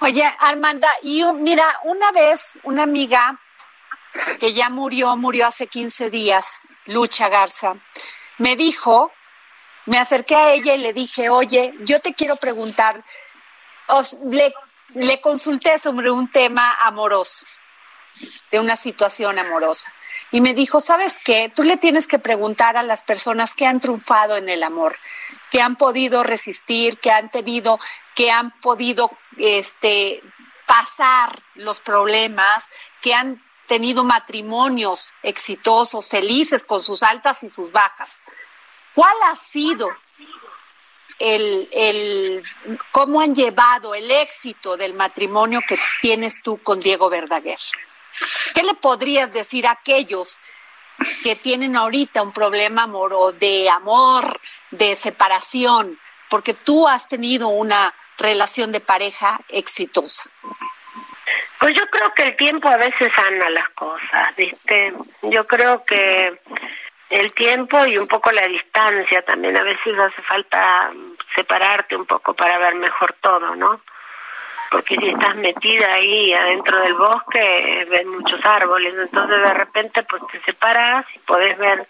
Oye, 0.00 0.24
Armanda, 0.40 0.88
y 1.02 1.24
mira, 1.34 1.64
una 1.84 2.10
vez 2.12 2.60
una 2.64 2.82
amiga 2.82 3.38
que 4.38 4.52
ya 4.52 4.70
murió, 4.70 5.16
murió 5.16 5.46
hace 5.46 5.66
15 5.66 6.10
días, 6.10 6.68
Lucha 6.86 7.28
Garza, 7.28 7.76
me 8.38 8.56
dijo, 8.56 9.12
me 9.86 9.98
acerqué 9.98 10.36
a 10.36 10.52
ella 10.52 10.74
y 10.74 10.78
le 10.78 10.92
dije, 10.92 11.28
oye, 11.28 11.74
yo 11.80 12.00
te 12.00 12.14
quiero 12.14 12.36
preguntar, 12.36 13.04
le, 14.30 14.54
le 14.94 15.20
consulté 15.20 15.78
sobre 15.78 16.10
un 16.10 16.30
tema 16.30 16.76
amoroso, 16.82 17.46
de 18.50 18.60
una 18.60 18.76
situación 18.76 19.38
amorosa. 19.38 19.92
Y 20.30 20.40
me 20.40 20.52
dijo, 20.52 20.80
¿sabes 20.80 21.20
qué? 21.24 21.50
Tú 21.54 21.62
le 21.62 21.76
tienes 21.76 22.06
que 22.06 22.18
preguntar 22.18 22.76
a 22.76 22.82
las 22.82 23.02
personas 23.02 23.54
que 23.54 23.66
han 23.66 23.80
triunfado 23.80 24.36
en 24.36 24.48
el 24.48 24.62
amor, 24.62 24.98
que 25.50 25.62
han 25.62 25.76
podido 25.76 26.22
resistir, 26.22 26.98
que 26.98 27.10
han 27.10 27.30
tenido, 27.30 27.80
que 28.14 28.30
han 28.30 28.50
podido 28.60 29.10
este, 29.38 30.22
pasar 30.66 31.42
los 31.54 31.80
problemas, 31.80 32.68
que 33.00 33.14
han 33.14 33.42
tenido 33.68 34.02
matrimonios 34.02 35.14
exitosos, 35.22 36.08
felices, 36.08 36.64
con 36.64 36.82
sus 36.82 37.04
altas 37.04 37.44
y 37.44 37.50
sus 37.50 37.70
bajas. 37.70 38.24
¿Cuál 38.94 39.14
ha 39.26 39.36
sido 39.36 39.88
el, 41.20 41.68
el, 41.70 42.42
cómo 42.90 43.20
han 43.20 43.34
llevado 43.34 43.94
el 43.94 44.10
éxito 44.10 44.76
del 44.76 44.94
matrimonio 44.94 45.60
que 45.68 45.78
tienes 46.00 46.42
tú 46.42 46.60
con 46.62 46.80
Diego 46.80 47.08
Verdaguer? 47.08 47.60
¿Qué 48.54 48.64
le 48.64 48.74
podrías 48.74 49.32
decir 49.32 49.66
a 49.66 49.72
aquellos 49.72 50.40
que 51.22 51.36
tienen 51.36 51.76
ahorita 51.76 52.22
un 52.22 52.32
problema 52.32 52.84
amor, 52.84 53.34
de 53.38 53.70
amor, 53.70 54.40
de 54.72 54.96
separación, 54.96 56.00
porque 56.28 56.54
tú 56.54 56.88
has 56.88 57.06
tenido 57.06 57.48
una 57.48 57.94
relación 58.16 58.72
de 58.72 58.80
pareja 58.80 59.40
exitosa? 59.48 60.28
Pues 61.58 61.74
yo 61.74 61.86
creo 61.90 62.14
que 62.14 62.22
el 62.24 62.36
tiempo 62.36 62.68
a 62.68 62.76
veces 62.76 63.12
sana 63.14 63.50
las 63.50 63.68
cosas, 63.70 64.36
¿viste? 64.36 64.92
Yo 65.22 65.46
creo 65.46 65.84
que 65.84 66.38
el 67.10 67.32
tiempo 67.32 67.84
y 67.86 67.98
un 67.98 68.06
poco 68.06 68.30
la 68.32 68.46
distancia 68.46 69.22
también 69.22 69.56
a 69.56 69.62
veces 69.62 69.98
hace 69.98 70.22
falta 70.22 70.90
separarte 71.34 71.96
un 71.96 72.06
poco 72.06 72.34
para 72.34 72.58
ver 72.58 72.74
mejor 72.74 73.14
todo, 73.20 73.54
¿no? 73.56 73.80
Porque 74.70 74.96
si 74.96 75.08
estás 75.08 75.34
metida 75.36 75.94
ahí 75.94 76.34
adentro 76.34 76.78
del 76.80 76.94
bosque, 76.94 77.86
ves 77.88 78.06
muchos 78.06 78.44
árboles, 78.44 78.94
entonces 78.98 79.42
de 79.42 79.54
repente 79.54 80.02
pues 80.02 80.22
te 80.30 80.40
separas 80.42 81.06
y 81.14 81.18
podés 81.20 81.56
ver 81.56 81.88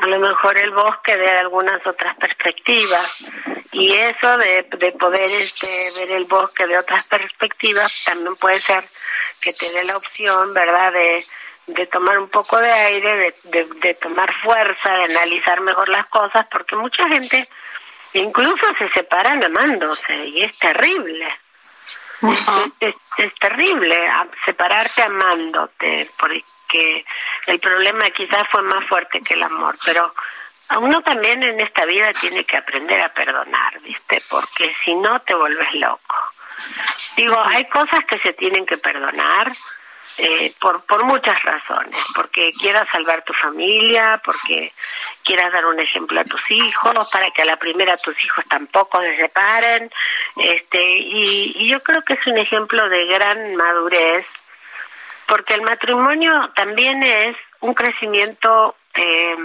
a 0.00 0.06
lo 0.06 0.18
mejor 0.18 0.56
el 0.58 0.70
bosque 0.70 1.16
de 1.16 1.28
algunas 1.28 1.86
otras 1.86 2.16
perspectivas. 2.16 3.24
Y 3.72 3.92
eso 3.92 4.36
de, 4.38 4.66
de 4.78 4.92
poder 4.92 5.30
este 5.30 5.66
ver 6.00 6.16
el 6.16 6.24
bosque 6.24 6.66
de 6.66 6.78
otras 6.78 7.08
perspectivas 7.08 8.02
también 8.04 8.36
puede 8.36 8.60
ser 8.60 8.84
que 9.40 9.52
te 9.52 9.70
dé 9.70 9.84
la 9.84 9.96
opción 9.96 10.54
verdad 10.54 10.92
de, 10.92 11.24
de 11.68 11.86
tomar 11.86 12.18
un 12.18 12.28
poco 12.28 12.58
de 12.58 12.70
aire 12.70 13.34
de, 13.44 13.64
de, 13.82 13.94
tomar 13.94 14.32
fuerza 14.42 14.90
de 14.90 15.04
analizar 15.04 15.60
mejor 15.60 15.88
las 15.88 16.06
cosas 16.06 16.46
porque 16.50 16.76
mucha 16.76 17.08
gente 17.08 17.48
incluso 18.14 18.66
se 18.78 18.88
separan 18.90 19.44
amándose 19.44 20.26
y 20.26 20.42
es 20.42 20.58
terrible. 20.58 21.28
Es, 22.80 22.94
es, 23.18 23.34
terrible 23.38 23.96
separarte 24.44 25.02
amándote 25.02 26.10
porque 26.18 26.42
que 26.68 27.04
el 27.46 27.58
problema 27.58 28.04
quizás 28.10 28.46
fue 28.50 28.62
más 28.62 28.86
fuerte 28.88 29.20
que 29.20 29.34
el 29.34 29.42
amor, 29.42 29.76
pero 29.84 30.14
a 30.68 30.78
uno 30.78 31.00
también 31.02 31.42
en 31.42 31.60
esta 31.60 31.86
vida 31.86 32.12
tiene 32.12 32.44
que 32.44 32.56
aprender 32.56 33.00
a 33.00 33.08
perdonar, 33.08 33.80
¿viste? 33.80 34.20
Porque 34.28 34.74
si 34.84 34.94
no 34.94 35.20
te 35.20 35.34
vuelves 35.34 35.72
loco. 35.74 36.16
Digo, 37.16 37.40
hay 37.42 37.64
cosas 37.66 38.04
que 38.06 38.18
se 38.18 38.34
tienen 38.34 38.66
que 38.66 38.76
perdonar 38.76 39.50
eh, 40.18 40.52
por, 40.60 40.84
por 40.84 41.04
muchas 41.04 41.40
razones, 41.42 41.96
porque 42.14 42.50
quieras 42.58 42.88
salvar 42.90 43.22
tu 43.24 43.32
familia, 43.34 44.20
porque 44.24 44.72
quieras 45.24 45.52
dar 45.52 45.66
un 45.66 45.80
ejemplo 45.80 46.20
a 46.20 46.24
tus 46.24 46.50
hijos, 46.50 47.10
para 47.10 47.30
que 47.30 47.42
a 47.42 47.46
la 47.46 47.56
primera 47.56 47.96
tus 47.96 48.22
hijos 48.24 48.44
tampoco 48.48 49.00
se 49.00 49.16
separen, 49.16 49.90
este, 50.36 50.82
y, 50.82 51.52
y 51.56 51.68
yo 51.68 51.80
creo 51.80 52.02
que 52.02 52.14
es 52.14 52.26
un 52.26 52.38
ejemplo 52.38 52.88
de 52.88 53.06
gran 53.06 53.54
madurez 53.56 54.26
porque 55.28 55.54
el 55.54 55.62
matrimonio 55.62 56.50
también 56.56 57.02
es 57.02 57.36
un 57.60 57.74
crecimiento 57.74 58.76
eh, 58.94 59.36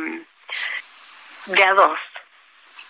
de 1.47 1.63
a 1.63 1.73
dos. 1.73 1.99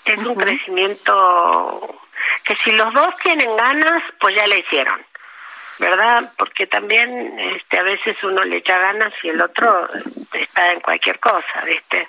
Es 0.05 0.19
un 0.19 0.35
crecimiento 0.35 1.99
que 2.45 2.55
si 2.55 2.71
los 2.71 2.93
dos 2.93 3.15
tienen 3.23 3.57
ganas, 3.57 4.03
pues 4.19 4.35
ya 4.35 4.45
le 4.45 4.59
hicieron, 4.59 5.03
¿verdad? 5.79 6.31
Porque 6.37 6.67
también 6.67 7.39
este, 7.39 7.79
a 7.79 7.83
veces 7.83 8.23
uno 8.23 8.43
le 8.43 8.57
echa 8.57 8.77
ganas 8.77 9.11
y 9.23 9.29
el 9.29 9.41
otro 9.41 9.89
está 10.33 10.73
en 10.73 10.81
cualquier 10.81 11.19
cosa, 11.19 11.63
¿viste? 11.65 12.07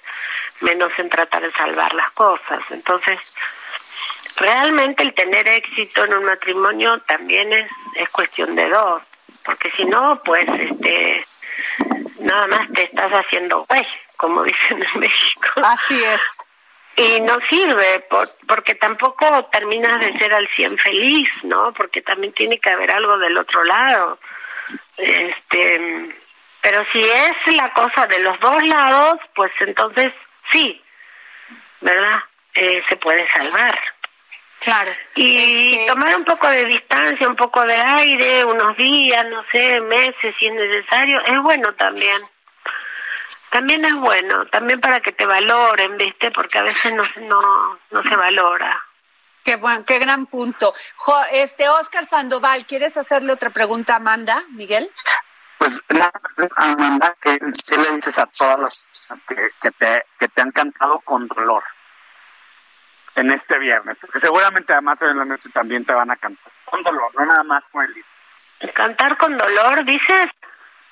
Menos 0.61 0.93
en 0.99 1.09
tratar 1.09 1.43
de 1.43 1.53
salvar 1.53 1.95
las 1.95 2.11
cosas. 2.11 2.61
Entonces, 2.71 3.19
realmente 4.37 5.03
el 5.03 5.15
tener 5.15 5.49
éxito 5.49 6.05
en 6.05 6.13
un 6.13 6.25
matrimonio 6.25 7.01
también 7.07 7.51
es, 7.55 7.71
es 7.95 8.11
cuestión 8.11 8.55
de 8.55 8.69
dos 8.69 9.03
porque 9.45 9.71
si 9.77 9.85
no, 9.85 10.21
pues 10.25 10.47
este 10.49 11.25
nada 12.21 12.47
más 12.47 12.73
te 12.73 12.83
estás 12.83 13.13
haciendo 13.13 13.65
güey, 13.69 13.87
como 14.17 14.43
dicen 14.45 14.83
en 14.83 15.01
México. 15.01 15.49
Así 15.65 16.03
es. 16.03 16.39
Y 16.97 17.21
no 17.23 17.39
sirve, 17.51 18.07
porque 18.47 18.77
tampoco 18.77 19.47
terminas 19.47 19.99
de 19.99 20.17
ser 20.17 20.33
al 20.33 20.47
100 20.55 20.79
feliz, 20.79 21.29
¿no? 21.43 21.73
Porque 21.73 22.03
también 22.03 22.33
tiene 22.33 22.61
que 22.61 22.71
haber 22.71 22.93
algo 22.93 23.19
del 23.19 23.37
otro 23.37 23.65
lado. 23.65 24.21
Este, 24.97 26.15
pero 26.61 26.85
si 26.93 27.01
es 27.01 27.57
la 27.57 27.73
cosa 27.73 28.07
de 28.07 28.21
los 28.21 28.39
dos 28.39 28.63
lados, 28.69 29.19
pues 29.35 29.51
entonces 29.61 30.13
sí, 30.53 30.81
¿verdad? 31.81 32.21
Eh, 32.55 32.83
se 32.89 32.97
puede 32.97 33.29
salvar. 33.33 33.77
Claro. 34.65 34.93
Y 35.15 35.75
este, 35.75 35.87
tomar 35.87 36.17
un 36.17 36.25
poco 36.25 36.49
de 36.49 36.65
distancia, 36.65 37.29
un 37.29 37.37
poco 37.37 37.63
de 37.67 37.75
aire, 37.75 38.47
unos 38.47 38.75
días, 38.79 39.23
no 39.29 39.45
sé, 39.53 39.79
meses 39.83 40.35
si 40.39 40.47
es 40.47 40.55
necesario, 40.55 41.21
es 41.27 41.39
bueno 41.43 41.75
también. 41.75 42.23
También 43.51 43.85
es 43.85 43.95
bueno, 43.95 44.47
también 44.47 44.81
para 44.81 45.01
que 45.01 45.13
te 45.13 45.27
valoren, 45.27 45.99
¿viste? 45.99 46.31
Porque 46.31 46.59
a 46.59 46.63
veces 46.63 46.95
no, 46.95 47.05
no, 47.29 47.79
no 47.91 48.03
se 48.03 48.17
valora. 48.17 48.83
Qué 49.45 49.57
buen, 49.57 49.85
qué 49.85 49.99
gran 49.99 50.25
punto. 50.25 50.73
este 51.31 51.69
Oscar 51.69 52.07
Sandoval, 52.07 52.65
¿quieres 52.65 52.97
hacerle 52.97 53.35
otra 53.35 53.51
pregunta 53.51 53.93
a 53.93 53.97
Amanda, 53.97 54.43
Miguel? 54.53 54.91
Pues 55.59 55.73
nada, 55.91 56.13
Amanda, 56.57 57.15
¿qué, 57.21 57.39
le 57.39 57.97
dices 57.97 58.19
a 58.19 58.27
todas 58.27 58.61
las 58.61 59.25
que, 59.29 59.37
que, 59.61 59.71
te, 59.73 60.07
que 60.19 60.29
te 60.29 60.41
han 60.41 60.51
cantado 60.53 61.01
con 61.01 61.29
dolor 61.29 61.63
en 63.17 63.31
este 63.31 63.59
viernes? 63.59 63.99
Porque 63.99 64.19
seguramente 64.19 64.73
además 64.73 65.01
en 65.03 65.19
la 65.19 65.25
noche 65.25 65.49
también 65.51 65.85
te 65.85 65.93
van 65.93 66.11
a 66.11 66.17
cantar 66.17 66.53
con 66.65 66.83
dolor, 66.83 67.11
no 67.15 67.27
nada 67.27 67.43
más 67.45 67.65
con 67.71 67.85
el 67.85 68.73
¿Cantar 68.73 69.17
con 69.19 69.37
dolor, 69.37 69.85
dices? 69.85 70.31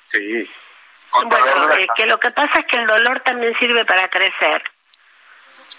Sí. 0.03 0.49
bueno, 1.13 1.71
eh, 1.73 1.87
que 1.95 2.05
lo 2.05 2.19
que 2.19 2.31
pasa 2.31 2.59
es 2.59 2.65
que 2.67 2.77
el 2.77 2.87
dolor 2.87 3.21
también 3.21 3.57
sirve 3.57 3.85
para 3.85 4.09
crecer. 4.09 4.63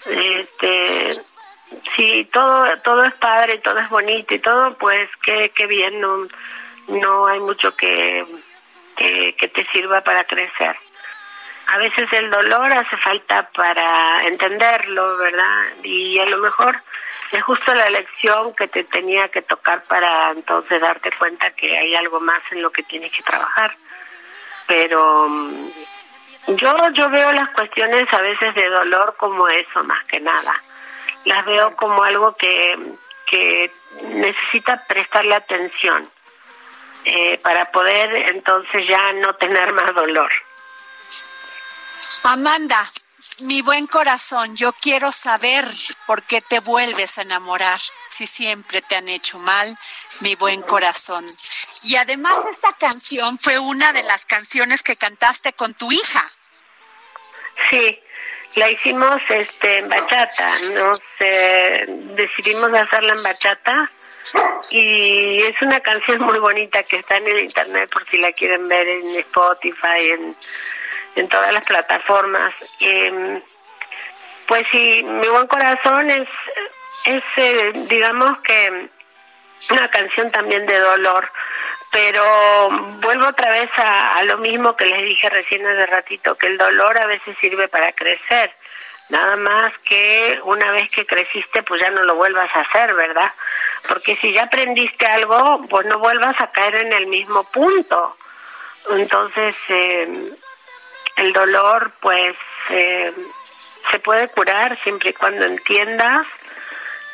Este, 0.07 1.09
si 1.95 2.25
todo 2.25 2.65
todo 2.83 3.03
es 3.03 3.13
padre, 3.15 3.59
todo 3.59 3.79
es 3.79 3.89
bonito 3.89 4.35
y 4.35 4.39
todo, 4.39 4.77
pues 4.77 5.09
qué, 5.23 5.51
qué 5.55 5.67
bien, 5.67 5.99
no, 6.01 6.27
no 6.87 7.27
hay 7.27 7.39
mucho 7.39 7.75
que, 7.75 8.25
que, 8.97 9.35
que 9.35 9.47
te 9.47 9.65
sirva 9.71 10.01
para 10.01 10.25
crecer. 10.25 10.75
A 11.67 11.77
veces 11.77 12.11
el 12.13 12.29
dolor 12.29 12.71
hace 12.73 12.97
falta 12.97 13.49
para 13.53 14.25
entenderlo, 14.27 15.17
¿verdad? 15.17 15.73
Y 15.83 16.19
a 16.19 16.25
lo 16.25 16.37
mejor 16.37 16.79
es 17.31 17.43
justo 17.43 17.73
la 17.73 17.89
lección 17.89 18.53
que 18.55 18.67
te 18.67 18.83
tenía 18.83 19.27
que 19.29 19.41
tocar 19.41 19.83
para 19.83 20.31
entonces 20.31 20.79
darte 20.79 21.11
cuenta 21.17 21.51
que 21.51 21.75
hay 21.77 21.95
algo 21.95 22.19
más 22.19 22.41
en 22.51 22.61
lo 22.61 22.71
que 22.71 22.83
tienes 22.83 23.11
que 23.11 23.23
trabajar. 23.23 23.75
Pero 24.67 25.27
mm, 25.27 25.69
yo 26.47 26.73
yo 26.93 27.09
veo 27.09 27.31
las 27.33 27.49
cuestiones 27.49 28.07
a 28.13 28.21
veces 28.21 28.53
de 28.55 28.69
dolor 28.69 29.15
como 29.17 29.47
eso 29.47 29.83
más 29.83 30.03
que 30.05 30.19
nada 30.19 30.53
las 31.25 31.45
veo 31.45 31.75
como 31.75 32.03
algo 32.03 32.35
que, 32.35 32.77
que 33.27 33.71
necesita 34.03 34.83
prestarle 34.87 35.35
atención 35.35 36.07
eh, 37.03 37.39
para 37.43 37.71
poder 37.71 38.15
entonces 38.15 38.87
ya 38.87 39.11
no 39.13 39.33
tener 39.35 39.73
más 39.73 39.93
dolor. 39.93 40.31
Amanda, 42.27 42.91
mi 43.41 43.61
buen 43.61 43.85
corazón, 43.85 44.55
yo 44.55 44.73
quiero 44.73 45.11
saber 45.11 45.63
por 46.07 46.23
qué 46.23 46.41
te 46.41 46.59
vuelves 46.59 47.19
a 47.19 47.21
enamorar 47.21 47.79
si 48.09 48.25
siempre 48.25 48.81
te 48.81 48.95
han 48.95 49.09
hecho 49.09 49.37
mal, 49.37 49.77
mi 50.21 50.33
buen 50.33 50.63
corazón. 50.63 51.23
Y 51.83 51.97
además 51.97 52.35
esta 52.49 52.73
canción 52.73 53.37
fue 53.37 53.59
una 53.59 53.93
de 53.93 54.01
las 54.01 54.25
canciones 54.25 54.81
que 54.81 54.95
cantaste 54.95 55.53
con 55.53 55.75
tu 55.75 55.91
hija. 55.91 56.31
Sí, 57.69 57.99
la 58.55 58.71
hicimos 58.71 59.21
este 59.29 59.77
en 59.77 59.89
bachata, 59.89 60.49
nos 60.73 60.99
decidimos 61.19 62.73
hacerla 62.73 63.13
en 63.13 63.23
bachata 63.23 63.89
y 64.71 65.43
es 65.43 65.61
una 65.61 65.79
canción 65.79 66.23
muy 66.23 66.39
bonita 66.39 66.81
que 66.81 66.97
está 66.97 67.17
en 67.17 67.27
el 67.27 67.39
internet 67.41 67.87
por 67.93 68.09
si 68.09 68.17
la 68.17 68.31
quieren 68.31 68.67
ver 68.67 68.87
en 68.87 69.15
Spotify, 69.19 70.09
en, 70.09 70.35
en 71.15 71.27
todas 71.29 71.53
las 71.53 71.65
plataformas. 71.65 72.53
Eh, 72.79 73.41
pues 74.47 74.63
sí, 74.71 75.01
mi 75.03 75.27
buen 75.27 75.47
corazón 75.47 76.09
es, 76.11 76.29
es 77.05 77.23
eh, 77.37 77.71
digamos 77.89 78.37
que 78.39 78.89
una 79.71 79.89
canción 79.89 80.31
también 80.31 80.65
de 80.65 80.79
dolor 80.79 81.29
pero 81.95 82.69
vuelvo 82.99 83.27
otra 83.27 83.51
vez 83.51 83.69
a, 83.77 84.21
lo 84.23 84.37
mismo 84.39 84.75
que 84.75 84.85
les 84.85 85.05
dije 85.05 85.29
recién 85.29 85.65
hace 85.65 85.85
ratito, 85.85 86.35
que 86.35 86.47
el 86.47 86.57
dolor 86.57 87.01
a 87.01 87.05
veces 87.05 87.37
sirve 87.39 87.69
para 87.69 87.93
crecer. 87.93 88.53
Nada 89.07 89.37
más 89.37 89.71
que 89.87 90.37
una 90.43 90.71
vez 90.71 90.91
que 90.91 91.05
creciste, 91.05 91.63
pues 91.63 91.79
ya 91.79 91.89
no 91.91 92.03
lo 92.03 92.15
vuelvas 92.15 92.53
a 92.53 92.59
hacer, 92.59 92.93
¿verdad? 92.95 93.31
Porque 93.87 94.17
si 94.17 94.33
ya 94.33 94.43
aprendiste 94.43 95.05
algo, 95.05 95.65
pues 95.69 95.85
no 95.85 95.99
vuelvas 95.99 96.35
a 96.41 96.51
caer 96.51 96.75
en 96.75 96.91
el 96.91 97.07
mismo 97.07 97.45
punto. 97.45 98.17
Entonces, 98.89 99.55
eh, 99.69 100.31
el 101.17 101.33
dolor, 101.33 101.93
pues, 102.01 102.35
eh, 102.69 103.13
se 103.91 103.99
puede 103.99 104.27
curar 104.29 104.77
siempre 104.83 105.11
y 105.11 105.13
cuando 105.13 105.45
entiendas 105.45 106.25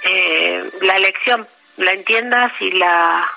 eh, 0.03 0.71
la 0.81 0.97
lección, 0.99 1.47
la 1.77 1.91
entiendas 1.91 2.51
y 2.59 2.71
la 2.71 3.29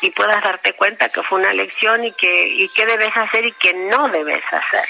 y 0.00 0.10
puedas 0.10 0.42
darte 0.42 0.74
cuenta 0.74 1.08
que 1.08 1.22
fue 1.24 1.40
una 1.40 1.52
lección 1.52 2.04
y 2.04 2.12
que 2.12 2.48
y 2.48 2.68
qué 2.68 2.86
debes 2.86 3.14
hacer 3.16 3.44
y 3.46 3.52
qué 3.52 3.74
no 3.74 4.08
debes 4.08 4.44
hacer. 4.46 4.84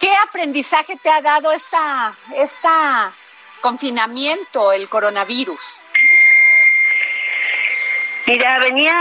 ¿Qué 0.00 0.10
aprendizaje 0.28 0.96
te 1.02 1.10
ha 1.10 1.20
dado 1.22 1.52
esta 1.52 2.12
esta 2.36 3.12
confinamiento, 3.60 4.72
el 4.72 4.88
coronavirus? 4.88 5.86
Mira, 8.26 8.58
venía 8.58 8.94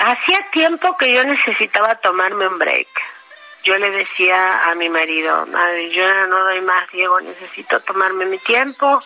hacía 0.00 0.50
tiempo 0.52 0.96
que 0.96 1.14
yo 1.14 1.24
necesitaba 1.24 1.94
tomarme 1.96 2.48
un 2.48 2.58
break. 2.58 2.88
Yo 3.62 3.76
le 3.76 3.90
decía 3.90 4.70
a 4.70 4.74
mi 4.74 4.88
marido, 4.88 5.46
yo 5.92 6.26
no 6.26 6.44
doy 6.44 6.60
más, 6.62 6.90
Diego, 6.90 7.20
necesito 7.20 7.80
tomarme 7.80 8.24
mi 8.24 8.38
tiempo, 8.38 8.98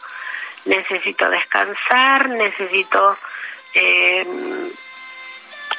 necesito 0.64 1.28
descansar, 1.28 2.28
necesito 2.28 3.18
eh, 3.74 4.24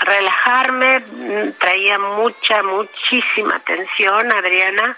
relajarme, 0.01 1.03
traía 1.57 1.97
mucha, 1.99 2.63
muchísima 2.63 3.55
atención, 3.55 4.31
Adriana. 4.31 4.97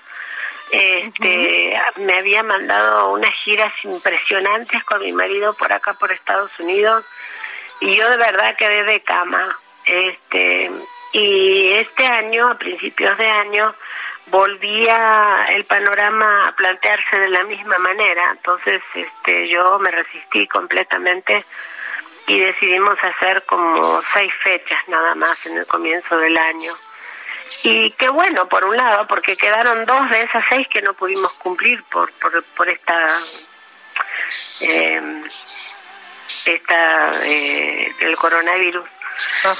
Este, 0.71 1.79
me 1.97 2.17
había 2.17 2.43
mandado 2.43 3.11
unas 3.13 3.33
giras 3.43 3.71
impresionantes 3.83 4.83
con 4.83 4.99
mi 4.99 5.13
marido 5.13 5.53
por 5.53 5.71
acá 5.71 5.93
por 5.93 6.11
Estados 6.11 6.51
Unidos 6.59 7.05
y 7.79 7.95
yo 7.95 8.09
de 8.09 8.17
verdad 8.17 8.55
quedé 8.57 8.83
de 8.83 9.01
cama. 9.01 9.57
Este, 9.85 10.69
y 11.13 11.73
este 11.73 12.05
año, 12.05 12.49
a 12.49 12.57
principios 12.57 13.17
de 13.17 13.27
año, 13.27 13.73
volvía 14.27 15.45
el 15.49 15.63
panorama 15.65 16.47
a 16.47 16.55
plantearse 16.55 17.17
de 17.17 17.29
la 17.29 17.43
misma 17.43 17.77
manera. 17.79 18.31
Entonces, 18.31 18.81
este, 18.93 19.47
yo 19.47 19.79
me 19.79 19.91
resistí 19.91 20.47
completamente 20.47 21.45
y 22.27 22.39
decidimos 22.39 22.97
hacer 23.01 23.43
como 23.45 24.01
seis 24.13 24.33
fechas 24.43 24.87
nada 24.87 25.15
más 25.15 25.45
en 25.45 25.57
el 25.57 25.65
comienzo 25.65 26.17
del 26.17 26.37
año. 26.37 26.73
Y 27.63 27.91
qué 27.91 28.09
bueno, 28.09 28.47
por 28.49 28.65
un 28.65 28.75
lado, 28.75 29.07
porque 29.07 29.37
quedaron 29.37 29.85
dos 29.85 30.09
de 30.09 30.23
esas 30.23 30.43
seis 30.49 30.67
que 30.67 30.81
no 30.81 30.93
pudimos 30.93 31.33
cumplir 31.35 31.81
por, 31.83 32.11
por, 32.13 32.43
por 32.43 32.69
esta... 32.69 33.07
Eh, 34.61 35.23
esta 36.45 37.11
eh, 37.25 37.91
el 37.99 38.15
coronavirus. 38.15 38.87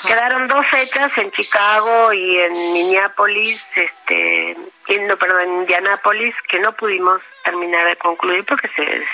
Quedaron 0.06 0.48
dos 0.48 0.66
fechas 0.70 1.12
en 1.18 1.32
Chicago 1.32 2.12
y 2.12 2.38
en 2.38 2.54
Minneapolis, 2.74 3.66
este, 3.76 4.52
en, 4.88 5.08
no, 5.08 5.18
perdón, 5.18 5.42
en 5.42 5.54
Indianápolis, 5.62 6.36
que 6.50 6.60
no 6.60 6.74
pudimos 6.74 7.22
terminar 7.44 7.86
de 7.88 7.96
concluir 7.96 8.44
porque 8.46 8.68
se, 8.70 9.06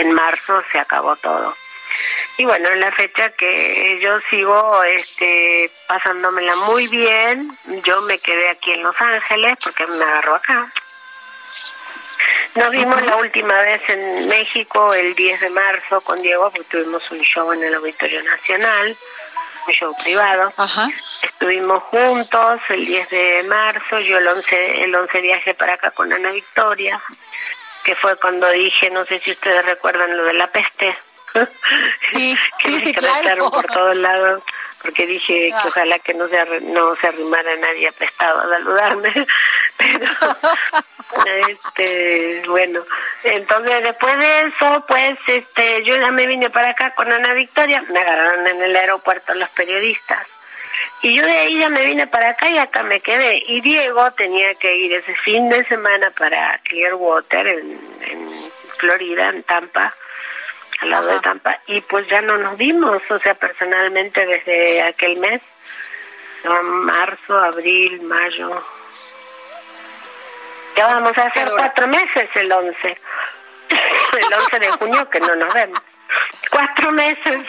en 0.00 0.12
marzo 0.12 0.62
se 0.72 0.78
acabó 0.78 1.16
todo. 1.16 1.54
Y 2.36 2.44
bueno, 2.44 2.68
en 2.70 2.80
la 2.80 2.92
fecha 2.92 3.30
que 3.30 3.98
yo 4.00 4.20
sigo 4.30 4.82
este, 4.84 5.70
pasándomela 5.86 6.54
muy 6.70 6.86
bien, 6.88 7.56
yo 7.84 8.00
me 8.02 8.18
quedé 8.18 8.50
aquí 8.50 8.72
en 8.72 8.82
Los 8.82 8.98
Ángeles 9.00 9.54
porque 9.62 9.86
me 9.86 10.04
agarró 10.04 10.36
acá. 10.36 10.72
Nos 12.54 12.70
vimos 12.70 13.02
la 13.02 13.16
última 13.16 13.60
vez 13.62 13.82
en 13.88 14.28
México 14.28 14.92
el 14.94 15.14
10 15.14 15.40
de 15.40 15.50
marzo 15.50 16.00
con 16.00 16.20
Diego, 16.22 16.50
porque 16.50 16.68
tuvimos 16.68 17.10
un 17.10 17.20
show 17.20 17.52
en 17.52 17.62
el 17.62 17.74
Auditorio 17.74 18.22
Nacional, 18.22 18.96
show 19.72 19.94
privado. 20.02 20.52
Estuvimos 21.22 21.82
juntos 21.84 22.60
el 22.68 22.84
10 22.84 23.10
de 23.10 23.42
marzo, 23.44 24.00
yo 24.00 24.18
el 24.18 24.28
11, 24.28 24.84
el 24.84 24.94
11 24.94 25.20
viaje 25.20 25.54
para 25.54 25.74
acá 25.74 25.90
con 25.92 26.12
Ana 26.12 26.30
Victoria, 26.30 27.00
que 27.84 27.94
fue 27.96 28.16
cuando 28.16 28.48
dije, 28.50 28.90
no 28.90 29.04
sé 29.04 29.18
si 29.18 29.32
ustedes 29.32 29.64
recuerdan 29.64 30.16
lo 30.16 30.24
de 30.24 30.34
la 30.34 30.46
peste. 30.48 30.96
Sí, 32.02 32.36
que 32.58 32.70
sí, 32.70 32.80
sí, 32.80 32.94
claro. 32.94 33.50
por 33.50 33.66
todos 33.66 33.96
lados 33.96 34.42
porque 34.82 35.06
dije 35.06 35.50
que 35.50 35.68
ojalá 35.68 35.98
que 35.98 36.14
no 36.14 36.28
se 36.28 36.60
no 36.62 36.94
se 36.96 37.08
arrimara 37.08 37.56
nadie 37.56 37.88
apestado 37.88 38.40
a 38.40 38.48
saludarme 38.48 39.12
pero 39.76 40.10
este 41.48 42.42
bueno 42.46 42.82
entonces 43.24 43.82
después 43.82 44.18
de 44.18 44.40
eso 44.40 44.84
pues 44.86 45.18
este 45.26 45.84
yo 45.84 45.96
ya 45.96 46.10
me 46.10 46.26
vine 46.26 46.50
para 46.50 46.70
acá 46.70 46.94
con 46.94 47.10
Ana 47.10 47.34
Victoria 47.34 47.82
me 47.88 47.98
agarraron 47.98 48.46
en 48.46 48.62
el 48.62 48.76
aeropuerto 48.76 49.34
los 49.34 49.48
periodistas 49.50 50.26
y 51.02 51.16
yo 51.16 51.24
de 51.24 51.32
ahí 51.32 51.58
ya 51.58 51.68
me 51.68 51.84
vine 51.84 52.06
para 52.06 52.30
acá 52.30 52.48
y 52.48 52.58
acá 52.58 52.82
me 52.82 53.00
quedé 53.00 53.42
y 53.46 53.60
Diego 53.60 54.10
tenía 54.12 54.54
que 54.56 54.76
ir 54.76 54.92
ese 54.92 55.14
fin 55.16 55.48
de 55.48 55.64
semana 55.64 56.10
para 56.16 56.58
Clearwater 56.64 57.46
en, 57.46 57.78
en 58.02 58.30
Florida 58.78 59.28
en 59.28 59.42
Tampa 59.42 59.92
al 60.80 60.90
lado 60.90 61.08
de 61.08 61.20
Tampa 61.20 61.60
y 61.66 61.80
pues 61.82 62.06
ya 62.08 62.20
no 62.20 62.36
nos 62.38 62.56
vimos, 62.56 63.02
o 63.10 63.18
sea, 63.18 63.34
personalmente 63.34 64.24
desde 64.26 64.82
aquel 64.82 65.18
mes, 65.20 65.42
marzo, 66.84 67.38
abril, 67.38 68.00
mayo. 68.02 68.64
Ya 70.76 70.86
vamos 70.86 71.18
a 71.18 71.24
hacer 71.24 71.48
cuatro 71.56 71.88
meses 71.88 72.28
el 72.34 72.52
11, 72.52 72.76
el 73.68 74.34
11 74.34 74.58
de 74.58 74.70
junio 74.72 75.10
que 75.10 75.20
no 75.20 75.34
nos 75.34 75.52
vemos. 75.52 75.82
Cuatro 76.50 76.92
meses. 76.92 77.46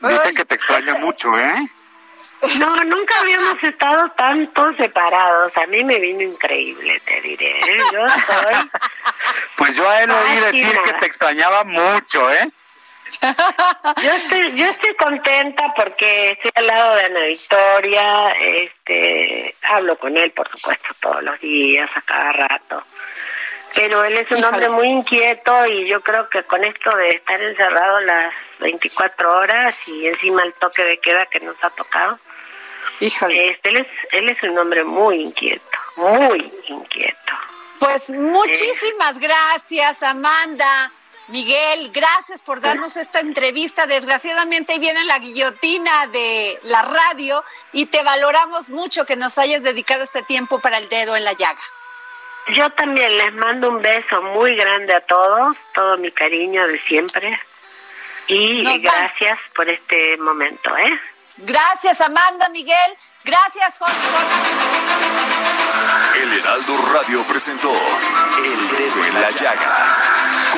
Dice 0.00 0.34
que 0.34 0.44
te 0.44 0.54
extraña 0.54 0.94
mucho, 0.94 1.36
¿eh? 1.38 1.68
No, 2.60 2.76
nunca 2.76 3.20
habíamos 3.20 3.62
estado 3.62 4.10
tanto 4.12 4.72
separados. 4.76 5.52
A 5.56 5.66
mí 5.66 5.82
me 5.84 5.98
vino 5.98 6.22
increíble, 6.22 7.00
te 7.04 7.20
diré. 7.20 7.58
¿eh? 7.60 7.78
Yo 7.92 8.06
soy. 8.08 8.70
Pues 9.56 9.76
yo 9.76 9.88
a 9.88 10.02
él 10.02 10.10
oí 10.10 10.36
decir 10.52 10.78
que 10.84 10.92
te 10.94 11.06
extrañaba 11.06 11.64
mucho, 11.64 12.32
¿eh? 12.32 12.48
Yo 13.22 14.10
estoy, 14.12 14.54
yo 14.54 14.66
estoy 14.66 14.94
contenta 14.96 15.72
porque 15.74 16.30
estoy 16.30 16.50
al 16.54 16.66
lado 16.66 16.94
de 16.94 17.04
Ana 17.04 17.20
Victoria, 17.22 18.30
este, 18.32 19.54
hablo 19.62 19.98
con 19.98 20.16
él, 20.16 20.30
por 20.32 20.48
supuesto, 20.50 20.88
todos 21.00 21.22
los 21.22 21.40
días, 21.40 21.90
a 21.94 22.00
cada 22.02 22.32
rato. 22.32 22.82
Pero 23.74 24.04
él 24.04 24.16
es 24.16 24.30
un 24.30 24.42
hombre 24.44 24.68
muy 24.68 24.88
inquieto 24.88 25.66
y 25.66 25.86
yo 25.86 26.00
creo 26.00 26.28
que 26.28 26.42
con 26.44 26.64
esto 26.64 26.94
de 26.96 27.10
estar 27.10 27.40
encerrado 27.40 28.00
las 28.00 28.34
24 28.60 29.38
horas 29.38 29.88
y 29.88 30.06
encima 30.06 30.42
el 30.42 30.52
toque 30.54 30.84
de 30.84 30.98
queda 30.98 31.26
que 31.26 31.40
nos 31.40 31.56
ha 31.62 31.70
tocado, 31.70 32.18
este, 33.00 33.60
él, 33.64 33.76
es, 33.76 33.86
él 34.12 34.28
es 34.28 34.42
un 34.42 34.58
hombre 34.58 34.84
muy 34.84 35.22
inquieto, 35.22 35.78
muy 35.96 36.52
inquieto. 36.66 37.32
Pues 37.78 38.10
muchísimas 38.10 39.18
gracias, 39.18 40.02
Amanda. 40.02 40.90
Miguel, 41.28 41.90
gracias 41.92 42.40
por 42.40 42.60
darnos 42.60 42.96
esta 42.96 43.20
entrevista. 43.20 43.86
Desgraciadamente 43.86 44.78
viene 44.78 45.04
la 45.04 45.18
guillotina 45.18 46.06
de 46.06 46.58
la 46.62 46.82
radio 46.82 47.44
y 47.72 47.86
te 47.86 48.02
valoramos 48.02 48.70
mucho 48.70 49.04
que 49.04 49.14
nos 49.14 49.36
hayas 49.36 49.62
dedicado 49.62 50.02
este 50.02 50.22
tiempo 50.22 50.58
para 50.58 50.78
el 50.78 50.88
dedo 50.88 51.16
en 51.16 51.24
la 51.24 51.34
llaga. 51.34 51.60
Yo 52.54 52.70
también 52.70 53.16
les 53.16 53.34
mando 53.34 53.68
un 53.68 53.82
beso 53.82 54.22
muy 54.22 54.56
grande 54.56 54.94
a 54.94 55.00
todos, 55.02 55.56
todo 55.74 55.98
mi 55.98 56.10
cariño 56.10 56.66
de 56.66 56.80
siempre 56.82 57.38
y 58.26 58.62
gracias 58.80 59.38
por 59.54 59.68
este 59.68 60.16
momento, 60.18 60.76
¿eh? 60.76 61.00
Gracias 61.38 62.00
Amanda, 62.00 62.48
Miguel. 62.50 62.96
Gracias, 63.24 63.78
José. 63.78 63.92
El 66.22 66.32
Heraldo 66.32 66.76
Radio 66.94 67.24
presentó 67.26 67.70
El 67.70 68.68
Dedo 68.76 69.04
en 69.04 69.14
la 69.20 69.30
Llaga 69.30 69.96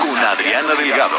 con 0.01 0.16
Adriana 0.16 0.74
Delgado. 0.74 1.18